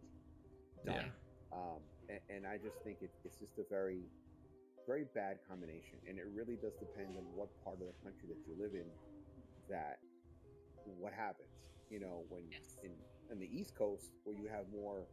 yeah 0.85 1.03
Um, 1.53 1.79
and, 2.09 2.19
and 2.29 2.41
I 2.47 2.57
just 2.57 2.77
think 2.83 2.97
it, 3.01 3.11
it's 3.23 3.39
just 3.39 3.57
a 3.57 3.63
very, 3.69 4.03
very 4.87 5.05
bad 5.15 5.39
combination. 5.47 5.99
And 6.07 6.17
it 6.19 6.25
really 6.35 6.57
does 6.59 6.75
depend 6.79 7.15
on 7.17 7.23
what 7.35 7.49
part 7.63 7.79
of 7.79 7.87
the 7.87 7.97
country 8.03 8.27
that 8.29 8.39
you 8.47 8.53
live 8.59 8.73
in 8.75 8.87
that 9.69 9.99
what 10.85 11.13
happens. 11.13 11.49
You 11.89 11.99
know, 11.99 12.25
when 12.29 12.43
Yes. 12.51 12.77
in, 12.83 12.91
in 13.31 13.39
the 13.39 13.47
East 13.47 13.75
Coast 13.77 14.11
where 14.23 14.35
you 14.35 14.47
have 14.49 14.65
more 14.71 15.07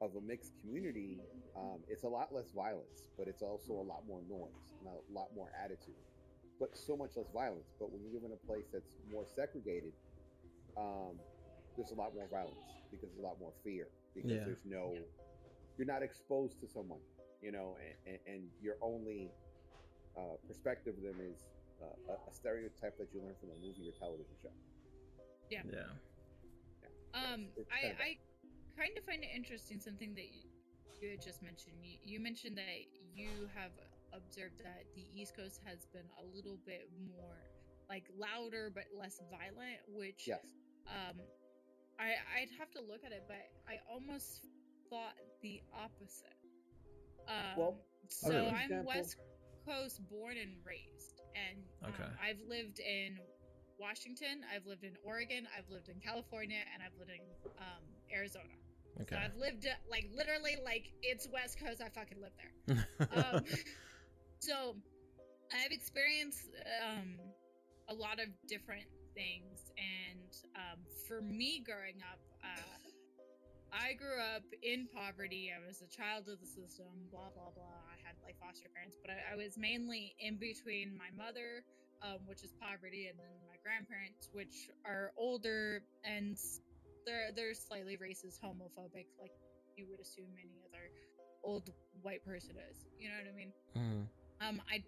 of 0.00 0.14
a 0.16 0.20
mixed 0.20 0.52
community, 0.60 1.18
um, 1.56 1.80
it's 1.88 2.04
a 2.04 2.08
lot 2.08 2.34
less 2.34 2.50
violence, 2.54 3.08
but 3.16 3.28
it's 3.28 3.42
also 3.42 3.72
a 3.72 3.86
lot 3.86 4.04
more 4.06 4.20
noise 4.28 4.74
and 4.80 4.88
a 4.88 4.96
lot 5.12 5.28
more 5.34 5.50
attitude, 5.62 5.98
but 6.58 6.76
so 6.76 6.96
much 6.96 7.16
less 7.16 7.30
violence. 7.32 7.74
But 7.78 7.92
when 7.92 8.02
you 8.02 8.10
live 8.14 8.24
in 8.24 8.32
a 8.32 8.42
place 8.46 8.66
that's 8.72 8.96
more 9.10 9.24
segregated, 9.26 9.92
um, 10.76 11.16
there's 11.76 11.90
a 11.90 11.94
lot 11.94 12.14
more 12.14 12.28
violence 12.30 12.68
because 12.90 13.08
there's 13.10 13.22
a 13.22 13.26
lot 13.26 13.38
more 13.40 13.52
fear 13.64 13.88
because 14.14 14.30
Yeah. 14.32 14.44
there's 14.44 14.64
no 14.64 14.92
you're 15.76 15.86
not 15.86 16.02
exposed 16.02 16.58
to 16.60 16.66
someone 16.66 17.00
you 17.42 17.52
know 17.52 17.76
and, 17.76 17.94
and, 18.06 18.18
and 18.26 18.42
your 18.62 18.76
only 18.82 19.28
uh, 20.16 20.36
perspective 20.48 20.94
of 20.96 21.02
them 21.02 21.20
is 21.20 21.44
uh, 21.82 22.12
a, 22.12 22.14
a 22.30 22.32
stereotype 22.32 22.96
that 22.96 23.08
you 23.12 23.20
learn 23.20 23.34
from 23.40 23.50
a 23.50 23.58
movie 23.60 23.84
or 23.88 23.92
television 24.00 24.32
show 24.40 24.48
yeah 25.50 25.60
Yeah. 25.64 25.92
Um, 27.14 27.48
It's 27.56 27.68
I, 27.72 27.80
kinda- 27.80 27.96
I 28.00 28.10
kind 28.76 28.92
of 28.96 29.04
find 29.04 29.22
it 29.24 29.30
interesting 29.34 29.80
something 29.80 30.14
that 30.14 30.28
you, 30.32 30.48
you 31.00 31.10
had 31.10 31.20
just 31.22 31.42
mentioned. 31.42 31.76
You, 31.84 31.96
you 32.04 32.20
mentioned 32.20 32.56
that 32.58 32.80
you 33.14 33.48
have 33.54 33.72
observed 34.16 34.58
that 34.64 34.84
the 34.94 35.04
East 35.14 35.36
Coast 35.36 35.60
has 35.64 35.86
been 35.92 36.06
a 36.20 36.24
little 36.34 36.58
bit 36.66 36.88
more 37.14 37.36
like 37.88 38.04
louder 38.18 38.70
but 38.74 38.84
less 38.98 39.20
violent, 39.30 39.78
which 39.88 40.24
yes 40.26 40.40
um, 40.88 41.16
I 41.98 42.14
I'd 42.40 42.50
have 42.58 42.70
to 42.72 42.80
look 42.80 43.04
at 43.04 43.12
it, 43.12 43.24
but 43.28 43.36
I 43.68 43.78
almost 43.90 44.46
thought 44.90 45.14
the 45.42 45.60
opposite. 45.74 46.36
Um, 47.28 47.56
Well, 47.56 47.74
so 48.08 48.30
really? 48.30 48.48
I'm 48.48 48.64
Example- 48.64 48.86
West 48.88 49.16
Coast 49.66 50.00
born 50.08 50.36
and 50.36 50.52
raised, 50.64 51.22
and 51.34 51.58
um, 51.84 51.92
I've 52.22 52.38
lived 52.48 52.78
in 52.80 53.18
Washington, 53.78 54.42
I've 54.54 54.64
lived 54.66 54.84
in 54.84 54.96
Oregon, 55.04 55.46
I've 55.56 55.68
lived 55.70 55.88
in 55.88 55.98
California, 56.00 56.58
and 56.72 56.82
I've 56.82 56.96
lived 56.98 57.10
in 57.10 57.20
um, 57.58 57.82
Arizona. 58.14 58.54
okay 59.02 59.16
So 59.16 59.20
I've 59.20 59.36
lived 59.36 59.66
like 59.90 60.08
literally 60.14 60.56
like 60.64 60.92
it's 61.02 61.26
West 61.32 61.58
Coast. 61.58 61.82
I 61.84 61.88
fucking 61.88 62.18
live 62.20 62.32
there. 62.38 62.86
Um, 63.16 63.44
so 64.40 64.76
I've 65.52 65.72
experienced 65.72 66.48
um, 66.82 67.16
a 67.88 67.94
lot 67.94 68.18
of 68.20 68.28
different 68.48 68.86
things, 69.14 69.70
and 69.78 70.30
um, 70.56 70.78
for 71.08 71.20
me 71.22 71.62
growing 71.64 72.02
up, 72.02 72.20
uh, 72.44 72.76
I 73.72 73.94
grew 73.94 74.20
up 74.20 74.44
in 74.62 74.88
poverty. 74.94 75.52
I 75.52 75.60
was 75.66 75.82
a 75.82 75.90
child 75.90 76.28
of 76.28 76.40
the 76.40 76.46
system. 76.46 76.86
Blah 77.10 77.30
blah 77.34 77.50
blah. 77.54 77.80
I 77.92 77.96
had 78.06 78.16
like 78.24 78.36
foster 78.40 78.68
parents, 78.74 78.96
but 79.02 79.10
I, 79.10 79.34
I 79.34 79.36
was 79.36 79.58
mainly 79.58 80.14
in 80.20 80.36
between 80.36 80.96
my 80.96 81.10
mother, 81.16 81.62
um, 82.02 82.24
which 82.26 82.42
is 82.42 82.52
poverty, 82.60 83.08
and 83.08 83.18
then 83.18 83.34
my 83.48 83.56
grandparents, 83.62 84.28
which 84.32 84.70
are 84.84 85.12
older 85.16 85.82
and 86.04 86.38
they're 87.06 87.30
they're 87.34 87.54
slightly 87.54 87.96
racist, 87.96 88.40
homophobic, 88.42 89.06
like 89.20 89.32
you 89.76 89.86
would 89.90 90.00
assume 90.00 90.30
any 90.40 90.58
other 90.66 90.90
old 91.44 91.70
white 92.02 92.24
person 92.24 92.56
is. 92.70 92.86
You 92.98 93.08
know 93.10 93.16
what 93.22 93.30
I 93.30 93.36
mean? 93.36 93.52
Mhm. 93.76 94.06
Um, 94.40 94.60
I'm 94.70 94.84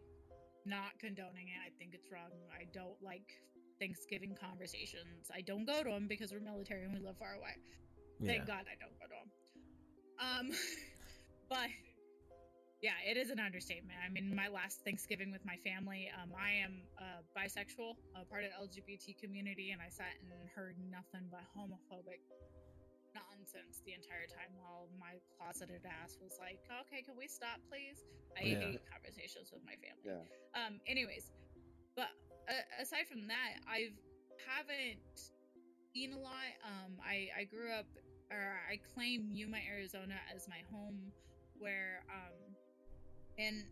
not 0.66 0.98
condoning 1.00 1.48
it. 1.48 1.60
I 1.64 1.70
think 1.78 1.94
it's 1.94 2.12
wrong. 2.12 2.30
I 2.52 2.64
don't 2.72 3.00
like 3.02 3.40
Thanksgiving 3.80 4.36
conversations. 4.36 5.30
I 5.34 5.40
don't 5.40 5.64
go 5.64 5.82
to 5.82 5.90
them 5.90 6.06
because 6.08 6.32
we're 6.32 6.40
military 6.40 6.84
and 6.84 6.92
we 6.92 7.00
live 7.00 7.16
far 7.18 7.34
away. 7.34 7.56
yeah 8.20 8.32
Thank 8.32 8.46
God 8.46 8.64
I 8.68 8.76
don't 8.76 8.96
go 8.98 9.06
to 9.06 9.16
them. 9.16 9.28
Um, 10.18 10.46
but 11.48 11.70
yeah, 12.82 12.98
it 13.02 13.16
is 13.16 13.30
an 13.30 13.40
understatement. 13.40 13.98
I 13.98 14.10
mean, 14.10 14.34
my 14.34 14.48
last 14.48 14.84
Thanksgiving 14.84 15.32
with 15.32 15.44
my 15.44 15.56
family, 15.66 16.10
um, 16.14 16.30
I 16.36 16.62
am 16.62 16.82
uh, 16.98 17.22
bisexual, 17.34 17.98
a 18.14 18.24
part 18.26 18.44
of 18.44 18.50
the 18.54 18.58
LGBT 18.62 19.18
community, 19.18 19.70
and 19.72 19.80
I 19.82 19.90
sat 19.90 20.14
and 20.22 20.30
heard 20.54 20.76
nothing 20.90 21.26
but 21.30 21.42
homophobic 21.56 22.22
nonsense 23.48 23.80
the 23.84 23.92
entire 23.92 24.26
time 24.28 24.52
while 24.60 24.88
my 25.00 25.16
closeted 25.36 25.80
ass 25.84 26.18
was 26.22 26.36
like, 26.40 26.60
"Okay, 26.86 27.02
can 27.02 27.16
we 27.16 27.26
stop, 27.28 27.60
please?" 27.68 28.04
I 28.36 28.42
Yeah. 28.44 28.60
hate 28.60 28.80
conversations 28.90 29.52
with 29.52 29.64
my 29.64 29.76
family. 29.76 30.04
Yeah. 30.04 30.22
Um. 30.54 30.80
Anyways, 30.86 31.30
but 31.96 32.08
uh, 32.48 32.62
aside 32.80 33.06
from 33.08 33.26
that, 33.28 33.60
I 33.66 33.92
haven't 34.46 35.00
seen 35.94 36.12
a 36.12 36.18
lot. 36.18 36.52
Um. 36.64 37.00
I 37.04 37.30
I 37.36 37.44
grew 37.44 37.72
up, 37.72 37.86
or 38.30 38.60
I 38.70 38.76
claim 38.94 39.30
Yuma, 39.32 39.58
Arizona, 39.58 40.20
as 40.34 40.48
my 40.48 40.62
home, 40.70 41.12
where 41.58 42.04
um, 42.10 42.54
and 43.38 43.64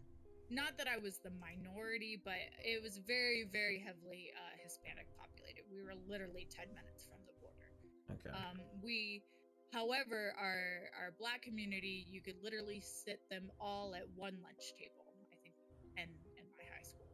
not 0.49 0.79
that 0.79 0.87
I 0.87 0.97
was 0.97 1.19
the 1.19 1.31
minority, 1.31 2.17
but 2.23 2.39
it 2.65 2.83
was 2.83 2.99
very 2.99 3.45
very 3.45 3.79
heavily 3.79 4.33
uh, 4.35 4.57
Hispanic 4.63 5.07
populated. 5.19 5.65
We 5.71 5.83
were 5.83 5.95
literally 6.09 6.47
ten 6.51 6.69
minutes 6.73 7.05
from 7.07 7.21
the 7.27 7.33
border. 7.41 7.69
Okay. 8.13 8.31
Um, 8.31 8.61
we, 8.83 9.25
however, 9.73 10.35
our 10.39 10.91
our 11.01 11.13
black 11.19 11.43
community, 11.43 12.07
you 12.09 12.21
could 12.21 12.37
literally 12.43 12.81
sit 12.81 13.21
them 13.31 13.51
all 13.61 13.95
at 13.95 14.05
one 14.15 14.39
lunch 14.43 14.73
table. 14.79 15.05
I 15.33 15.37
think, 15.43 15.55
in 15.97 16.09
in 16.39 16.45
my 16.57 16.65
high 16.75 16.83
school, 16.85 17.09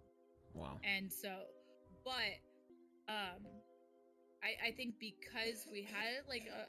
wow. 0.55 0.79
and 0.85 1.13
so, 1.13 1.31
but, 2.05 2.35
um, 3.09 3.43
I 4.43 4.69
I 4.69 4.71
think 4.73 4.95
because 4.99 5.67
we 5.71 5.83
had 5.83 6.27
like 6.29 6.47
a 6.49 6.67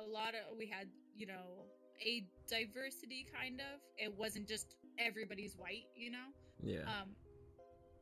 a 0.00 0.04
lot 0.04 0.34
of 0.34 0.56
we 0.58 0.66
had 0.66 0.88
you 1.14 1.26
know 1.26 1.64
a 2.04 2.26
diversity 2.48 3.26
kind 3.32 3.60
of 3.60 3.80
it 3.96 4.12
wasn't 4.16 4.46
just 4.46 4.76
everybody's 4.98 5.56
white 5.56 5.86
you 5.96 6.10
know 6.10 6.28
Yeah. 6.62 6.80
um 6.82 7.16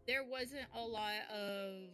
there 0.06 0.24
wasn't 0.24 0.66
a 0.74 0.82
lot 0.82 1.22
of 1.32 1.90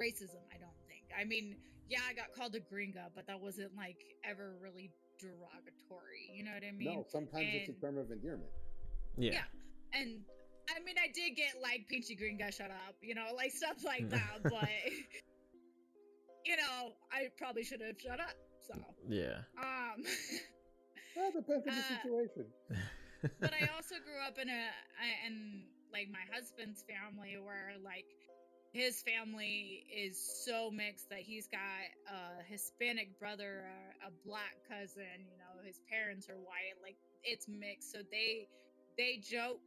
racism 0.00 0.42
i 0.52 0.58
don't 0.58 0.74
think 0.88 1.04
i 1.18 1.24
mean 1.24 1.56
yeah 1.88 2.00
i 2.08 2.12
got 2.14 2.32
called 2.34 2.54
a 2.54 2.60
gringa 2.60 3.06
but 3.14 3.26
that 3.26 3.40
wasn't 3.40 3.74
like 3.76 3.96
ever 4.24 4.54
really 4.60 4.90
derogatory 5.20 6.28
you 6.34 6.44
know 6.44 6.50
what 6.52 6.64
i 6.66 6.72
mean 6.72 6.94
no, 6.94 7.04
sometimes 7.08 7.46
it's 7.52 7.68
a 7.70 7.72
term 7.80 7.96
of 7.98 8.10
endearment. 8.10 8.50
yeah. 9.16 9.32
yeah. 9.32 10.00
and 10.00 10.20
i 10.74 10.80
mean 10.84 10.96
i 11.02 11.06
did 11.14 11.34
get 11.36 11.54
like 11.62 11.86
pinchy 11.92 12.18
gringa 12.18 12.52
shut 12.54 12.70
up 12.70 12.94
you 13.02 13.14
know 13.14 13.26
like 13.36 13.50
stuff 13.62 13.82
like 13.84 14.08
that 14.10 14.42
but 14.42 14.68
you 16.44 16.56
know 16.56 16.92
i 17.12 17.28
probably 17.38 17.62
should 17.64 17.80
have 17.80 17.98
shut 18.00 18.20
up 18.20 18.34
so 18.66 18.74
Yeah. 19.08 19.38
um 19.58 20.02
Well, 21.16 21.28
it 21.28 21.34
depends 21.34 21.66
on 21.66 21.74
the 21.74 21.80
Uh, 21.86 22.02
situation. 22.02 22.44
but 23.40 23.52
I 23.54 23.66
also 23.74 23.94
grew 24.04 24.20
up 24.26 24.36
in 24.38 24.48
a 24.50 24.62
in 25.26 25.62
like 25.90 26.08
my 26.12 26.20
husband's 26.30 26.84
family 26.84 27.38
where 27.40 27.72
like 27.82 28.04
his 28.76 29.02
family 29.02 29.84
is 29.94 30.18
so 30.44 30.70
mixed 30.70 31.08
that 31.10 31.20
he's 31.20 31.48
got 31.48 31.60
a 32.12 32.44
Hispanic 32.44 33.18
brother, 33.18 33.64
a, 34.04 34.08
a 34.08 34.10
black 34.26 34.54
cousin, 34.68 35.24
you 35.30 35.38
know, 35.38 35.64
his 35.66 35.80
parents 35.90 36.28
are 36.28 36.36
white, 36.36 36.76
like 36.82 36.96
it's 37.24 37.46
mixed. 37.48 37.92
So 37.92 38.00
they 38.12 38.48
they 38.98 39.18
joke, 39.22 39.60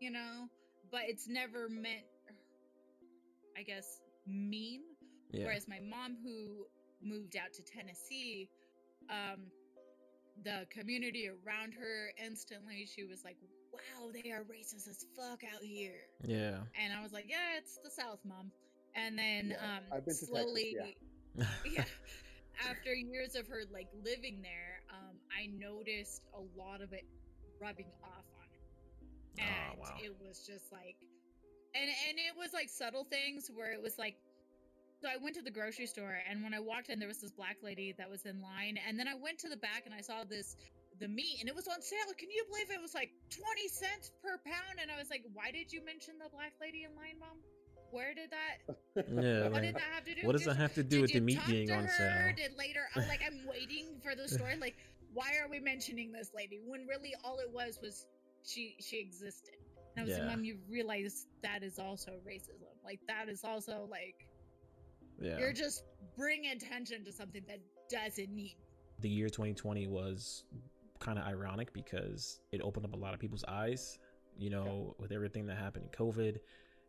you 0.00 0.10
know, 0.10 0.48
but 0.90 1.02
it's 1.08 1.28
never 1.28 1.68
meant 1.68 2.04
I 3.58 3.62
guess 3.62 4.00
mean. 4.26 4.82
yeah. 5.30 5.44
Whereas 5.44 5.68
my 5.68 5.80
mom, 5.80 6.16
who 6.24 6.66
moved 7.02 7.36
out 7.36 7.52
to 7.54 7.62
Tennessee, 7.62 8.48
um, 9.10 9.46
the 10.44 10.66
community 10.70 11.28
around 11.28 11.74
her 11.74 12.10
instantly, 12.24 12.86
she 12.86 13.04
was 13.04 13.22
like, 13.24 13.36
"Wow, 13.74 14.10
they 14.12 14.30
are 14.30 14.44
racist 14.44 14.88
as 14.88 15.04
fuck 15.16 15.42
out 15.44 15.62
here," 15.62 16.00
Yeah. 16.22 16.60
and 16.80 16.92
I 16.92 17.02
was 17.02 17.12
like, 17.12 17.26
"Yeah, 17.28 17.58
it's 17.58 17.78
the 17.82 17.90
South, 17.90 18.20
mom." 18.24 18.52
And 18.94 19.18
then 19.18 19.50
Yeah, 19.50 19.76
um, 19.76 19.84
I've 19.92 20.04
been 20.04 20.14
to 20.14 20.20
Texas, 20.20 20.28
slowly, 20.28 20.76
yeah. 21.34 21.46
yeah, 21.64 21.84
after 22.70 22.94
years 22.94 23.34
of 23.34 23.48
her 23.48 23.62
like 23.72 23.88
living 24.04 24.40
there, 24.42 24.82
um, 24.90 25.16
I 25.36 25.46
noticed 25.46 26.22
a 26.34 26.40
lot 26.58 26.80
of 26.80 26.92
it 26.92 27.04
rubbing 27.60 27.90
off 28.02 28.24
on 28.38 28.46
her, 28.50 28.64
Ah, 29.40 29.70
and 29.72 29.80
wow. 29.80 29.96
it 30.02 30.14
was 30.20 30.46
just 30.46 30.70
like, 30.72 30.96
and 31.74 31.90
and 32.08 32.18
it 32.18 32.36
was 32.36 32.52
like 32.52 32.68
subtle 32.68 33.04
things 33.04 33.50
where 33.54 33.72
it 33.72 33.82
was 33.82 33.98
like. 33.98 34.16
So 35.02 35.10
I 35.10 35.18
went 35.22 35.34
to 35.36 35.42
the 35.42 35.50
grocery 35.50 35.84
store, 35.86 36.16
and 36.30 36.42
when 36.42 36.54
I 36.54 36.60
walked 36.60 36.88
in, 36.88 36.98
there 36.98 37.08
was 37.08 37.20
this 37.20 37.32
black 37.32 37.58
lady 37.62 37.92
that 37.98 38.08
was 38.08 38.24
in 38.24 38.40
line, 38.40 38.78
and 38.88 38.98
then 38.98 39.06
I 39.06 39.14
went 39.14 39.38
to 39.40 39.50
the 39.50 39.56
back 39.56 39.82
and 39.84 39.94
I 39.94 40.00
saw 40.00 40.24
this 40.24 40.56
the 41.00 41.08
meat, 41.08 41.38
and 41.40 41.48
it 41.48 41.54
was 41.54 41.66
on 41.68 41.80
sale. 41.82 42.12
Can 42.18 42.30
you 42.30 42.44
believe 42.48 42.70
it 42.70 42.80
was 42.80 42.94
like 42.94 43.10
twenty 43.30 43.68
cents 43.68 44.12
per 44.22 44.38
pound? 44.44 44.78
And 44.80 44.90
I 44.90 44.96
was 44.98 45.10
like, 45.10 45.24
"Why 45.32 45.50
did 45.50 45.72
you 45.72 45.84
mention 45.84 46.14
the 46.18 46.28
black 46.30 46.52
lady 46.60 46.84
in 46.84 46.94
line, 46.96 47.18
mom? 47.18 47.38
Where 47.90 48.14
did 48.14 48.30
that? 48.30 48.76
Yeah. 48.96 49.44
What 49.44 49.52
like, 49.52 49.62
did 49.62 49.74
that 49.74 49.90
have 49.94 50.04
to 50.04 50.14
do? 50.14 50.26
what 50.26 50.32
does 50.32 50.42
Did 50.42 50.50
that 50.50 50.56
have 50.56 50.74
to 50.74 50.82
do 50.84 51.00
with 51.02 51.12
the 51.12 51.20
meat 51.20 51.40
being 51.48 51.70
on 51.70 51.84
her? 51.84 51.90
sale? 51.90 52.32
Did 52.36 52.56
later, 52.56 52.80
I'm 52.94 53.06
like, 53.08 53.20
I'm 53.26 53.40
waiting 53.46 54.00
for 54.02 54.14
the 54.14 54.28
story. 54.28 54.54
Like, 54.60 54.76
why 55.12 55.30
are 55.42 55.48
we 55.48 55.60
mentioning 55.60 56.10
this 56.12 56.30
lady 56.34 56.60
when 56.64 56.86
really 56.86 57.14
all 57.24 57.38
it 57.38 57.50
was 57.52 57.78
was 57.82 58.06
she 58.44 58.76
she 58.80 58.98
existed? 59.00 59.54
And 59.96 60.02
I 60.02 60.02
was 60.04 60.10
Yeah. 60.16 60.24
like, 60.24 60.36
Mom, 60.36 60.44
you 60.44 60.58
realize 60.68 61.26
that 61.42 61.62
is 61.62 61.78
also 61.78 62.12
racism. 62.26 62.70
Like 62.84 63.00
that 63.08 63.28
is 63.28 63.44
also 63.44 63.86
like 63.90 64.26
Yeah. 65.20 65.38
you're 65.38 65.52
just 65.52 65.84
bringing 66.16 66.50
attention 66.52 67.04
to 67.04 67.12
something 67.12 67.42
that 67.48 67.60
doesn't 67.90 68.30
need. 68.34 68.56
the 69.00 69.08
year 69.08 69.28
2020 69.28 69.86
was 69.88 70.44
kind 71.00 71.18
of 71.18 71.24
ironic 71.26 71.72
because 71.72 72.40
it 72.52 72.60
opened 72.62 72.86
up 72.86 72.94
a 72.94 72.96
lot 72.96 73.14
of 73.14 73.20
people's 73.20 73.44
eyes, 73.46 73.98
you 74.36 74.50
know, 74.50 74.94
with 74.98 75.12
everything 75.12 75.46
that 75.46 75.56
happened 75.56 75.84
in 75.84 75.90
COVID. 75.90 76.38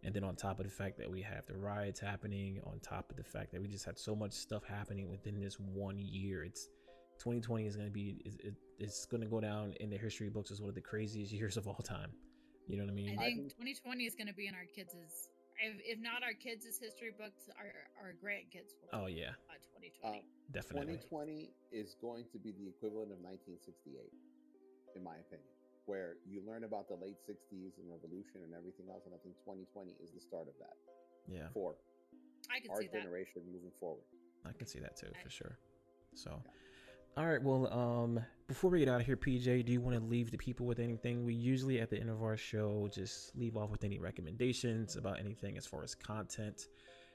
And 0.03 0.14
then 0.14 0.24
on 0.24 0.36
top 0.36 0.60
of 0.60 0.66
the 0.66 0.72
fact 0.72 0.97
that 0.99 1.10
we 1.10 1.22
have 1.22 1.45
the 1.47 1.58
riots 1.58 1.99
happening, 1.99 2.60
on 2.66 2.80
top 2.80 3.10
of 3.10 3.18
the 3.18 3.24
fact 3.24 3.51
that 3.51 3.62
we 3.62 3.68
just 3.68 3.86
had 3.86 3.97
so 3.97 4.16
much 4.16 4.34
stuff 4.34 4.64
happening 4.64 5.10
within 5.10 5.39
this 5.39 5.60
one 5.60 5.97
year, 5.97 6.43
it's 6.43 6.68
2020 7.20 7.66
is 7.66 7.76
going 7.76 7.88
to 7.88 7.93
be, 7.93 8.18
it, 8.24 8.53
it's 8.78 9.06
going 9.06 9.22
to 9.22 9.28
go 9.28 9.39
down 9.39 9.74
in 9.80 9.89
the 9.89 9.97
history 9.97 10.30
books 10.30 10.51
as 10.51 10.62
one 10.62 10.70
of 10.70 10.76
the 10.76 10.82
craziest 10.82 11.32
years 11.39 11.58
of 11.58 11.68
all 11.68 11.76
time. 11.84 12.12
You 12.68 12.78
know 12.78 12.84
what 12.84 12.91
I 12.91 12.95
mean? 12.95 13.18
I 13.20 13.24
I 13.24 13.26
think 13.26 13.49
2020 13.49 14.06
is 14.06 14.16
going 14.16 14.28
to 14.28 14.34
be 14.34 14.47
in 14.47 14.56
our 14.56 14.66
kids' 14.76 14.95
if, 15.62 15.80
if 15.84 15.97
not 16.01 16.24
our 16.24 16.34
kids' 16.36 16.66
history 16.66 17.12
books, 17.18 17.47
our 17.58 17.72
our 18.01 18.12
grandkids 18.20 18.76
will. 18.82 19.06
Oh, 19.06 19.08
yeah, 19.08 19.34
Uh, 19.49 19.60
2020. 19.80 20.20
Um, 20.20 20.24
definitely. 20.51 20.99
2020 21.01 21.53
is 21.72 21.95
going 22.01 22.26
to 22.32 22.38
be 22.39 22.51
the 22.51 22.68
equivalent 22.68 23.12
of 23.12 23.20
1968, 23.24 24.12
in 24.95 25.01
my 25.03 25.16
opinion, 25.24 25.49
where 25.86 26.18
you 26.28 26.41
learn 26.45 26.64
about 26.64 26.88
the 26.88 26.95
late 26.99 27.18
60s 27.28 27.78
and 27.80 27.88
revolution 27.89 28.43
and 28.43 28.53
everything 28.53 28.88
else. 28.91 29.03
And 29.06 29.14
I 29.16 29.20
think 29.24 29.36
2020 29.47 29.95
is 30.03 30.12
the 30.12 30.22
start 30.22 30.47
of 30.47 30.56
that 30.60 30.76
Yeah, 31.28 31.47
for 31.53 31.76
I 32.51 32.60
can 32.60 32.72
our 32.72 32.82
see 32.82 32.88
that. 32.91 33.01
generation 33.03 33.41
moving 33.51 33.72
forward. 33.80 34.06
I 34.45 34.53
can 34.53 34.68
see 34.68 34.80
that 34.80 34.95
too, 34.97 35.10
I- 35.16 35.24
for 35.24 35.30
sure. 35.30 35.58
So, 36.16 36.41
Yeah. 36.43 36.51
All 37.18 37.26
right. 37.26 37.41
Well, 37.41 37.72
um, 37.72 38.20
before 38.47 38.70
we 38.70 38.80
get 38.80 38.89
out 38.89 38.99
of 38.99 39.05
here, 39.05 39.16
PJ, 39.16 39.66
do 39.66 39.72
you 39.72 39.82
want 39.82 39.97
to 39.97 40.03
leave 40.03 40.32
the 40.32 40.38
people 40.38 40.66
with 40.66 40.80
anything? 40.80 41.24
We 41.26 41.34
usually 41.34 41.80
at 41.80 41.89
the 41.89 41.99
end 41.99 42.09
of 42.09 42.22
our 42.22 42.36
show 42.38 42.89
just 42.91 43.36
leave 43.38 43.55
off 43.55 43.70
with 43.72 43.84
any 43.84 43.99
recommendations 43.99 44.97
about 44.97 45.20
anything 45.20 45.57
as 45.57 45.66
far 45.66 45.82
as 45.84 45.95
content, 45.95 46.68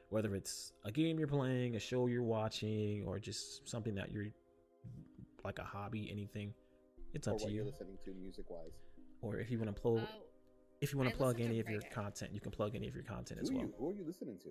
whether 0.09 0.35
it's 0.35 0.73
a 0.85 0.91
game 0.91 1.19
you're 1.19 1.29
playing, 1.29 1.77
a 1.77 1.81
show 1.81 2.07
you're 2.07 2.23
watching, 2.23 3.05
or 3.07 3.19
just 3.19 3.69
something 3.69 3.95
that 3.95 4.11
you're 4.11 4.27
like 5.45 5.59
a 5.59 5.65
hobby, 5.65 6.09
anything. 6.11 6.55
It's 7.13 7.29
Or 7.29 7.33
up 7.33 7.39
to 7.39 7.45
what 7.45 7.53
you're 7.53 7.65
you. 7.65 7.71
listening 7.71 7.99
to 8.05 8.15
music 8.15 8.49
wise. 8.49 8.73
Or 9.23 9.37
if 9.37 9.51
you 9.51 9.59
want 9.59 9.75
to 9.75 9.81
plug, 9.81 10.01
Oh, 10.03 10.23
if 10.81 10.93
you 10.93 10.99
want 10.99 11.11
to 11.11 11.17
plug 11.17 11.41
any 11.41 11.61
of 11.61 11.69
your 11.69 11.83
content, 11.93 12.33
you 12.33 12.41
can 12.41 12.51
plug 12.53 12.75
any 12.75 12.89
of 12.89 12.95
your 12.95 13.05
content 13.05 13.41
as 13.43 13.51
Who, 13.51 13.57
are 13.57 13.59
well. 13.59 13.67
you, 13.67 13.75
who 13.79 13.89
are 13.91 13.93
you 13.93 14.05
listening 14.07 14.39
to? 14.45 14.49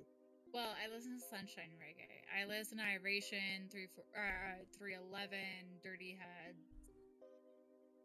Well, 0.89 0.93
I 0.93 0.97
listen 0.97 1.13
to 1.13 1.21
Sunshine 1.29 1.71
Reggae. 1.77 2.09
I 2.33 2.45
listen 2.47 2.77
to 2.79 2.83
Iration, 2.83 3.69
three 3.71 3.87
four, 3.93 4.03
uh, 4.17 4.63
three 4.77 4.95
eleven, 4.95 5.77
Dirty 5.83 6.17
Head, 6.17 6.55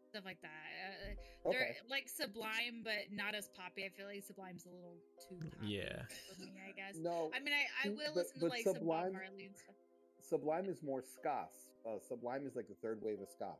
stuff 0.09 0.23
like 0.25 0.41
that. 0.41 0.49
Uh, 0.49 1.49
Okay. 1.49 1.57
They're 1.59 1.75
like 1.89 2.09
Sublime, 2.09 2.81
but 2.83 3.13
not 3.13 3.35
as 3.35 3.49
poppy. 3.55 3.85
I 3.85 3.89
feel 3.89 4.07
like 4.07 4.23
Sublime's 4.23 4.65
a 4.65 4.69
little 4.73 4.97
too 5.29 5.37
poppy 5.37 5.67
Yeah. 5.77 6.01
for 6.33 6.41
me. 6.41 6.53
I 6.67 6.71
guess. 6.71 6.97
No, 6.97 7.29
I 7.35 7.39
mean, 7.39 7.53
I, 7.53 7.87
I 7.87 7.89
will 7.89 7.97
but- 7.97 8.15
listen 8.15 8.39
to 8.39 8.47
like 8.47 8.63
some 8.63 8.75
Sublime- 8.77 9.13
Marley 9.13 9.45
and 9.45 9.55
stuff. 9.55 9.75
Sublime 10.21 10.65
is 10.65 10.81
more 10.81 11.03
ska. 11.03 11.45
Uh, 11.85 11.99
Sublime 12.07 12.47
is 12.47 12.55
like 12.55 12.67
the 12.67 12.73
third 12.81 12.99
wave 13.03 13.21
of 13.21 13.29
ska. 13.29 13.53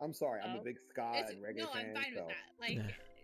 I'm 0.00 0.12
sorry, 0.12 0.40
I'm 0.40 0.56
Oh. 0.58 0.60
a 0.60 0.64
big 0.64 0.78
ska 0.88 1.10
It's- 1.18 1.30
and 1.30 1.42
reggae 1.42 1.58
no, 1.66 1.72
fan. 1.72 1.86
I'm 1.86 1.94
fine 1.94 2.14
so 2.14 2.26
with 2.26 2.28
that. 2.34 2.60
Like, 2.60 2.76
Yeah. 2.76 2.94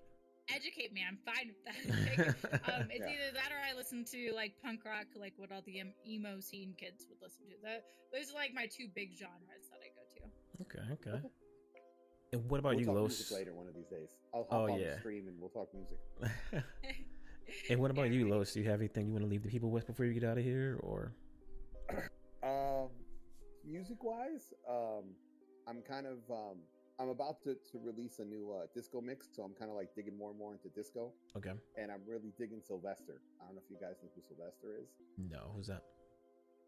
educate 0.54 0.92
me. 0.92 1.02
I'm 1.06 1.18
fine 1.24 1.50
with 1.52 1.64
that. 1.66 1.80
Like, 2.52 2.72
um, 2.80 2.88
it's 2.90 3.00
Yeah. 3.06 3.14
either 3.14 3.32
that 3.34 3.50
or 3.52 3.58
I 3.68 3.74
listen 3.76 4.04
to 4.12 4.32
like 4.34 4.52
punk 4.62 4.84
rock, 4.84 5.06
like 5.18 5.34
what 5.36 5.50
all 5.52 5.62
the 5.66 5.80
em- 5.80 5.94
emo 6.06 6.40
scene 6.40 6.74
kids 6.78 7.06
would 7.08 7.18
listen 7.22 7.46
to. 7.48 7.54
The, 7.62 7.82
those 8.16 8.30
are 8.30 8.34
like 8.34 8.52
my 8.54 8.66
two 8.66 8.88
big 8.94 9.10
genres 9.16 9.68
that 9.70 9.80
I 9.80 9.90
go 9.96 10.02
to. 10.14 10.22
okay, 10.62 10.92
okay. 11.16 11.28
And 12.32 12.48
what 12.50 12.60
about 12.60 12.70
we'll 12.76 12.80
you, 12.80 12.86
talk 12.86 12.94
Los? 12.96 13.18
music 13.18 13.36
later 13.36 13.52
one 13.54 13.66
of 13.68 13.74
these 13.74 13.88
days. 13.88 14.08
I'll 14.34 14.46
hop 14.50 14.52
Oh, 14.68 14.72
on 14.72 14.80
yeah. 14.80 14.94
the 14.94 15.00
stream 15.00 15.28
and 15.28 15.38
we'll 15.40 15.50
talk 15.50 15.68
music. 15.74 15.98
And 17.68 17.80
what 17.80 17.90
about 17.90 18.06
Yeah, 18.06 18.18
you, 18.20 18.24
right. 18.30 18.38
Los? 18.38 18.52
Do 18.54 18.60
you 18.60 18.70
have 18.70 18.80
anything 18.80 19.06
you 19.06 19.12
want 19.12 19.24
to 19.24 19.28
leave 19.28 19.42
the 19.42 19.48
people 19.50 19.70
with 19.70 19.86
before 19.86 20.06
you 20.06 20.14
get 20.14 20.24
out 20.24 20.38
of 20.38 20.44
here, 20.44 20.78
or? 20.82 21.12
Um, 22.42 22.88
music 23.64 24.02
wise, 24.02 24.52
um, 24.68 25.04
I'm 25.68 25.80
kind 25.82 26.06
of 26.06 26.18
um, 26.28 26.56
I'm 27.00 27.08
about 27.08 27.42
to, 27.44 27.54
to 27.72 27.78
release 27.82 28.18
a 28.18 28.24
new 28.24 28.52
uh, 28.52 28.66
disco 28.74 29.00
mix, 29.00 29.28
so 29.32 29.42
I'm 29.42 29.54
kind 29.54 29.70
of 29.70 29.76
like 29.76 29.94
digging 29.94 30.16
more 30.16 30.30
and 30.30 30.38
more 30.38 30.52
into 30.52 30.68
disco, 30.68 31.12
Okay. 31.36 31.52
and 31.76 31.90
I'm 31.90 32.02
really 32.06 32.32
digging 32.38 32.60
Sylvester. 32.60 33.20
I 33.40 33.46
don't 33.46 33.54
know 33.56 33.62
if 33.64 33.70
you 33.70 33.76
guys 33.80 33.96
know 34.02 34.10
who 34.14 34.22
Sylvester 34.22 34.68
is. 34.82 34.88
No, 35.18 35.52
who's 35.56 35.66
that? 35.68 35.82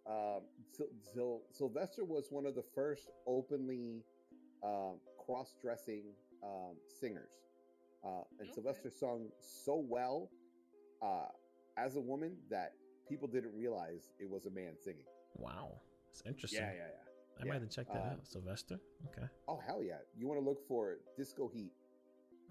Um, 0.07 0.43
Syl- 0.73 0.87
Syl- 1.15 1.43
Sylvester 1.53 2.05
was 2.05 2.29
one 2.31 2.47
of 2.47 2.55
the 2.55 2.63
first 2.75 3.11
openly 3.27 4.03
um, 4.63 4.99
cross-dressing 5.25 6.03
um, 6.43 6.77
singers, 6.89 7.31
uh, 8.05 8.23
and 8.41 8.49
Okay. 8.49 8.53
Sylvester 8.55 8.91
sung 8.91 9.29
so 9.41 9.77
well 9.77 10.31
uh, 11.03 11.27
as 11.77 11.97
a 11.97 12.01
woman 12.01 12.37
that 12.51 12.73
people 13.09 13.29
didn't 13.29 13.55
realize 13.55 14.11
it 14.19 14.29
was 14.29 14.47
a 14.47 14.51
man 14.51 14.75
singing. 14.83 15.05
Wow, 15.37 15.81
it's 16.11 16.23
interesting. 16.27 16.61
Yeah, 16.63 16.73
yeah, 16.73 16.77
yeah. 16.79 17.04
I 17.41 17.45
might 17.45 17.47
yeah. 17.55 17.61
have 17.61 17.69
to 17.69 17.75
check 17.75 17.87
that 17.93 18.03
Um, 18.03 18.09
out. 18.13 18.27
Sylvester. 18.27 18.79
Okay. 19.09 19.27
Oh 19.49 19.61
hell 19.67 19.83
yeah! 19.83 19.99
You 20.17 20.29
want 20.29 20.41
to 20.41 20.45
look 20.49 20.67
for 20.69 20.99
Disco 21.17 21.49
Heat? 21.49 21.73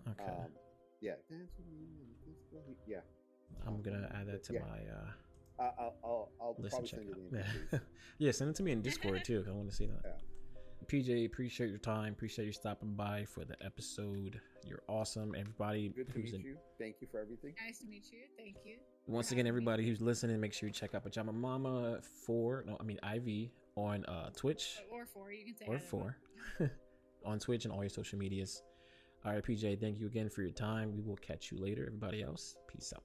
Okay. 0.10 0.24
Um, 0.32 0.48
yeah, 1.02 1.14
dance 1.30 1.52
with 1.58 1.68
me 1.68 1.88
in 2.02 2.34
Disco 2.34 2.58
Heat. 2.68 2.78
Yeah, 2.88 3.00
I'm 3.66 3.82
gonna 3.82 4.12
add 4.14 4.28
that 4.28 4.44
to 4.46 4.54
yeah. 4.54 4.60
my 4.62 4.78
uh, 4.78 5.12
I- 5.60 5.82
I'll 5.82 5.96
I'll, 6.04 6.32
I'll 6.42 6.56
list 6.60 6.76
probably 6.76 6.78
and 6.80 6.88
check 6.90 7.00
send 7.00 7.32
you 7.32 7.40
out. 7.40 7.46
Yeah. 7.72 7.80
yeah, 8.18 8.32
send 8.32 8.50
it 8.50 8.56
to 8.58 8.64
me 8.64 8.72
in 8.72 8.82
Discord 8.82 9.24
too. 9.24 9.40
'cause 9.42 9.50
I 9.50 9.52
want 9.52 9.70
to 9.70 9.76
see 9.76 9.86
that. 9.86 10.02
Yeah. 10.04 10.12
PJ, 10.86 11.26
appreciate 11.26 11.70
your 11.70 11.78
time. 11.78 12.12
Appreciate 12.12 12.46
you 12.46 12.52
stopping 12.52 12.94
by 12.94 13.24
for 13.24 13.46
the 13.46 13.56
episode. 13.64 14.42
You're 14.68 14.84
awesome. 14.90 15.34
Everybody 15.34 15.90
Good 15.90 16.08
to 16.08 16.12
who's 16.14 16.34
meet 16.34 16.42
in, 16.42 16.42
you. 16.42 16.58
Thank 16.78 16.98
you 17.00 17.08
for 17.10 17.22
everything. 17.22 17.54
Nice 17.66 17.80
to 17.80 17.86
meet 17.88 18.04
you. 18.12 18.20
Thank 18.38 18.58
you. 18.66 18.76
once 19.08 19.32
again, 19.32 19.46
having 19.46 19.46
me. 19.46 19.50
everybody 19.64 19.88
who's 19.88 20.02
listening, 20.02 20.42
make 20.42 20.52
sure 20.54 20.68
you 20.68 20.74
check 20.74 20.94
out 20.94 21.04
Pajama 21.04 21.32
Mama 21.32 22.00
four. 22.26 22.66
No, 22.68 22.76
I 22.80 22.84
mean 22.84 23.00
IV 23.02 23.50
on 23.76 24.06
uh, 24.06 24.30
Twitch 24.36 24.80
Or 24.92 25.06
four. 25.06 25.32
You 25.32 25.46
can 25.46 25.56
say 25.56 25.66
or 25.68 25.80
four 25.80 26.18
on 27.26 27.40
Twitch 27.40 27.66
and 27.66 27.74
all 27.74 27.82
your 27.82 27.90
social 27.90 28.20
medias. 28.20 28.62
All 29.26 29.34
right, 29.34 29.44
PJ, 29.44 29.80
thank 29.80 30.00
you 30.00 30.08
again 30.08 30.30
for 30.30 30.42
your 30.42 30.52
time. 30.52 30.94
We 30.96 31.02
will 31.02 31.16
catch 31.18 31.52
you 31.52 31.58
later. 31.58 31.86
Everybody 31.88 32.22
else, 32.22 32.56
peace 32.68 32.94
out. 32.96 33.04